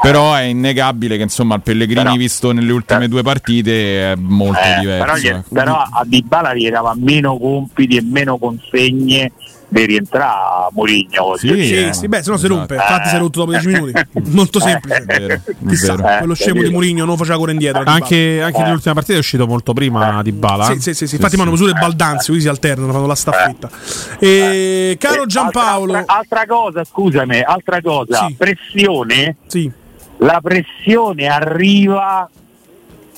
[0.00, 4.58] Però è innegabile che insomma il Pellegrini Però- visto nelle ultime due partite è molto
[4.60, 5.04] Eh, diverso.
[5.04, 5.42] però, gli- eh.
[5.52, 9.30] però a Dybala gli dava meno compiti e meno consegne
[9.72, 11.22] per rientrare a Mourinho.
[11.22, 11.92] voglio Sì, dire.
[11.92, 12.74] Sì, sì, beh, se no si rompe.
[12.74, 13.92] Infatti si è rotto dopo 10 minuti.
[14.30, 14.96] Molto semplice.
[14.96, 16.18] È vero, Chissà, vero.
[16.18, 16.70] quello Eh, scemo di.
[16.70, 17.82] Mourinho non faceva correre indietro.
[17.86, 18.62] Anche, anche Eh.
[18.64, 20.64] nell'ultima partita è uscito molto prima di Bala.
[20.64, 21.14] Sì, sì, sì, sì.
[21.16, 23.70] infatti fanno misure baldanze, così si alternano, fanno la staffetta.
[24.18, 28.34] E, caro Eh, Giampaolo, Altra, altra cosa, scusami, altra cosa, Sì.
[28.36, 29.36] pressione.
[29.46, 29.70] Sì.
[30.18, 32.28] La pressione arriva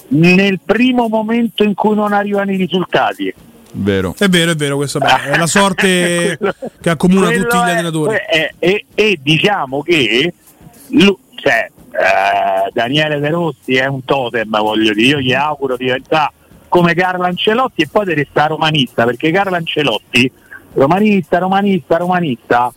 [0.08, 3.32] nel primo momento in cui non arrivano i risultati.
[3.74, 4.15] Vero.
[4.19, 6.39] è vero, è vero, questo beh, è la sorte
[6.81, 8.16] che accomuna tutti gli allenatori.
[8.59, 10.32] e, diciamo che
[10.89, 15.86] lu- cioè, eh, Daniele De Rossi è un totem, voglio dire, io gli auguro di
[15.86, 16.32] diventare
[16.69, 20.31] come Carlo Ancelotti e poi di restare romanista, perché Carlo Ancelotti,
[20.74, 22.73] romanista, romanista, romanista,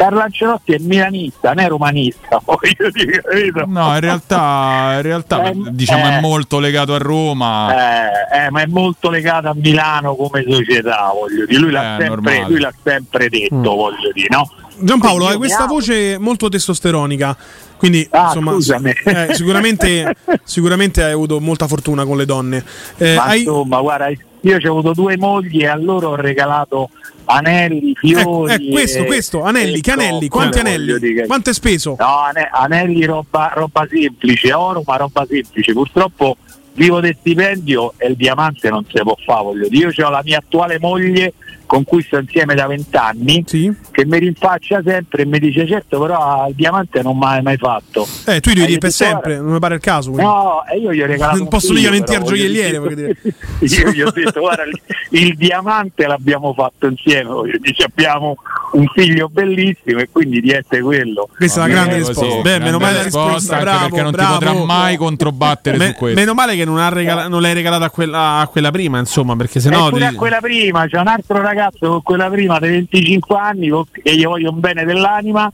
[0.00, 3.64] Carlo Ancelotti è milanista, non è romanista, capito?
[3.66, 6.16] No, in realtà, in realtà Eh, diciamo eh.
[6.16, 7.70] è molto legato a Roma.
[7.74, 11.60] Eh, eh, ma è molto legato a Milano come società, voglio dire.
[11.60, 13.62] Lui l'ha, Eh, sempre, lui l'ha sempre detto, Mm.
[13.62, 14.50] voglio dire, no?
[14.78, 17.36] Giampaolo, hai questa voce molto testosteronica.
[17.76, 18.90] Quindi, Ah, insomma, scusami.
[19.04, 22.64] eh, sicuramente, sicuramente hai avuto molta fortuna con le donne.
[22.96, 26.88] Eh, Ma hai- insomma, guarda, io ho avuto due mogli e a loro ho regalato
[27.24, 28.52] anelli, fiori.
[28.52, 30.28] eh, questo, e- questo, anelli, che anelli?
[30.28, 31.24] Quanti anelli?
[31.26, 31.96] Quanto hai speso?
[31.98, 35.72] No, ane- anelli roba, roba semplice, oro ma roba semplice.
[35.72, 36.36] Purtroppo
[36.74, 39.92] vivo di stipendio e il diamante non si può fare, voglio dire.
[39.96, 41.34] Io ho la mia attuale moglie
[41.70, 46.48] con cui sto insieme da vent'anni, che mi rinfaccia sempre e mi dice certo però
[46.48, 48.08] il diamante non mi hai mai fatto.
[48.26, 50.10] Eh, tu gli dici io per sempre, non mi pare il caso.
[50.10, 50.28] quindi.
[50.28, 53.16] No, e io gli ho regalato Non posso mica mentire al gioielliere, dire.
[53.60, 54.80] Io gli ho detto guarda il,
[55.10, 58.36] il diamante l'abbiamo fatto insieme, voglio dire, abbiamo
[58.72, 61.28] un figlio bellissimo e quindi di essere quello.
[61.36, 62.24] Questa è una grande risposta.
[62.36, 64.38] Beh, grande meno male la risposta, risposta, bravo, perché non bravo.
[64.38, 66.20] ti potrà mai controbattere Me- su questo.
[66.20, 69.34] meno male che non, ha regala- non l'hai regalata a quella, a quella prima, insomma,
[69.36, 69.88] perché sennò.
[69.88, 73.70] pure ti- a quella prima, c'è un altro ragazzo con quella prima dei 25 anni
[73.92, 75.50] che gli voglio un bene dell'anima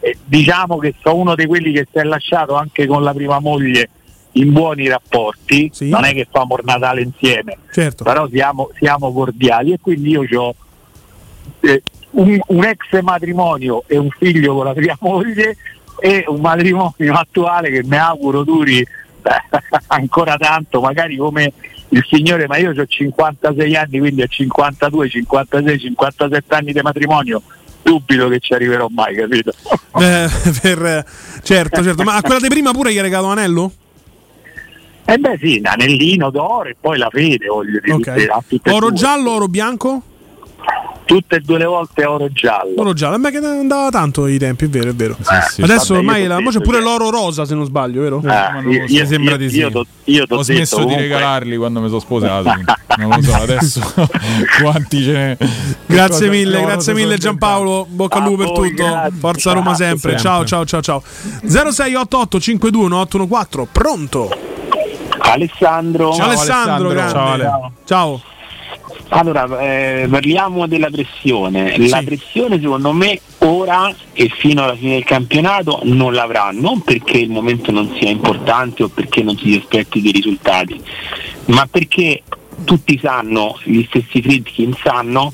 [0.00, 3.40] e diciamo che sono uno di quelli che si è lasciato anche con la prima
[3.40, 3.88] moglie
[4.32, 8.04] in buoni rapporti, non è che famo il Natale insieme, Certo.
[8.04, 10.54] però siamo, siamo cordiali e quindi io ho
[12.10, 15.56] un, un ex matrimonio e un figlio con la prima moglie
[16.00, 18.84] e un matrimonio attuale che mi auguro duri
[19.88, 21.52] ancora tanto, magari come
[21.90, 27.42] il signore, ma io ho 56 anni, quindi a 52, 56, 57 anni di matrimonio,
[27.82, 29.52] dubito che ci arriverò mai, capito?
[29.98, 30.28] Eh,
[30.62, 31.04] per-
[31.42, 32.04] certo, certo.
[32.04, 33.72] Ma a quella di prima pure gli hai regalato l'anello?
[35.04, 37.94] Eh beh sì, un anellino d'oro e poi la fede, voglio dire.
[37.94, 38.04] Ok.
[38.04, 38.96] tutte- a tutte e Oro due.
[38.98, 40.02] giallo, oro bianco?
[41.08, 42.74] Tutte e due le volte oro giallo.
[42.76, 45.16] Oro giallo, a me che andava tanto i tempi, è vero, è vero.
[45.50, 45.62] sì.
[45.62, 48.22] Adesso Vabbè, ormai la, c'è pure che- l'oro rosa, se non sbaglio, vero?
[48.26, 49.56] Ah, io- io- sembra io- di sì.
[49.56, 52.50] io t'ho- io t'ho Ho smesso detto di comunque- regalarli quando mi sono sposato.
[52.98, 53.80] non lo so adesso
[54.60, 55.38] quanti ce ne.
[55.86, 58.84] Grazie cosa- mille, grazie mille Giampaolo, bocca al lupo per tutto.
[58.84, 59.18] grazie.
[59.18, 59.98] Forza Roma sempre.
[60.10, 60.18] sempre.
[60.20, 61.02] Ciao, ciao, ciao, ciao.
[61.46, 64.28] 0688 521814, pronto?
[65.20, 66.12] Alessandro.
[66.12, 67.12] Ciao Alessandro, grande.
[67.12, 67.50] Ciao, Ale.
[67.86, 68.22] Ciao.
[69.10, 71.76] Allora, eh, parliamo della pressione.
[71.88, 77.18] La pressione secondo me ora e fino alla fine del campionato non l'avrà, non perché
[77.18, 80.78] il momento non sia importante o perché non si aspetti dei risultati,
[81.46, 82.22] ma perché
[82.64, 85.32] tutti sanno, gli stessi Friedkin sanno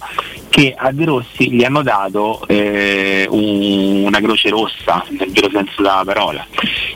[0.55, 5.83] che a De Rossi gli hanno dato eh, un- una croce rossa, nel vero senso
[5.83, 6.47] della parola,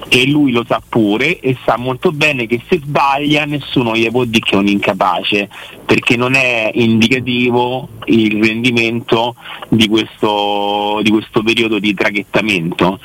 [0.08, 4.22] e lui lo sa pure e sa molto bene che se sbaglia nessuno gli può
[4.22, 5.48] dire che è un incapace,
[5.84, 9.34] perché non è indicativo il rendimento
[9.68, 13.00] di questo, di questo periodo di traghettamento.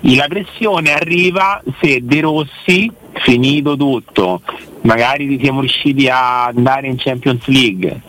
[0.00, 4.42] La pressione arriva se De Rossi, finito tutto,
[4.82, 8.00] magari siamo riusciti a andare in Champions League,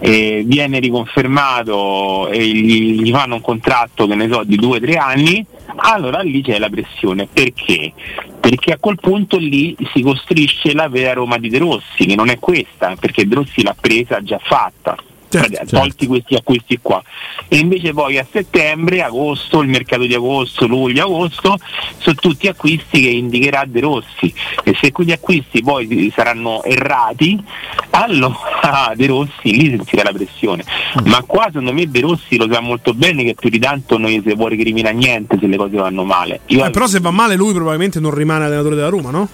[0.00, 4.96] viene riconfermato e gli, gli fanno un contratto che ne so di due o tre
[4.96, 5.44] anni,
[5.76, 7.26] allora lì c'è la pressione.
[7.32, 7.92] Perché?
[8.38, 12.28] Perché a quel punto lì si costruisce la vera Roma di De Rossi, che non
[12.28, 14.96] è questa, perché De Rossi l'ha presa già fatta.
[15.38, 17.02] Vabbè, tolti questi acquisti qua.
[17.48, 21.58] E invece poi a settembre, agosto, il mercato di agosto, luglio, agosto
[21.98, 24.32] sono tutti acquisti che indicherà De Rossi.
[24.62, 27.42] E se quegli acquisti poi saranno errati
[27.90, 30.64] allora De Rossi lì sentirà la pressione.
[31.04, 34.10] Ma qua secondo me De Rossi lo sa molto bene che più di tanto non
[34.10, 36.40] gli si può recriminare niente se le cose vanno male.
[36.46, 39.28] Io Eh, però se va male lui probabilmente non rimane allenatore della Roma, no?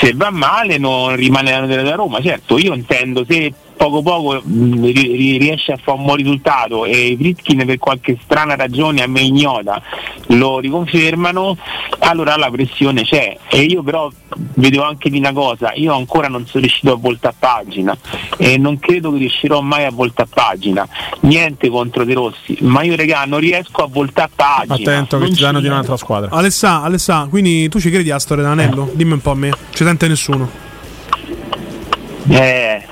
[0.00, 4.84] se va male non rimane allenatore della Roma, certo, io intendo se poco poco mh,
[4.92, 9.06] ri- riesce a fare un buon risultato e i Fritkin per qualche strana ragione a
[9.06, 9.80] me ignota
[10.32, 11.56] lo riconfermano,
[12.00, 14.10] allora la pressione c'è e io però
[14.54, 17.96] vedo anche di una cosa, io ancora non sono riuscito a voltare pagina
[18.36, 20.86] e non credo che riuscirò mai a voltare pagina,
[21.20, 24.74] niente contro De Rossi, ma io regà non riesco a voltare pagina.
[24.74, 26.30] Attento che ti danno ci- di un'altra squadra.
[26.36, 28.90] Alessà, Alessà, quindi tu ci credi alla storia dell'anello?
[28.92, 29.50] Dimmi un po' a me.
[29.70, 30.66] Ci sente nessuno.
[32.30, 32.84] Eh,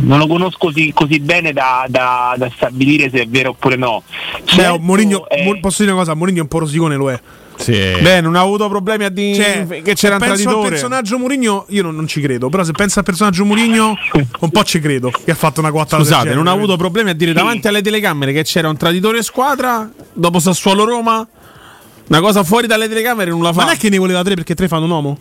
[0.00, 4.02] non lo conosco così, così bene da, da- da stabilire se è vero oppure no.
[4.34, 7.10] Beh, Certo, Mourinho, eh, Mo- posso dire una cosa, Mourinho è un po' rosicone lo
[7.10, 7.20] è.
[8.00, 10.68] Beh, non ha avuto problemi a dire Cioè, che c'era un penso al traditore.
[10.70, 13.94] personaggio Mourinho, io non, non ci credo, però se penso al personaggio Mourinho
[14.40, 17.14] un po' ci credo, che ha fatto una quattro Scusate, non ha avuto problemi a
[17.14, 21.26] dire davanti alle telecamere che c'era un traditore squadra dopo Sassuolo Roma.
[22.08, 23.58] Una cosa fuori dalle telecamere non la fa.
[23.58, 25.18] Ma non è che ne voleva tre perché tre fanno un uomo?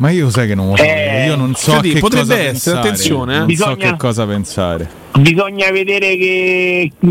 [0.00, 0.82] Ma io sai che non lo so.
[0.82, 2.78] Eh, io non so senti, che potrebbe cosa essere, pensare.
[2.78, 3.38] attenzione, eh.
[3.38, 4.90] Non so Bisogna- che cosa pensare.
[5.18, 7.08] Bisogna vedere che mh,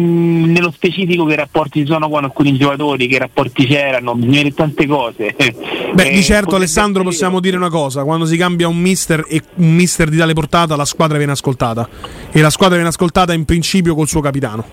[0.52, 4.88] nello specifico che rapporti ci sono con alcuni giocatori, che rapporti c'erano, bisogna vedere tante
[4.88, 5.36] cose.
[5.94, 9.40] Beh, Eh, di certo Alessandro possiamo dire una cosa, quando si cambia un mister e
[9.56, 11.88] un mister di tale portata la squadra viene ascoltata
[12.32, 14.66] e la squadra viene ascoltata in principio col suo capitano.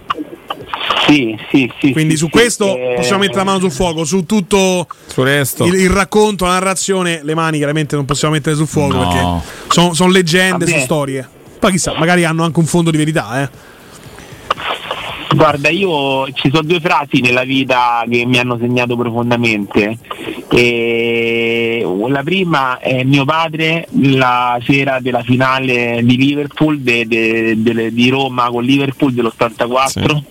[1.06, 1.92] Sì, sì, sì.
[1.92, 5.74] Quindi sì, su sì, questo eh, possiamo mettere la mano sul fuoco, su tutto il,
[5.74, 9.42] il racconto, la narrazione, le mani chiaramente non possiamo mettere sul fuoco No.
[9.68, 10.70] perché sono leggende, Vabbè.
[10.70, 11.28] sono storie.
[11.58, 13.48] Poi chissà, magari hanno anche un fondo di verità, eh.
[15.34, 19.98] Guarda, io ci sono due frasi nella vita che mi hanno segnato profondamente.
[20.48, 27.92] E la prima è mio padre la sera della finale di Liverpool de- de- delle-
[27.92, 30.24] di Roma con Liverpool dell'84 Sì.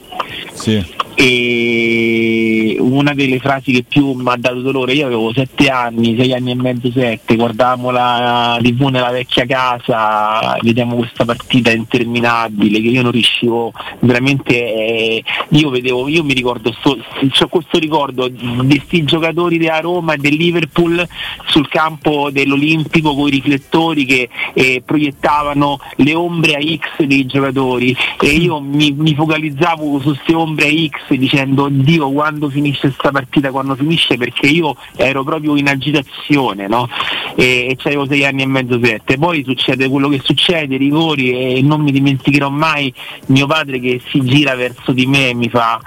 [0.53, 6.16] Sì e una delle frasi che più mi ha dato dolore, io avevo sette anni,
[6.18, 12.82] sei anni e mezzo, sette, guardavamo la tv nella vecchia casa, vediamo questa partita interminabile
[12.82, 18.66] che io non riuscivo veramente, eh, io vedevo, io mi ricordo, c'ho questo ricordo di
[18.68, 21.08] questi giocatori della Roma e del Liverpool
[21.46, 27.96] sul campo dell'Olimpico con i riflettori che eh, proiettavano le ombre a X dei giocatori.
[28.20, 33.11] E io mi, mi focalizzavo su queste ombre a X dicendo Dio quando finisce questa
[33.11, 34.18] partita, quando finisce?
[34.18, 36.90] Perché io ero proprio in agitazione no?
[37.36, 39.18] e, e c'avevo sei anni e mezzo sette.
[39.18, 42.94] Poi succede quello che succede, i rigori e non mi dimenticherò mai
[43.27, 45.80] mio padre che si gira verso di me e mi fa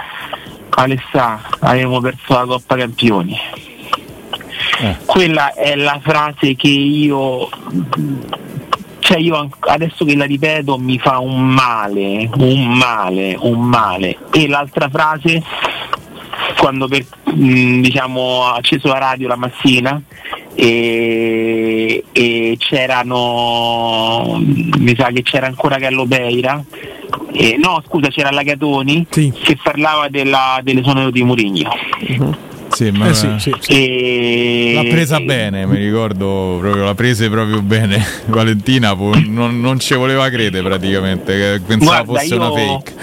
[0.70, 3.36] Alessà abbiamo perso la Coppa Campioni.
[5.06, 7.48] Quella è la frase che io
[9.08, 14.18] cioè io adesso che la ripeto mi fa un male, un male, un male.
[14.30, 15.42] E l'altra frase,
[16.58, 19.98] quando per, mh, diciamo, ho acceso la radio la mattina
[20.54, 26.62] e, e c'erano, mi sa che c'era ancora Gallo Beira,
[27.62, 31.70] no scusa c'era Lagatoni che parlava della, delle sonore di Murigno.
[32.78, 37.60] Sì, ma Eh sì, sì, E- L'ha presa bene, mi ricordo proprio, l'ha presa proprio
[37.60, 38.00] bene.
[38.26, 42.94] Valentina non, non ci voleva credere praticamente, pensava Guarda, fosse io- una fake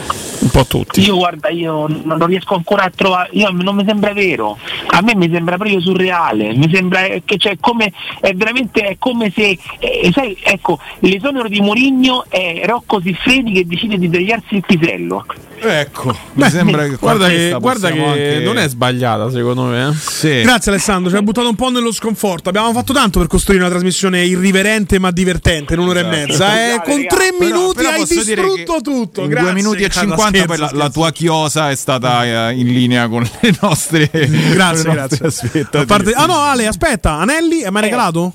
[0.56, 1.02] po' tutti.
[1.02, 4.58] Io guarda, io non riesco ancora a trovare, io, non mi sembra vero,
[4.88, 7.92] a me mi sembra proprio surreale, mi sembra che cioè, come,
[8.22, 13.66] è veramente è come se, eh, sai, ecco, l'esonero di Mourinho è Rocco Siffredi che
[13.66, 15.26] decide di tagliarsi il pisello.
[15.58, 18.42] Ecco, Beh, mi sembra che guarda che, guarda che anche...
[18.44, 19.88] non è sbagliata secondo me.
[19.88, 19.94] Eh.
[19.94, 20.42] Sì.
[20.42, 22.50] Grazie Alessandro, ci ha buttato un po' nello sconforto.
[22.50, 26.16] Abbiamo fatto tanto per costruire una trasmissione irriverente ma divertente in un'ora esatto.
[26.16, 26.74] e mezza.
[26.74, 26.82] Eh?
[26.84, 29.22] Con tre minuti però, però hai distrutto tutto.
[29.22, 32.54] In Grazie, due minuti e 50 scherzo, poi la, la, tua chiosa è stata eh,
[32.56, 35.86] in linea con le nostre, grazie, le nostre grazie.
[35.86, 36.12] Parte...
[36.12, 37.82] Ah no, Ale, aspetta, Anelli mi ha eh.
[37.82, 38.34] regalato?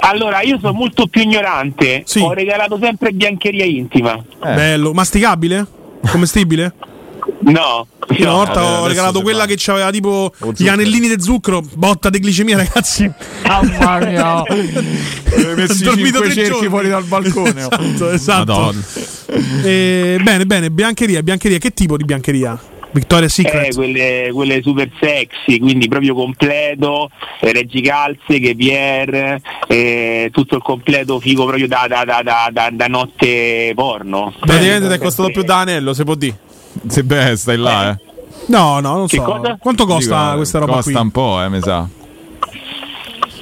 [0.00, 2.02] Allora, io sono molto più ignorante.
[2.04, 2.20] Sì.
[2.20, 4.14] Ho regalato sempre biancheria intima.
[4.14, 4.54] Eh.
[4.54, 5.66] Bello, masticabile?
[6.10, 6.72] Commestibile?
[7.42, 7.86] No.
[8.10, 12.10] Io una volta Eh, ho regalato quella che aveva tipo gli anellini di zucchero, botta
[12.10, 13.10] di glicemia, ragazzi.
[13.46, 14.42] Mamma mia.
[15.56, 16.68] messi Ho dormito tre cerchi giorni.
[16.68, 17.60] fuori dal balcone.
[17.60, 18.52] esatto, esatto.
[18.52, 18.80] Madonna.
[19.64, 21.58] Eh, bene, bene, biancheria, biancheria.
[21.58, 22.58] Che tipo di biancheria?
[22.92, 23.66] Victoria's Secret?
[23.66, 27.08] Eh, quelle, quelle super sexy, quindi proprio completo,
[27.40, 32.70] eh, reggicalze, che Pierre, eh, tutto il completo figo proprio da, da- da- da- da-
[32.72, 34.34] da notte porno.
[34.40, 36.36] Praticamente ti è costato più da anello, se può dire.
[36.86, 37.96] Se beh, stai là, eh.
[38.46, 39.22] No, no, non Che so.
[39.22, 39.56] cosa?
[39.60, 41.00] Quanto costa Dico, questa roba costa qui?
[41.00, 41.86] un po', eh, mi sa.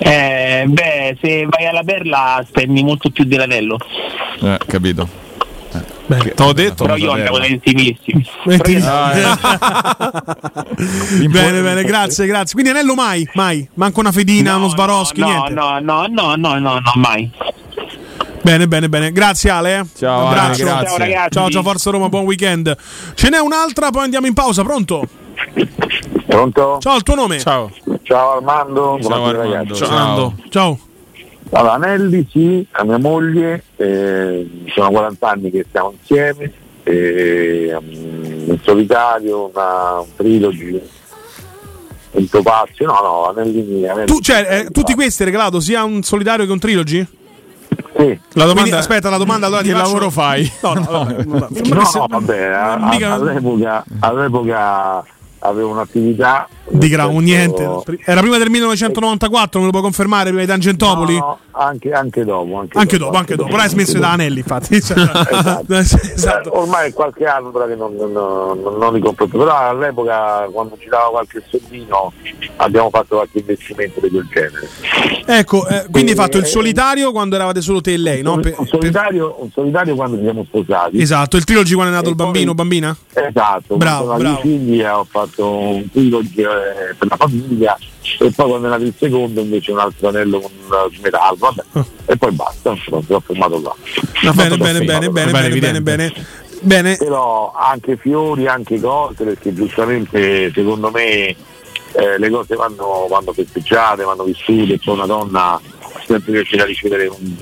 [0.00, 3.78] Eh, beh, se vai alla perla spendi molto più dell'anello.
[4.40, 5.26] Eh, capito.
[6.06, 6.84] Beh, te l'ho detto.
[6.84, 7.38] Però io andavo.
[7.38, 9.12] Metti- Ah,
[11.28, 12.52] bene, bene, grazie, grazie.
[12.54, 13.68] Quindi anello mai, mai.
[13.74, 15.52] Manco una fedina, uno Swarovski, no, niente.
[15.52, 17.30] no, no, no, no, no, no, mai.
[18.42, 19.12] Bene, bene, bene.
[19.12, 19.86] Grazie Ale.
[19.96, 20.64] Ciao, Un Ale, abbraccio.
[20.64, 20.86] grazie.
[20.88, 21.30] Ciao, ragazzi.
[21.30, 22.76] Ciao, ciao, Forza Roma, buon weekend.
[23.14, 24.62] Ce n'è un'altra, poi andiamo in pausa.
[24.62, 25.02] Pronto?
[26.26, 26.78] Pronto?
[26.80, 27.38] Ciao, il tuo nome?
[27.38, 27.70] Ciao.
[28.02, 29.42] Ciao Armando, Ciao, Armando.
[29.42, 29.74] ragazzi.
[29.74, 29.88] Ciao.
[29.88, 30.34] Ciao.
[30.50, 30.78] Ciao.
[31.50, 36.52] Allora, Anelli sì, a mia moglie, eh, sono 40 anni che stiamo insieme,
[36.84, 40.80] eh, in solitario, una, un trilogy,
[42.10, 46.02] un topazio, no no, Anelli, Anelli Tu, cioè, eh, tutti questi hai regalato sia un
[46.02, 47.06] solitario che un trilogy?
[47.98, 48.20] Sì.
[48.34, 50.50] La domanda, aspetta, la domanda allora Che faccio- lavoro fai?
[50.62, 51.04] No, no.
[51.24, 55.04] No, no, se- vabbè, a- all'epoca, all'epoca
[55.40, 57.62] avevo un'attività Di nel niente.
[58.04, 61.16] Era prima del 1994, me lo puoi confermare, prima di Tangentopoli?
[61.16, 62.58] No, anche, anche dopo.
[62.58, 63.48] Anche, Anche dopo, anche dopo.
[63.50, 64.80] Però hai smesso da anelli, infatti.
[64.88, 64.98] Cioè,
[66.14, 66.52] esatto.
[66.52, 70.48] Eh, Ormai è qualche anno che non, non, non, non li compro più, però all'epoca
[70.52, 72.12] quando ci dava qualche soldino
[72.56, 74.68] abbiamo fatto qualche investimento di quel genere.
[75.26, 78.22] Ecco, eh, quindi hai Eh, fatto il eh, solitario quando eravate solo te e lei,
[78.22, 78.34] no?
[78.34, 81.00] un, Per- un solitario, un solitario quando ci siamo sposati.
[81.00, 82.96] Esatto, il trilogy quando è nato E il bambino poi- bambina?
[83.12, 84.40] Esatto, Bravo, bravo.
[84.40, 87.78] figli ho fatto un trilogy eh, per la famiglia
[88.20, 91.62] e poi quando è nato il secondo invece un altro anello con uh, metallo, vabbè.
[91.72, 91.86] Ah.
[92.06, 93.74] E poi basta, sono fermato là.
[94.32, 96.12] Bene, bene, bene, bene, bene, bene, bene.
[96.60, 96.96] Bene.
[96.96, 101.26] Però anche fiori, anche cose, perché giustamente secondo me
[101.92, 105.60] eh, le cose vanno, vanno festeggiate, vanno vissute, poi una donna
[106.04, 107.36] sempre riesce a ricevere un,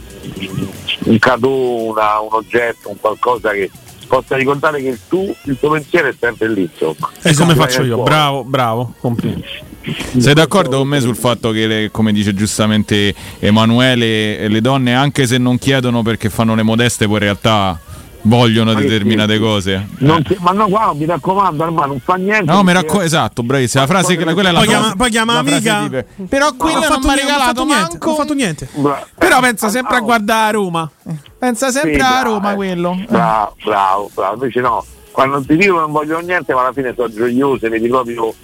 [1.05, 3.71] un cadeau, una- un oggetto, un qualcosa che,
[4.07, 6.63] possa ricordare che tu, il tuo pensiero è sempre lì.
[6.71, 7.11] insomma.
[7.23, 8.03] E come faccio io?
[8.03, 9.47] Bravo, bravo, complimenti.
[10.19, 15.27] Sei d'accordo con me sul fatto che, le- come dice giustamente Emanuele, le donne, anche
[15.27, 17.79] se non chiedono perché fanno le modeste, poi in realtà
[18.23, 19.41] vogliono Ma determinate sì.
[19.41, 19.89] cose?
[19.99, 22.51] Non ti- ma no, qua mi raccomando, Armando, non fa niente.
[22.53, 23.83] No, mi raccomando, esatto, bravissima.
[23.83, 25.89] La frase che quella è la Poi chiama, poi chiama amica.
[26.29, 28.69] Però quella non fatto mi ha non regalato fatto niente, manco- non ha fatto niente.
[29.19, 30.91] Però pensa sempre a guardare a Roma.
[31.39, 32.55] Pensa sempre Sì, a Roma eh.
[32.55, 33.05] quello.
[33.09, 34.35] Bravo, bravo, bravo.
[34.35, 38.35] Invece no, quando ti dico non vogliono niente, ma alla fine sono gioiose, vedi proprio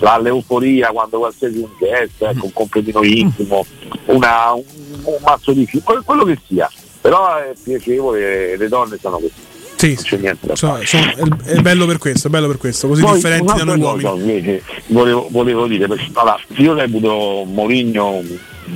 [0.00, 3.64] la- l'euforia quando qualsiasi un gesto, ecco, un completino intimo,
[4.06, 4.62] una- un,
[5.04, 6.70] un mazzo di fiori, quello- quello che sia.
[7.02, 9.32] Però è piacevole le donne sono così.
[9.76, 13.64] Sì, So- sono- è, bello per questo, è bello per questo, così Poi differenti da
[13.64, 14.62] noi uomini.
[14.86, 17.44] volevo, volevo dire, perché, allora, io reputo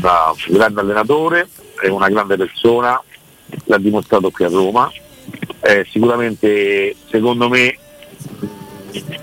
[0.01, 1.49] una- un grande allenatore,
[1.81, 3.01] è una grande persona,
[3.67, 4.91] l'ha dimostrato qui a Roma,
[5.61, 7.77] Eh, sicuramente secondo me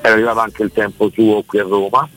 [0.02, 2.08] è arrivato anche il tempo suo qui a Roma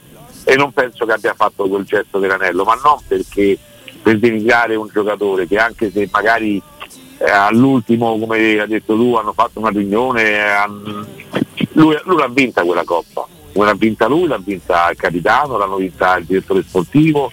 [0.42, 3.56] e non penso che abbia fatto quel gesto dell'anello, ma non perché
[4.02, 6.60] per denigrare un giocatore che anche se magari
[7.18, 11.06] eh, all'ultimo, come hai detto tu, hanno fatto una riunione, eh, han-
[11.72, 16.16] lui, lui l'ha vinta quella coppa, l'ha vinta lui, l'ha vinta il capitano, l'hanno vinta
[16.16, 17.30] il direttore sportivo,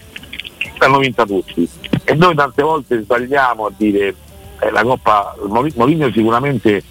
[0.79, 1.67] l'hanno vinta tutti.
[2.03, 4.15] E noi tante volte sbagliamo a dire
[4.59, 6.83] eh, la coppa, Mourinho sicuramente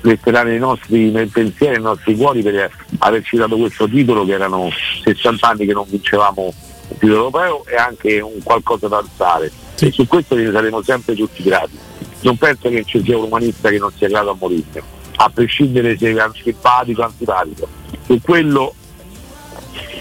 [0.00, 4.68] resterà nei nostri nei pensieri, nei nostri cuori per averci dato questo titolo che erano
[5.02, 9.50] 60 anni che non vincevamo un titolo europeo e anche un qualcosa da alzare.
[9.80, 11.78] E su questo ne saremo sempre tutti grati.
[12.24, 14.82] Non penso che ci sia un umanista che non sia grato a Mourinho,
[15.16, 17.68] a prescindere se è simpatico o antipatico.
[18.06, 18.74] Su quello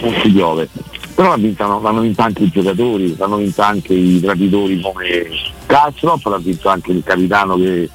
[0.01, 0.69] non si piove.
[1.15, 5.27] Però l'hanno vinta, l'hanno vinta anche i giocatori, l'hanno vinta anche i traditori come
[5.65, 7.89] Kastrop, l'ha vinto anche il capitano che,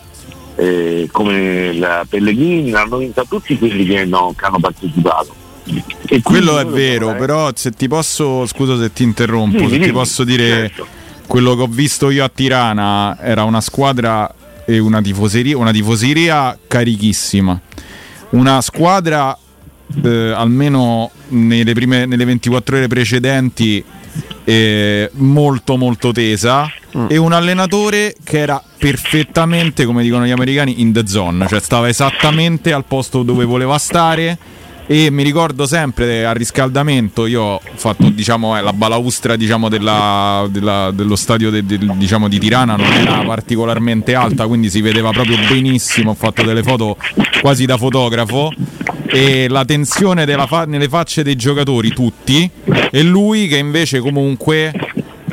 [0.57, 5.35] eh, come il Pellegrini, l'hanno vinta tutti quelli che, no- che hanno partecipato.
[6.07, 9.71] E Quello è vero, dobbiamo- però se ti posso, scusa se ti interrompo, Sì, se
[9.73, 10.87] ti dimmi, posso dire certo.
[11.29, 14.35] Quello che ho visto io a Tirana era una squadra
[14.65, 17.61] e una tifoseria, una tifoseria carichissima.
[18.31, 19.37] Una squadra
[20.03, 23.85] eh, almeno nelle, prime, nelle 24 ore precedenti
[24.45, 26.71] eh, molto molto tesa
[27.09, 31.89] e un allenatore che era perfettamente, come dicono gli americani, in the zone, cioè stava
[31.89, 34.39] esattamente al posto dove voleva stare
[34.91, 40.47] e mi ricordo sempre al riscaldamento io ho fatto diciamo eh, la balaustra diciamo, della-
[40.51, 45.11] della- dello stadio de- del- diciamo, di Tirana non era particolarmente alta quindi si vedeva
[45.11, 46.97] proprio benissimo ho fatto delle foto
[47.41, 48.51] quasi da fotografo.
[49.11, 52.49] E la tensione fa- nelle facce dei giocatori tutti
[52.91, 54.71] e lui che invece comunque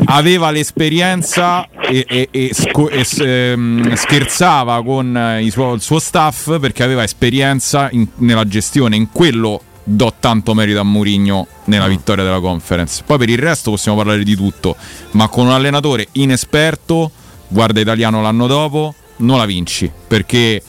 [0.05, 5.81] aveva l'esperienza e, e- e sco- e s- ehm, scherzava con eh, i suo- il
[5.81, 8.95] suo staff perché aveva esperienza in- nella gestione.
[8.95, 13.03] In quello do tanto merito a Mourinho nella vittoria della conference.
[13.05, 14.75] Poi per il resto possiamo parlare di tutto,
[15.11, 17.11] ma con un allenatore inesperto,
[17.47, 20.61] guarda italiano l'anno dopo, non la vinci perché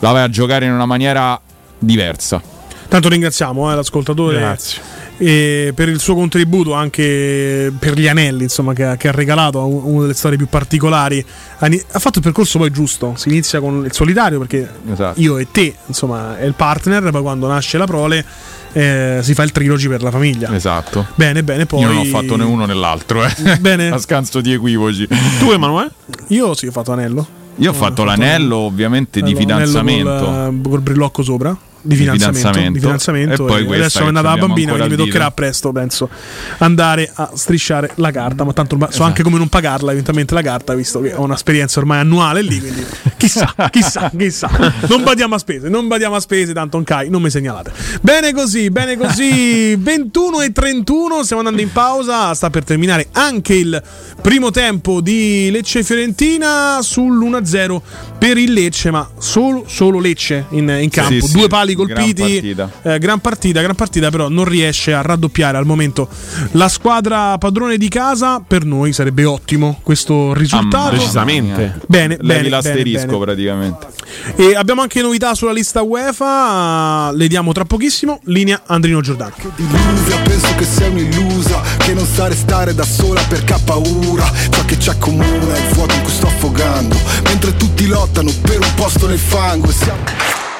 [0.00, 1.38] la vai a giocare in una maniera
[1.78, 2.40] diversa.
[2.88, 4.80] Tanto ringraziamo eh, l'ascoltatore Grazie.
[5.16, 9.64] E per il suo contributo anche per gli anelli insomma, che, ha- che ha regalato
[9.66, 11.24] un- una delle storie più particolari.
[11.58, 15.20] Ha fatto il percorso poi giusto, si inizia con il solitario perché Esatto.
[15.20, 18.24] io e te insomma è il partner, poi quando nasce la prole
[18.72, 20.52] eh, si fa il trilogi per la famiglia.
[20.54, 21.06] Esatto.
[21.14, 21.80] Bene, bene, poi...
[21.82, 23.58] Io non ho fatto né uno né l'altro, eh.
[23.60, 23.88] Bene.
[23.92, 25.06] a scanso di equivoci.
[25.38, 25.90] Tu Emanuele?
[26.28, 27.24] Io sì, ho fatto anello.
[27.58, 30.24] Io ho fatto l'anello ovviamente di Allora, anello fidanzamento.
[30.24, 31.56] Col, col brillocco sopra.
[31.86, 33.44] Di Di finanziamento, di finanziamento.
[33.44, 36.08] E poi e adesso è nata la bambina, quindi mi toccherà presto, penso,
[36.58, 38.44] andare a strisciare la carta.
[38.44, 39.02] Ma tanto so Esatto.
[39.04, 42.58] anche come non pagarla eventualmente la carta, visto che ho un'esperienza ormai annuale lì.
[42.58, 42.84] Quindi
[43.18, 44.50] chissà, chissà, chissà.
[44.88, 47.72] Non badiamo a spese, non badiamo a spese, tanto un Kai, non mi segnalate.
[48.00, 49.76] Bene così, bene così.
[49.76, 52.32] 21 e 31, stiamo andando in pausa.
[52.32, 53.82] Sta per terminare anche il
[54.22, 57.80] primo tempo di Lecce Fiorentina sull'1-0
[58.18, 61.26] per il Lecce, ma solo, solo Lecce in, in campo.
[61.26, 62.70] sì, Due pali colpiti, gran partita.
[62.82, 66.08] eh, gran partita, gran partita, però non riesce a raddoppiare al momento
[66.52, 68.42] la squadra padrone di casa.
[68.46, 70.96] Per noi sarebbe ottimo questo risultato.
[70.96, 71.80] Decisamente.
[71.86, 73.24] Bene, Levi bene, l'asterisco bene, bene.
[73.24, 73.86] praticamente.
[74.36, 78.20] E abbiamo anche novità sulla lista UEFA, le diamo tra pochissimo.
[78.24, 79.32] Linea Andrino Giordano.
[80.24, 84.78] Penso che sei un'illusa Che non sa restare da sola perché ha paura Ciò che
[84.78, 89.06] ci accomuna è il vuoto in cui sto affogando Mentre tutti lottano per un posto
[89.06, 90.02] nel fango siamo...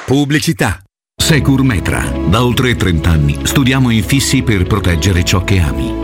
[0.06, 0.82] Pubblicità.
[1.24, 2.02] Secur Metra.
[2.28, 6.03] Da oltre 30 anni studiamo infissi per proteggere ciò che ami.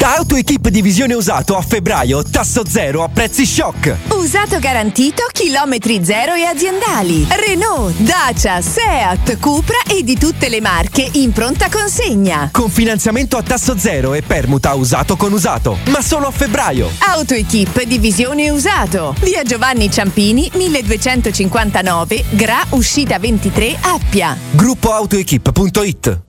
[0.00, 3.94] Da AutoEquip Divisione Usato a febbraio, tasso zero a prezzi shock.
[4.12, 7.26] Usato garantito, chilometri zero e aziendali.
[7.28, 12.48] Renault, Dacia, Seat, Cupra e di tutte le marche in pronta consegna.
[12.50, 15.76] Con finanziamento a tasso zero e permuta usato con usato.
[15.90, 16.90] Ma solo a febbraio.
[16.96, 19.14] AutoEquip Divisione Usato.
[19.20, 24.34] Via Giovanni Ciampini, 1259, Gra, uscita 23, Appia.
[24.52, 26.28] Gruppoautoequip.it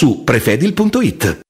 [0.00, 1.49] su prefedil.it.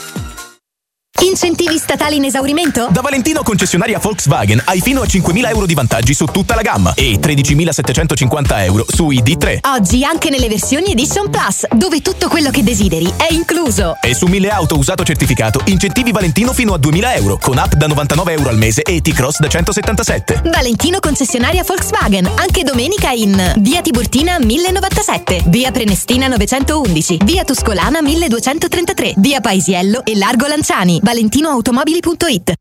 [1.19, 2.87] Incentivi statali in esaurimento?
[2.89, 6.93] Da Valentino concessionaria Volkswagen hai fino a 5.000 euro di vantaggi su tutta la gamma
[6.95, 9.59] e 13.750 euro su ID3.
[9.67, 13.97] Oggi anche nelle versioni Edition Plus, dove tutto quello che desideri è incluso.
[14.01, 17.85] E su 1000 auto usato certificato, incentivi Valentino fino a 2.000 euro, con app da
[17.85, 20.41] 99 euro al mese e T-Cross da 177.
[20.45, 29.13] Valentino concessionaria Volkswagen, anche domenica in Via Tiburtina 1097, Via Prenestina 911, Via Tuscolana 1233,
[29.17, 30.99] Via Paisiello e Largo Lanciani.
[31.03, 32.53] ValentinoAutomobili.it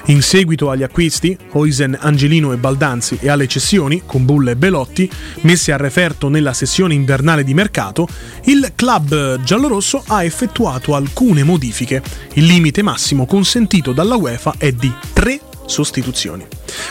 [0.06, 5.08] In seguito agli acquisti, Hoisen, Angelino e Baldanzi e alle cessioni, con Bulla e Belotti,
[5.42, 8.08] messe a referto nella sessione invernale di mercato,
[8.44, 12.02] il club giallorosso ha effettuato alcune modifiche.
[12.34, 16.46] Il limite massimo consentito dalla UEFA è di 3 sostituzioni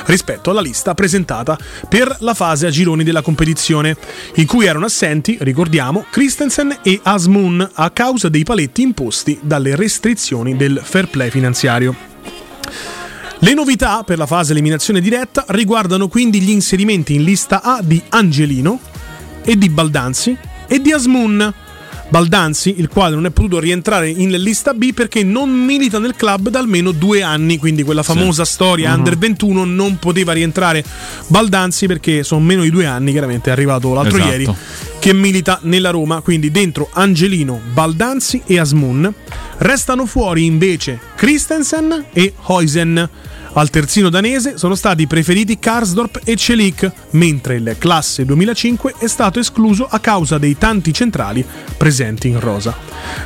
[0.06, 1.58] rispetto alla lista presentata
[1.88, 3.96] per la fase a gironi della competizione,
[4.36, 10.56] in cui erano assenti, ricordiamo, Christensen e Asmun a causa dei paletti imposti dalle restrizioni
[10.58, 11.96] del fair play finanziario.
[13.40, 18.02] Le novità per la fase eliminazione diretta riguardano quindi gli inserimenti in lista A di
[18.10, 18.80] Angelino
[19.44, 21.54] e di Baldanzi e di Asmun.
[22.08, 26.50] Baldanzi, il quale non è potuto rientrare in lista B perché non milita nel club
[26.50, 28.98] da almeno due anni, quindi quella famosa storia Mhm.
[28.98, 30.84] under 21 non poteva rientrare
[31.28, 34.32] Baldanzi perché sono meno di due anni, chiaramente è arrivato l'altro Esatto.
[34.32, 34.48] ieri,
[35.00, 39.12] che milita nella Roma, quindi dentro Angelino, Baldanzi e Asmun.
[39.58, 43.10] Restano fuori invece Christensen e Hoisen.
[43.58, 49.40] Al terzino danese sono stati preferiti Karsdorp e Celik, mentre il classe 2005 è stato
[49.40, 51.46] escluso a causa dei tanti centrali
[51.78, 52.76] presenti in rosa.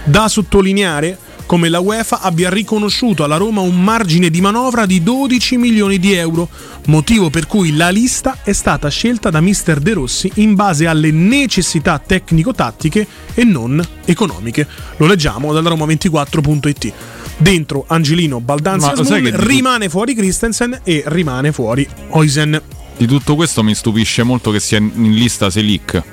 [0.03, 5.57] Da sottolineare come la UEFA abbia riconosciuto alla Roma un margine di manovra di 12
[5.57, 6.47] milioni di euro,
[6.85, 11.10] motivo per cui la lista è stata scelta da mister De Rossi in base alle
[11.10, 14.68] necessità tecnico-tattiche e non economiche.
[14.97, 16.93] Lo leggiamo dalla Roma24.it.
[17.41, 22.61] Dentro Angelino Baldanzi che di tu- rimane fuori Christensen e rimane fuori Oisen.
[22.97, 26.03] Di tutto questo mi stupisce molto che sia in lista Selic.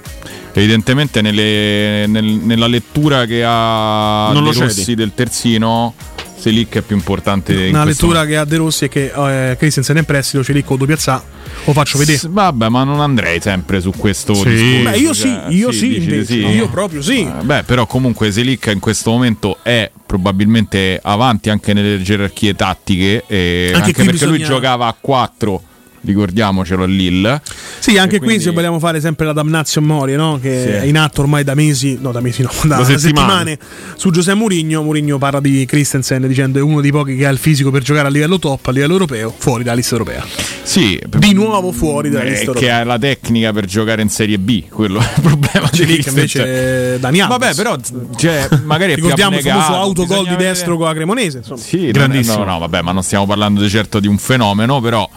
[0.53, 4.53] Evidentemente nelle- nel- nella lettura che ha Non lo.
[4.53, 5.95] Rossi del terzino,
[6.39, 9.07] Selic è più importante in Una lettura che ha De Rossi è che
[9.51, 11.23] eh, Christensen è in prestito, Celico doppia piazza,
[11.65, 12.19] lo faccio vedere.
[12.19, 14.49] S- Vabbè, ma non andrei sempre su questo Sì.
[14.49, 14.91] discorso.
[14.91, 16.35] Beh, io sì, io sì, dici di invece.
[16.37, 17.21] Io proprio sì.
[17.21, 23.25] Eh, Beh, però comunque Selic in questo momento è probabilmente avanti anche nelle gerarchie tattiche,
[23.27, 25.63] e Anche anche, perché lui bisogna- giocava a 4,
[26.07, 27.41] ricordiamocelo a Lille.
[27.79, 30.39] Sì, anche E qui quindi- se vogliamo fare sempre la damnatio Mori, no?
[30.41, 30.69] che Sì.
[30.69, 32.99] è in atto ormai da mesi, no da mesi no, da, Da settimane.
[32.99, 33.59] settimane
[33.97, 34.83] su Giuseppe Mourinho.
[34.83, 38.07] Mourinho parla di Christensen dicendo è uno dei pochi che ha il fisico per giocare
[38.09, 40.25] a livello top, a livello europeo, fuori dalla lista europea.
[40.63, 42.77] Sì, Di nuovo fuori dalla eh, lista che europea.
[42.79, 46.41] ha la tecnica per giocare in Serie B, quello è il problema di Celic Christensen.
[46.47, 47.39] invece è Dani Alves.
[47.39, 47.77] Vabbè, però
[48.17, 51.39] cioè, magari Ricordiamo il famoso autogol di destro con la Cremonese.
[51.39, 51.61] Insomma.
[51.61, 55.09] Sì, è- no, no, vabbè, ma non stiamo parlando di certo di un fenomeno, però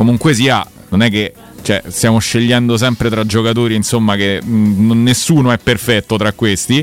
[0.00, 5.02] comunque sia, non è che cioè, stiamo scegliendo sempre tra giocatori, insomma, che mh, non-
[5.02, 6.82] nessuno è perfetto tra questi.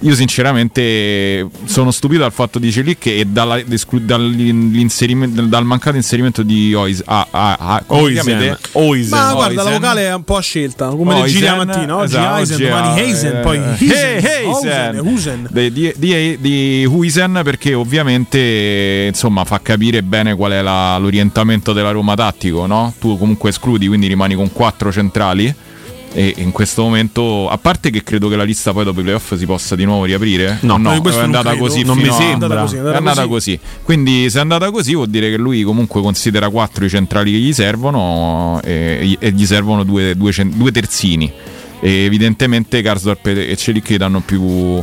[0.00, 7.02] Io sinceramente sono stupito dal fatto di Celic e dalla- dal mancato inserimento di Ois,
[7.06, 8.58] ah, ah, ah, Oisen.
[8.72, 9.18] Oisen.
[9.18, 9.80] Ma guarda, la Oisen.
[9.80, 11.96] vocale è un po' a scelta, come le Oisen, giri la mattina.
[11.96, 15.48] Oggi esatto, Eisen, oggi domani Heisen, poi eh, Heisen, He- Hausen, Husen.
[15.50, 21.72] di, di, di, di Huisen perché ovviamente insomma fa capire bene qual è la- l'orientamento
[21.72, 22.92] della Roma tattico no?
[23.00, 25.52] tu comunque escludi quindi rimani con quattro centrali
[26.16, 29.34] e in questo momento a parte che credo che la lista poi dopo i playoff
[29.34, 32.12] si possa di nuovo riaprire No, no eh, questo è andata così Non mi a-
[32.12, 32.30] sembra.
[32.30, 33.58] È andata così, è andata così.
[33.82, 37.38] Quindi se è andata così vuol dire che lui comunque considera quattro i centrali che
[37.38, 41.32] gli servono e, e gli servono due, due due terzini.
[41.80, 44.82] E evidentemente Karsdorp e Celic danno più,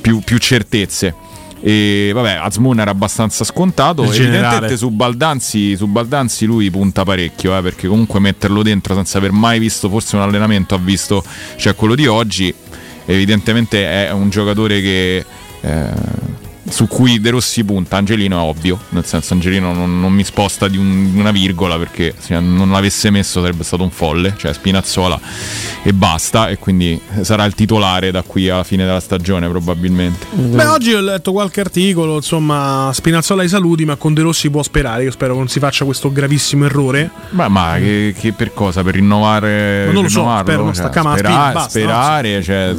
[0.00, 1.14] più- più certezze.
[1.62, 4.04] E vabbè, Azmoun era abbastanza scontato.
[4.04, 9.32] Evidentemente su Baldanzi, su Baldanzi lui punta parecchio, eh, perché comunque metterlo dentro senza aver
[9.32, 11.22] mai visto forse un allenamento, ha visto
[11.56, 12.52] cioè quello di oggi.
[13.04, 15.24] Evidentemente è un giocatore che
[15.60, 15.90] eh,
[16.70, 17.96] su cui De Rossi punta.
[17.96, 22.14] Angelino è ovvio, nel senso Angelino non, non mi sposta di, un- una virgola perché
[22.18, 25.20] se non l'avesse messo sarebbe stato un folle, cioè Spinazzola
[25.82, 30.26] e basta e quindi sarà il titolare da qui alla fine della stagione probabilmente.
[30.32, 34.62] Beh, oggi ho letto qualche articolo, insomma, Spinazzola ai saluti, ma con De Rossi può
[34.62, 35.04] sperare.
[35.04, 37.10] Io spero che non si faccia questo gravissimo errore.
[37.30, 38.82] Ma, ma che, che per cosa?
[38.82, 39.84] Per rinnovare?
[39.86, 42.74] Ma non lo so, spero Cioè, staccare la spera- spina, basta, sperare, cioè,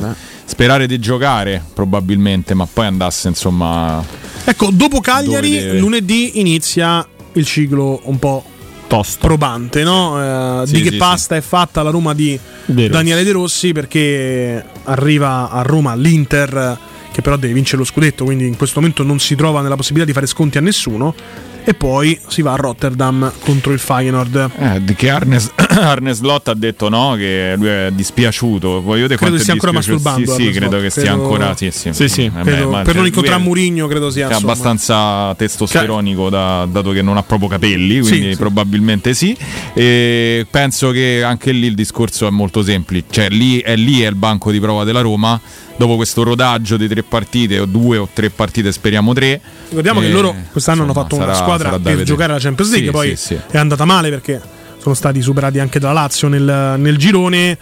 [0.51, 4.03] sperare di giocare probabilmente, ma poi andasse insomma.
[4.43, 8.43] Ecco, dopo Cagliari, lunedì inizia il ciclo un po'
[8.87, 9.25] Tosto.
[9.27, 10.61] probante, no?
[10.63, 12.89] Eh, Sì, di che sì, pasta è fatta la Roma di De.
[12.89, 16.77] Daniele De Rossi perché arriva a Roma l'Inter
[17.13, 20.05] che però deve vincere lo scudetto, quindi in questo momento non si trova nella possibilità
[20.07, 21.13] di fare sconti a nessuno.
[21.63, 24.49] E poi si va a Rotterdam contro il Feyenoord.
[24.57, 28.81] Eh, che Arnes, Arnes Lott ha detto no, che lui è dispiaciuto.
[28.81, 31.55] Voglio vedere Credo stia ancora masturbando, Sì, sì, credo che stia Credo- ancora.
[31.55, 31.93] Sì, sì.
[31.93, 32.23] Sì, sì.
[32.35, 34.51] Eh, Credo- ma per non incontrare Mourinho credo sia, È insomma.
[34.51, 39.35] abbastanza testosteronico da- dato che non ha proprio capelli, quindi probabilmente sì.
[39.73, 43.05] E penso che anche lì il discorso è molto semplice.
[43.09, 45.39] Cioè, lì è, lì è il banco di prova della Roma.
[45.81, 49.41] Dopo questo rodaggio di tre partite, o due o tre partite, speriamo tre.
[49.69, 52.05] Ricordiamo che Eh, loro quest'anno hanno fatto una sarà- squadra sarà da per vedere.
[52.05, 54.39] giocare la Champions League, Sì, poi sì, è andata male perché
[54.79, 57.57] sono stati superati anche dalla Lazio nel, nel girone.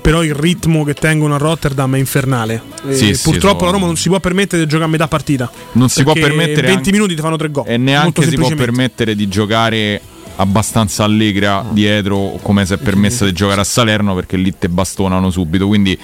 [0.00, 2.60] Però il ritmo che tengono a Rotterdam è infernale.
[2.88, 5.06] E Sì, sì, purtroppo sono- la Roma non si può permettere di giocare a metà
[5.06, 5.48] partita.
[5.72, 7.66] Non si può permettere in 20 anche- minuti ti fanno tre gol.
[7.68, 10.00] E neanche si può permettere di giocare
[10.36, 15.30] abbastanza allegra dietro come si è permessa di giocare a Salerno perché lì te bastonano
[15.30, 15.68] subito.
[15.68, 15.96] Quindi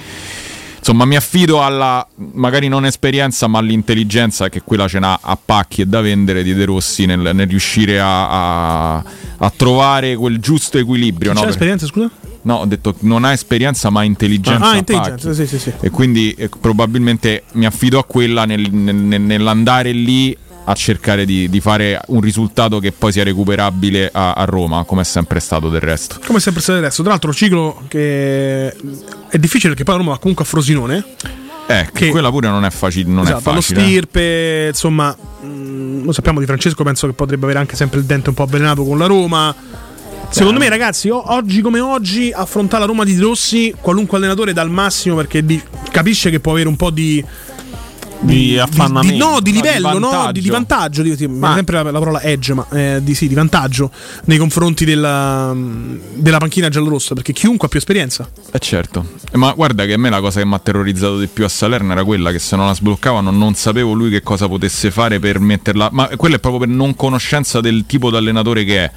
[0.87, 5.81] insomma mi affido alla magari non esperienza ma all'intelligenza che quella ce n'ha a pacchi
[5.81, 9.03] e da vendere di De Rossi nel, nel riuscire a, a-
[9.39, 11.31] a trovare quel giusto equilibrio.
[11.31, 11.41] C'è no?
[11.41, 12.09] Per- esperienza, scusa?
[12.43, 14.69] no, ho detto non ha esperienza ma intelligenza.
[14.69, 15.73] Ah, intelligenza, sì, sì, sì.
[15.81, 20.35] E quindi eh, probabilmente mi affido a quella nel- nel- nell'andare lì
[20.69, 25.01] a cercare di, di fare un risultato che poi sia recuperabile a, a Roma, come
[25.01, 26.19] è sempre stato del resto.
[26.25, 27.01] Come sempre stato adesso.
[27.03, 28.67] Tra l'altro, ciclo che
[29.29, 31.05] è difficile perché poi Roma va comunque a Frosinone.
[31.69, 33.79] Eh, che quella pure non è, faci- non esatto, è facile.
[33.79, 33.83] eh.
[33.83, 38.29] stirpe, insomma, mh, lo sappiamo di Francesco, penso che potrebbe avere anche sempre il dente
[38.29, 39.55] un po' avvelenato con la Roma.
[40.29, 44.69] Secondo me, ragazzi, oggi come oggi, affrontare la Roma di Rossi, qualunque allenatore dà il
[44.69, 45.43] massimo perché
[45.91, 47.23] capisce che può avere un po' di.
[48.19, 49.13] Di affannamento.
[49.13, 51.01] di- no, di No, di livello, no, di, di vantaggio.
[51.01, 53.91] Di, Ma- sempre la, la parola edge, ma eh, di, sì, di vantaggio
[54.25, 55.55] nei confronti della,
[56.15, 57.13] della panchina giallorossa.
[57.13, 58.29] Perché chiunque ha più esperienza.
[58.51, 61.45] Eh certo, ma guarda che a me la cosa che mi ha terrorizzato di più
[61.45, 64.89] a Salerno era quella che se non la sbloccavano non sapevo lui che cosa potesse
[64.91, 68.83] fare per metterla, ma quello è proprio per non conoscenza del tipo di allenatore che
[68.85, 68.91] è.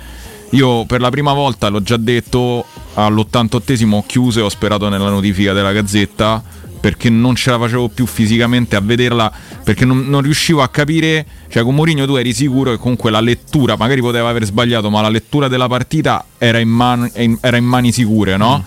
[0.52, 2.64] Io per la prima volta, l'ho già detto,
[2.94, 6.42] all'88esimo ho chiuso e ho sperato nella notifica della Gazzetta
[6.80, 9.30] perché non ce la facevo più fisicamente a vederla,
[9.62, 13.20] perché non, non riuscivo a capire, cioè con Mourinho tu eri sicuro che comunque la
[13.20, 17.64] lettura, magari poteva aver sbagliato, ma la lettura della partita era in, man- era in
[17.64, 18.64] mani sicure, no?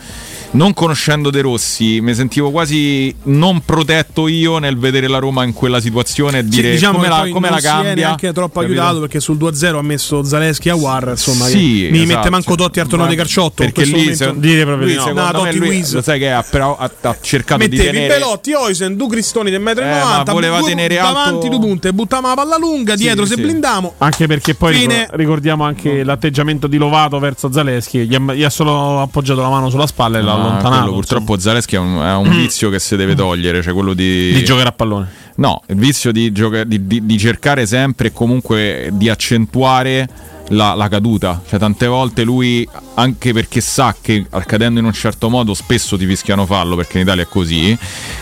[0.53, 5.51] Non conoscendo De Rossi, mi sentivo quasi non protetto io nel vedere la Roma in
[5.51, 7.93] quella situazione e Sì, dire diciamo come la, come non la si è cambia.
[7.95, 8.79] neanche troppo capito?
[8.79, 12.17] aiutato perché sul 2-0 ha messo Zaleschi a War insomma Sì, che mi esatto.
[12.17, 15.05] mette manco Totti al torneo di Carciotto perché lì se- Dire proprio lui di no.
[15.07, 17.91] secondo No, me Totti lui- lo sai che ha, però, ha, ha cercato di Mettevi
[17.91, 21.45] tenere Belotti, Oisen, due Cristoni del metro e Eh, ma 90 voleva due- tenere davanti
[21.47, 23.41] alto- due punte buttavamo la palla lunga dietro se sì.
[23.41, 24.99] blindamo Anche perché poi Fine.
[24.99, 28.05] ricor- ricordiamo anche l'atteggiamento di Lovato verso Zaleschi.
[28.05, 30.81] Gli ha, gli ha solo appoggiato la mano sulla spalla e l'ha Ah, allontanato.
[30.81, 34.31] quello purtroppo Zaleschi è un, è un vizio che si deve togliere, cioè quello di...
[34.33, 35.07] Di giocare a pallone.
[35.35, 40.07] No, il vizio di, gioca- di- di- di cercare sempre e comunque di accentuare
[40.49, 41.41] la, la caduta.
[41.47, 46.05] Cioè tante volte lui, anche perché sa che accadendo in un certo modo spesso ti
[46.05, 47.77] fischiano fallo, perché in Italia è così,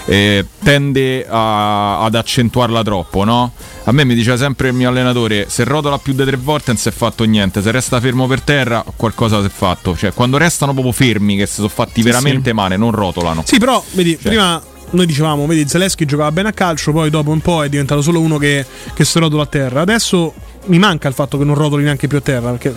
[0.05, 3.51] eh, tende a- ad accentuarla troppo, no?
[3.85, 6.77] A me mi diceva sempre il mio allenatore, se rotola più di tre volte non
[6.77, 9.95] si è fatto niente, se resta fermo per terra qualcosa si è fatto.
[9.97, 13.43] Cioè quando restano proprio fermi, che si sono fatti veramente male, non rotolano.
[13.45, 14.29] sì però vedi Cioè.
[14.29, 14.61] prima
[14.93, 18.19] noi dicevamo vedi Zaleschi giocava bene a calcio poi dopo un po' è diventato solo
[18.19, 20.33] uno che, che si rotola a terra adesso
[20.65, 22.73] mi manca il fatto che non rotoli neanche più a terra perché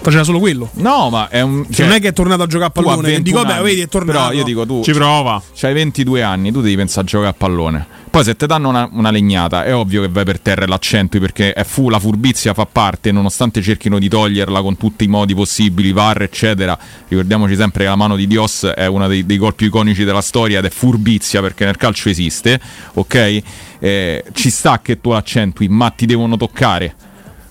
[0.00, 1.66] faceva solo quello No, ma è un.
[1.70, 3.62] Cioè, non è che è tornato a giocare a pallone che 21 dico vabbè anni,
[3.62, 4.82] vedi è tornato Però io dico tu.
[4.82, 5.42] Ci prova.
[5.54, 7.86] C'hai 22 anni, tu devi pensare a giocare a pallone.
[8.10, 11.20] Poi se ti danno una, una legnata, è ovvio che vai per terra e l'accentui
[11.20, 15.34] perché è fu, la furbizia fa parte, nonostante cerchino di toglierla con tutti i modi
[15.34, 16.78] possibili, VAR, eccetera.
[17.06, 20.22] Ricordiamoci sempre che la mano di Dios è uno dei, dei gol più iconici della
[20.22, 22.58] storia ed è furbizia perché nel calcio esiste,
[22.94, 23.42] ok?
[23.78, 26.94] Eh, ci sta che tu l'accentui, ma ti devono toccare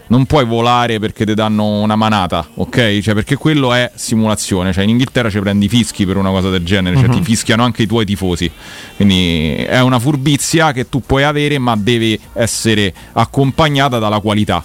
[0.09, 2.99] non puoi volare perché ti danno una manata, ok?
[2.99, 4.71] Cioè, perché quello è simulazione.
[4.73, 7.13] Cioè, in Inghilterra ci prendi i fischi per una cosa del genere, cioè Mhm.
[7.13, 8.49] ti fischiano anche i tuoi tifosi.
[8.95, 14.63] Quindi è una furbizia che tu puoi avere, ma deve essere accompagnata dalla qualità.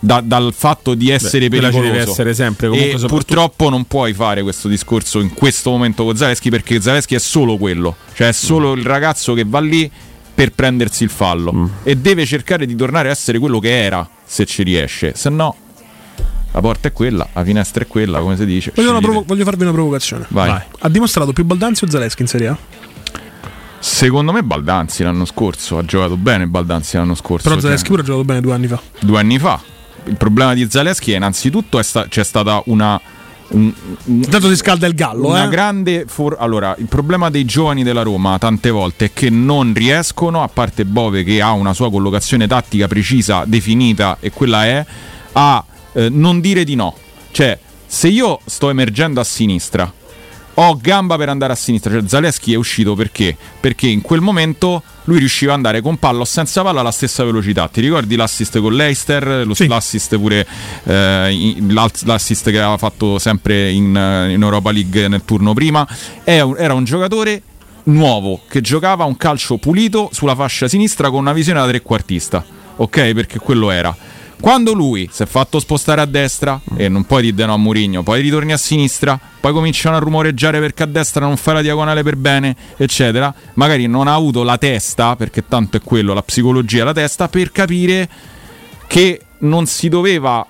[0.00, 4.12] da- dal fatto di essere ci pericoloso deve essere sempre, e soprattutto- purtroppo non puoi
[4.14, 8.32] fare questo discorso in questo momento con Zaleschi perché Zaleschi è solo quello cioè è
[8.32, 9.90] solo il ragazzo che va lì
[10.32, 11.64] per prendersi il fallo Mm.
[11.82, 15.56] e deve cercare di tornare a essere quello che era se ci riesce se no
[16.52, 19.62] la porta è quella la finestra è quella come si dice Voglio, provo- voglio farvi
[19.62, 20.26] una provocazione.
[20.28, 20.60] Vai.
[20.80, 22.58] Ha dimostrato più Baldanzi o Zaleschi in Serie A?
[23.80, 28.02] secondo me Baldanzi l'anno scorso ha giocato bene Baldanzi l'anno scorso Però cioè, Zaleschi pure
[28.02, 28.80] ha giocato bene due anni fa.
[29.00, 29.60] due anni fa.
[30.04, 33.00] Il problema di Zaleschi è innanzitutto è sta- c'è stata una
[33.50, 35.48] Intanto si scalda il gallo, una eh.
[35.48, 40.42] grande for- allora il problema dei giovani della Roma tante volte è che non riescono
[40.42, 44.84] a parte Bove che ha una sua collocazione tattica precisa definita e quella è
[45.32, 46.94] a eh, non dire di no
[47.30, 49.90] cioè se io sto emergendo a sinistra
[50.60, 51.92] ho gamba per andare a sinistra.
[51.92, 53.36] Cioè, Zaleschi è uscito perché?
[53.60, 57.22] Perché in quel momento lui riusciva ad andare con palla o senza palla alla stessa
[57.24, 57.68] velocità.
[57.68, 59.46] Ti ricordi l'assist con Leicester?
[59.46, 60.44] Lo, L'assist pure
[60.82, 61.56] eh,
[62.04, 65.86] l'assist che aveva fatto sempre in, eh, in Europa League nel turno prima.
[66.24, 67.42] È un- era un giocatore
[67.84, 72.44] nuovo che giocava un calcio pulito sulla fascia sinistra con una visione da trequartista.
[72.76, 73.12] Ok?
[73.12, 73.96] Perché quello era.
[74.40, 78.02] Quando lui si è fatto spostare a destra e non puoi dire no a Mourinho,
[78.02, 82.02] poi ritorni a sinistra, poi cominciano a rumoreggiare perché a destra non fa la diagonale
[82.02, 83.34] per bene, eccetera.
[83.54, 87.50] Magari non ha avuto la testa, perché tanto è quello, la psicologia, la testa, per
[87.50, 88.08] capire
[88.86, 90.46] che non si doveva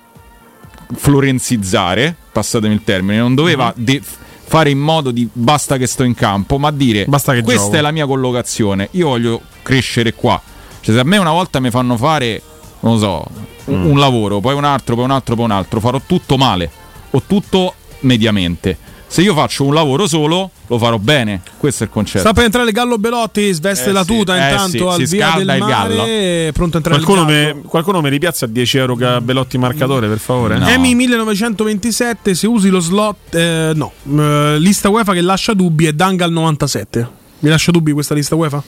[0.95, 6.15] florenzizzare, passatemi il termine, non doveva de- fare in modo di basta che sto in
[6.15, 10.41] campo, ma dire che questa gioco." è la mia collocazione, io voglio crescere qua.
[10.81, 12.41] Cioè se a me una volta mi fanno fare,
[12.81, 13.25] non lo so,
[13.65, 16.69] un, un lavoro, poi un altro, poi un altro, poi un altro, farò tutto male
[17.11, 18.77] o tutto mediamente.
[19.11, 21.41] Se io faccio un lavoro solo, lo farò bene.
[21.57, 22.19] Questo è il concetto.
[22.19, 25.07] Sta per entrare il Gallo Belotti, sveste Eh la sì, tuta eh intanto sì, al
[25.07, 25.95] si via del il gallo.
[25.95, 27.55] mare, è pronto a entrare Qualcuno il Gallo.
[27.55, 30.59] mi, qualcuno mi ripiazza 10 euro Belotti marcatore, per favore?
[30.63, 35.91] Emi 1927, se usi lo slot, eh, no, eh, lista UEFA che lascia dubbi è
[35.93, 37.07] Dangal 97.
[37.39, 38.61] Mi lascia dubbi questa lista UEFA?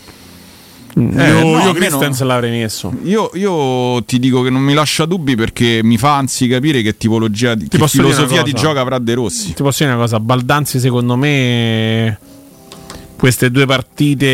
[0.93, 2.33] Eh, io no, io Christensen no.
[2.33, 2.93] l'avrei messo.
[3.03, 6.97] Io, io ti dico che non mi lascia dubbi perché mi fa anzi capire che
[6.97, 9.53] tipologia di Ti che filosofia di gioco avrà De Rossi.
[9.53, 12.19] Ti posso dire una cosa, Baldanzi secondo me
[13.15, 14.25] queste due partite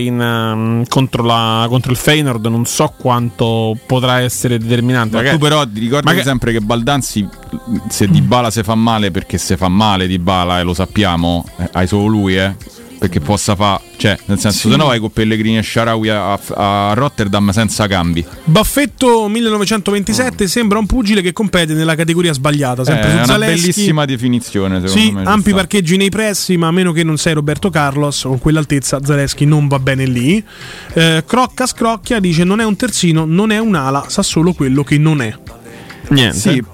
[0.00, 5.16] in, um, contro, la- contro il Feyenoord non so quanto potrà essere determinante.
[5.16, 7.28] Ma Magari- tu però ti ricordi Maga- sempre che Baldanzi
[7.88, 11.44] se Di Bala si fa male perché se fa male Di Bala e lo sappiamo,
[11.58, 12.54] eh, hai solo lui, eh.
[12.98, 14.70] Perché possa fa, cioè, nel senso, Sì.
[14.70, 18.24] se no vai con Pellegrini e Sharawi a, a Rotterdam senza cambi.
[18.44, 23.26] Baffetto 1927 sembra un pugile che compete nella categoria sbagliata, sempre Eh, su è una
[23.26, 23.60] Zaleschi.
[23.60, 25.24] bellissima definizione, secondo Sì, me.
[25.24, 25.58] ampi sta.
[25.58, 29.68] parcheggi nei pressi, ma a meno che non sei Roberto Carlos, con quell'altezza Zaleschi non
[29.68, 30.42] va bene lì.
[30.94, 34.96] Eh, Crocca scrocchia dice non è un terzino, non è un'ala, sa solo quello che
[34.96, 35.36] non è.
[36.08, 36.38] Niente.
[36.38, 36.64] Sì,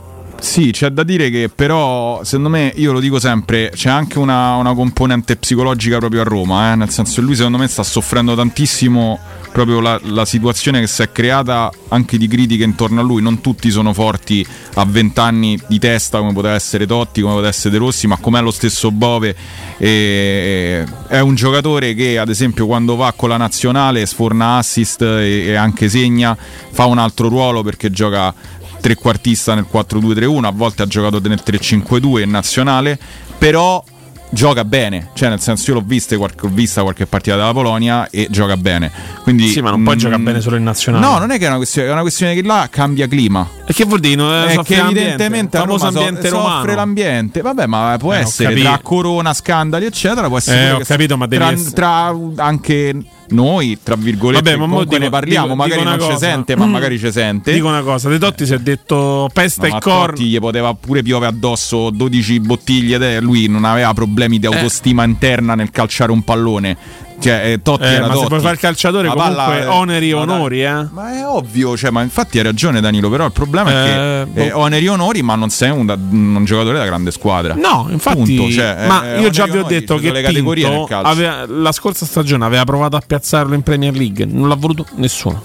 [0.42, 4.56] sì, c'è da dire che però, secondo me, io lo dico sempre, c'è anche una,
[4.56, 8.34] una componente psicologica proprio a Roma, eh, nel senso che lui secondo me sta soffrendo
[8.34, 9.20] tantissimo
[9.52, 13.40] proprio la, la situazione che si è creata anche di critiche intorno a lui, non
[13.40, 14.44] tutti sono forti
[14.74, 18.16] a 20 anni di testa come poteva essere Totti, come poteva essere De Rossi, ma
[18.16, 19.36] com'è lo stesso Bove,
[19.76, 25.44] e- è un giocatore che ad esempio quando va con la nazionale sforna assist e,
[25.46, 28.34] e anche segna, fa un altro ruolo perché gioca
[28.82, 32.98] trequartista nel 4-2-3-1, a volte ha giocato nel 3-5-2 in nazionale,
[33.38, 33.82] però
[34.28, 38.90] gioca bene, cioè nel senso io l'ho vista qualche, partita della Polonia e gioca bene.
[39.22, 41.04] Quindi, Sì, ma non puoi mm, giocare bene solo in nazionale.
[41.06, 43.48] No, non è che è una questione, è una questione che là cambia clima.
[43.66, 44.16] E che vuol dire?
[44.16, 46.74] Non È soffre che evidentemente a Roma so- ambiente soffre romano.
[46.74, 47.40] l'ambiente.
[47.40, 50.26] Vabbè, ma può Eh, essere tra corona, scandali, eccetera.
[50.26, 52.96] Può essere Eh, ho capito, ma tra, essere- tra anche
[53.28, 55.44] noi, tra virgolette, Vabbè, ma comunque dico- ne parliamo.
[55.46, 56.26] dico- magari dico non una ci cosa.
[56.26, 56.70] sente, ma Mm.
[56.70, 57.52] magari ci sente.
[57.52, 60.06] Dico una cosa, De Totti si è detto pesta No, e corno.
[60.16, 64.38] Totti gli poteva pure piove addosso 12 bottiglie ed è- lui non aveva problemi Eh.
[64.40, 66.76] di autostima interna nel calciare un pallone.
[67.22, 68.28] Cioè, eh, Totti Eh, era ma se Totti.
[68.28, 70.86] puoi fare il calciatore La comunque palla, eh, oneri e onori, eh?
[70.90, 74.30] Ma è ovvio, cioè, ma infatti hai ragione Danilo, però il problema Eh, è che
[74.32, 74.40] boh.
[74.40, 77.54] eh, oneri e onori, ma non sei un, un giocatore da grande squadra.
[77.54, 82.04] No, infatti, Punto, cioè, ma io già vi ho detto che Pinto aveva- la scorsa
[82.06, 85.42] stagione aveva provato a piazzarlo in Premier League, non l'ha voluto nessuno.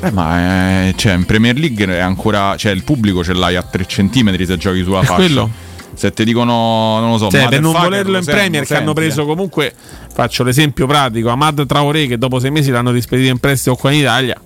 [0.00, 2.54] Eh, ma eh, cioè, in Premier League è ancora.
[2.56, 5.14] Cioè, il pubblico ce l'hai a 3 cm se giochi sulla È fascia.
[5.14, 5.50] quello.
[5.94, 8.92] Se ti dicono, non lo so, Cioè, per non volerlo lo in Premier, che hanno
[8.92, 9.26] preso eh.
[9.26, 9.74] comunque,
[10.12, 14.00] faccio l'esempio pratico, Ahmad Traoré che dopo sei mesi l'hanno rispedito in prestito qua in
[14.00, 14.40] Italia.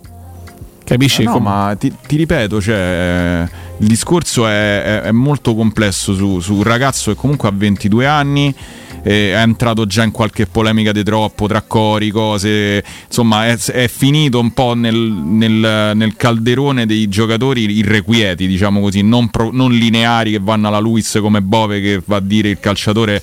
[0.84, 1.22] Capisci?
[1.22, 3.46] Eh no, come- ma ti, ti ripeto, cioè,
[3.78, 8.06] il discorso è, è- è molto complesso su, su un ragazzo che comunque ha 22
[8.06, 8.54] anni.
[9.02, 12.84] Eh, è entrato già in qualche polemica di troppo tra cori, cose.
[13.06, 19.02] Insomma, è, è finito un po' nel, nel- nel calderone dei giocatori irrequieti, diciamo così,
[19.02, 22.60] non, pro- non lineari che vanno alla Luis come Bove che va a dire il
[22.60, 23.22] calciatore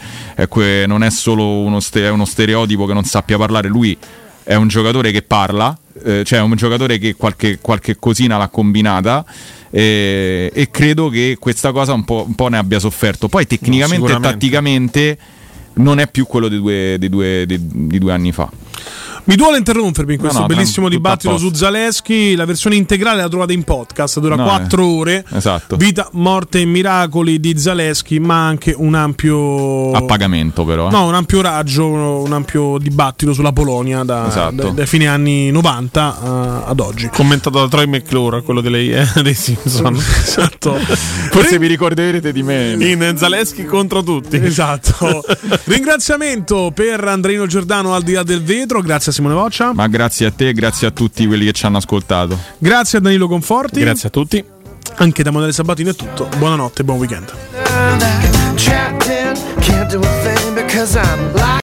[0.49, 3.67] que- non è solo uno, ste- è uno stereotipo che non sappia parlare.
[3.67, 3.97] Lui
[4.43, 8.47] è un giocatore che parla, eh, cioè è un giocatore che qualche, qualche cosina l'ha
[8.49, 9.23] combinata.
[9.71, 13.27] eh, e credo che questa cosa un po', un po' ne abbia sofferto.
[13.27, 14.27] Poi tecnicamente e sicuramente.
[14.31, 15.17] tatticamente
[15.75, 18.49] non è più quello dei due, dei due- dei- di due anni fa.
[19.29, 22.33] Mi duole interrompermi in questo No, no, bellissimo dibattito su Zaleschi.
[22.33, 25.25] La versione integrale la trovate in podcast, dura No, 4 eh, ore.
[25.31, 25.75] Esatto.
[25.75, 29.91] Vita, morte e miracoli di Zaleschi, ma anche un ampio.
[29.91, 30.87] A pagamento però.
[30.87, 30.91] eh.
[30.91, 34.55] No, un ampio raggio, un ampio dibattito sulla Polonia da, Esatto.
[34.55, 36.17] da- dai fine anni 90
[36.65, 37.07] eh, ad oggi.
[37.13, 39.93] Commentato da Troy McClure, quello dei, eh, dei Simpson.
[40.25, 40.73] esatto.
[40.73, 42.75] Forse vi ricorderete di me.
[42.79, 44.37] In Zaleschi contro tutti.
[44.37, 45.23] Esatto.
[45.65, 50.27] Ringraziamento per Andreino Giordano al di là del vetro, grazie a Simone Voccia, Ma grazie
[50.27, 52.39] a te e grazie a tutti quelli che ci hanno ascoltato.
[52.57, 53.81] grazie a Danilo Conforti.
[53.81, 54.41] Grazie a tutti.
[54.95, 56.29] Anche da Emanuele Sabatino è tutto.
[56.37, 57.33] Buonanotte e buon weekend.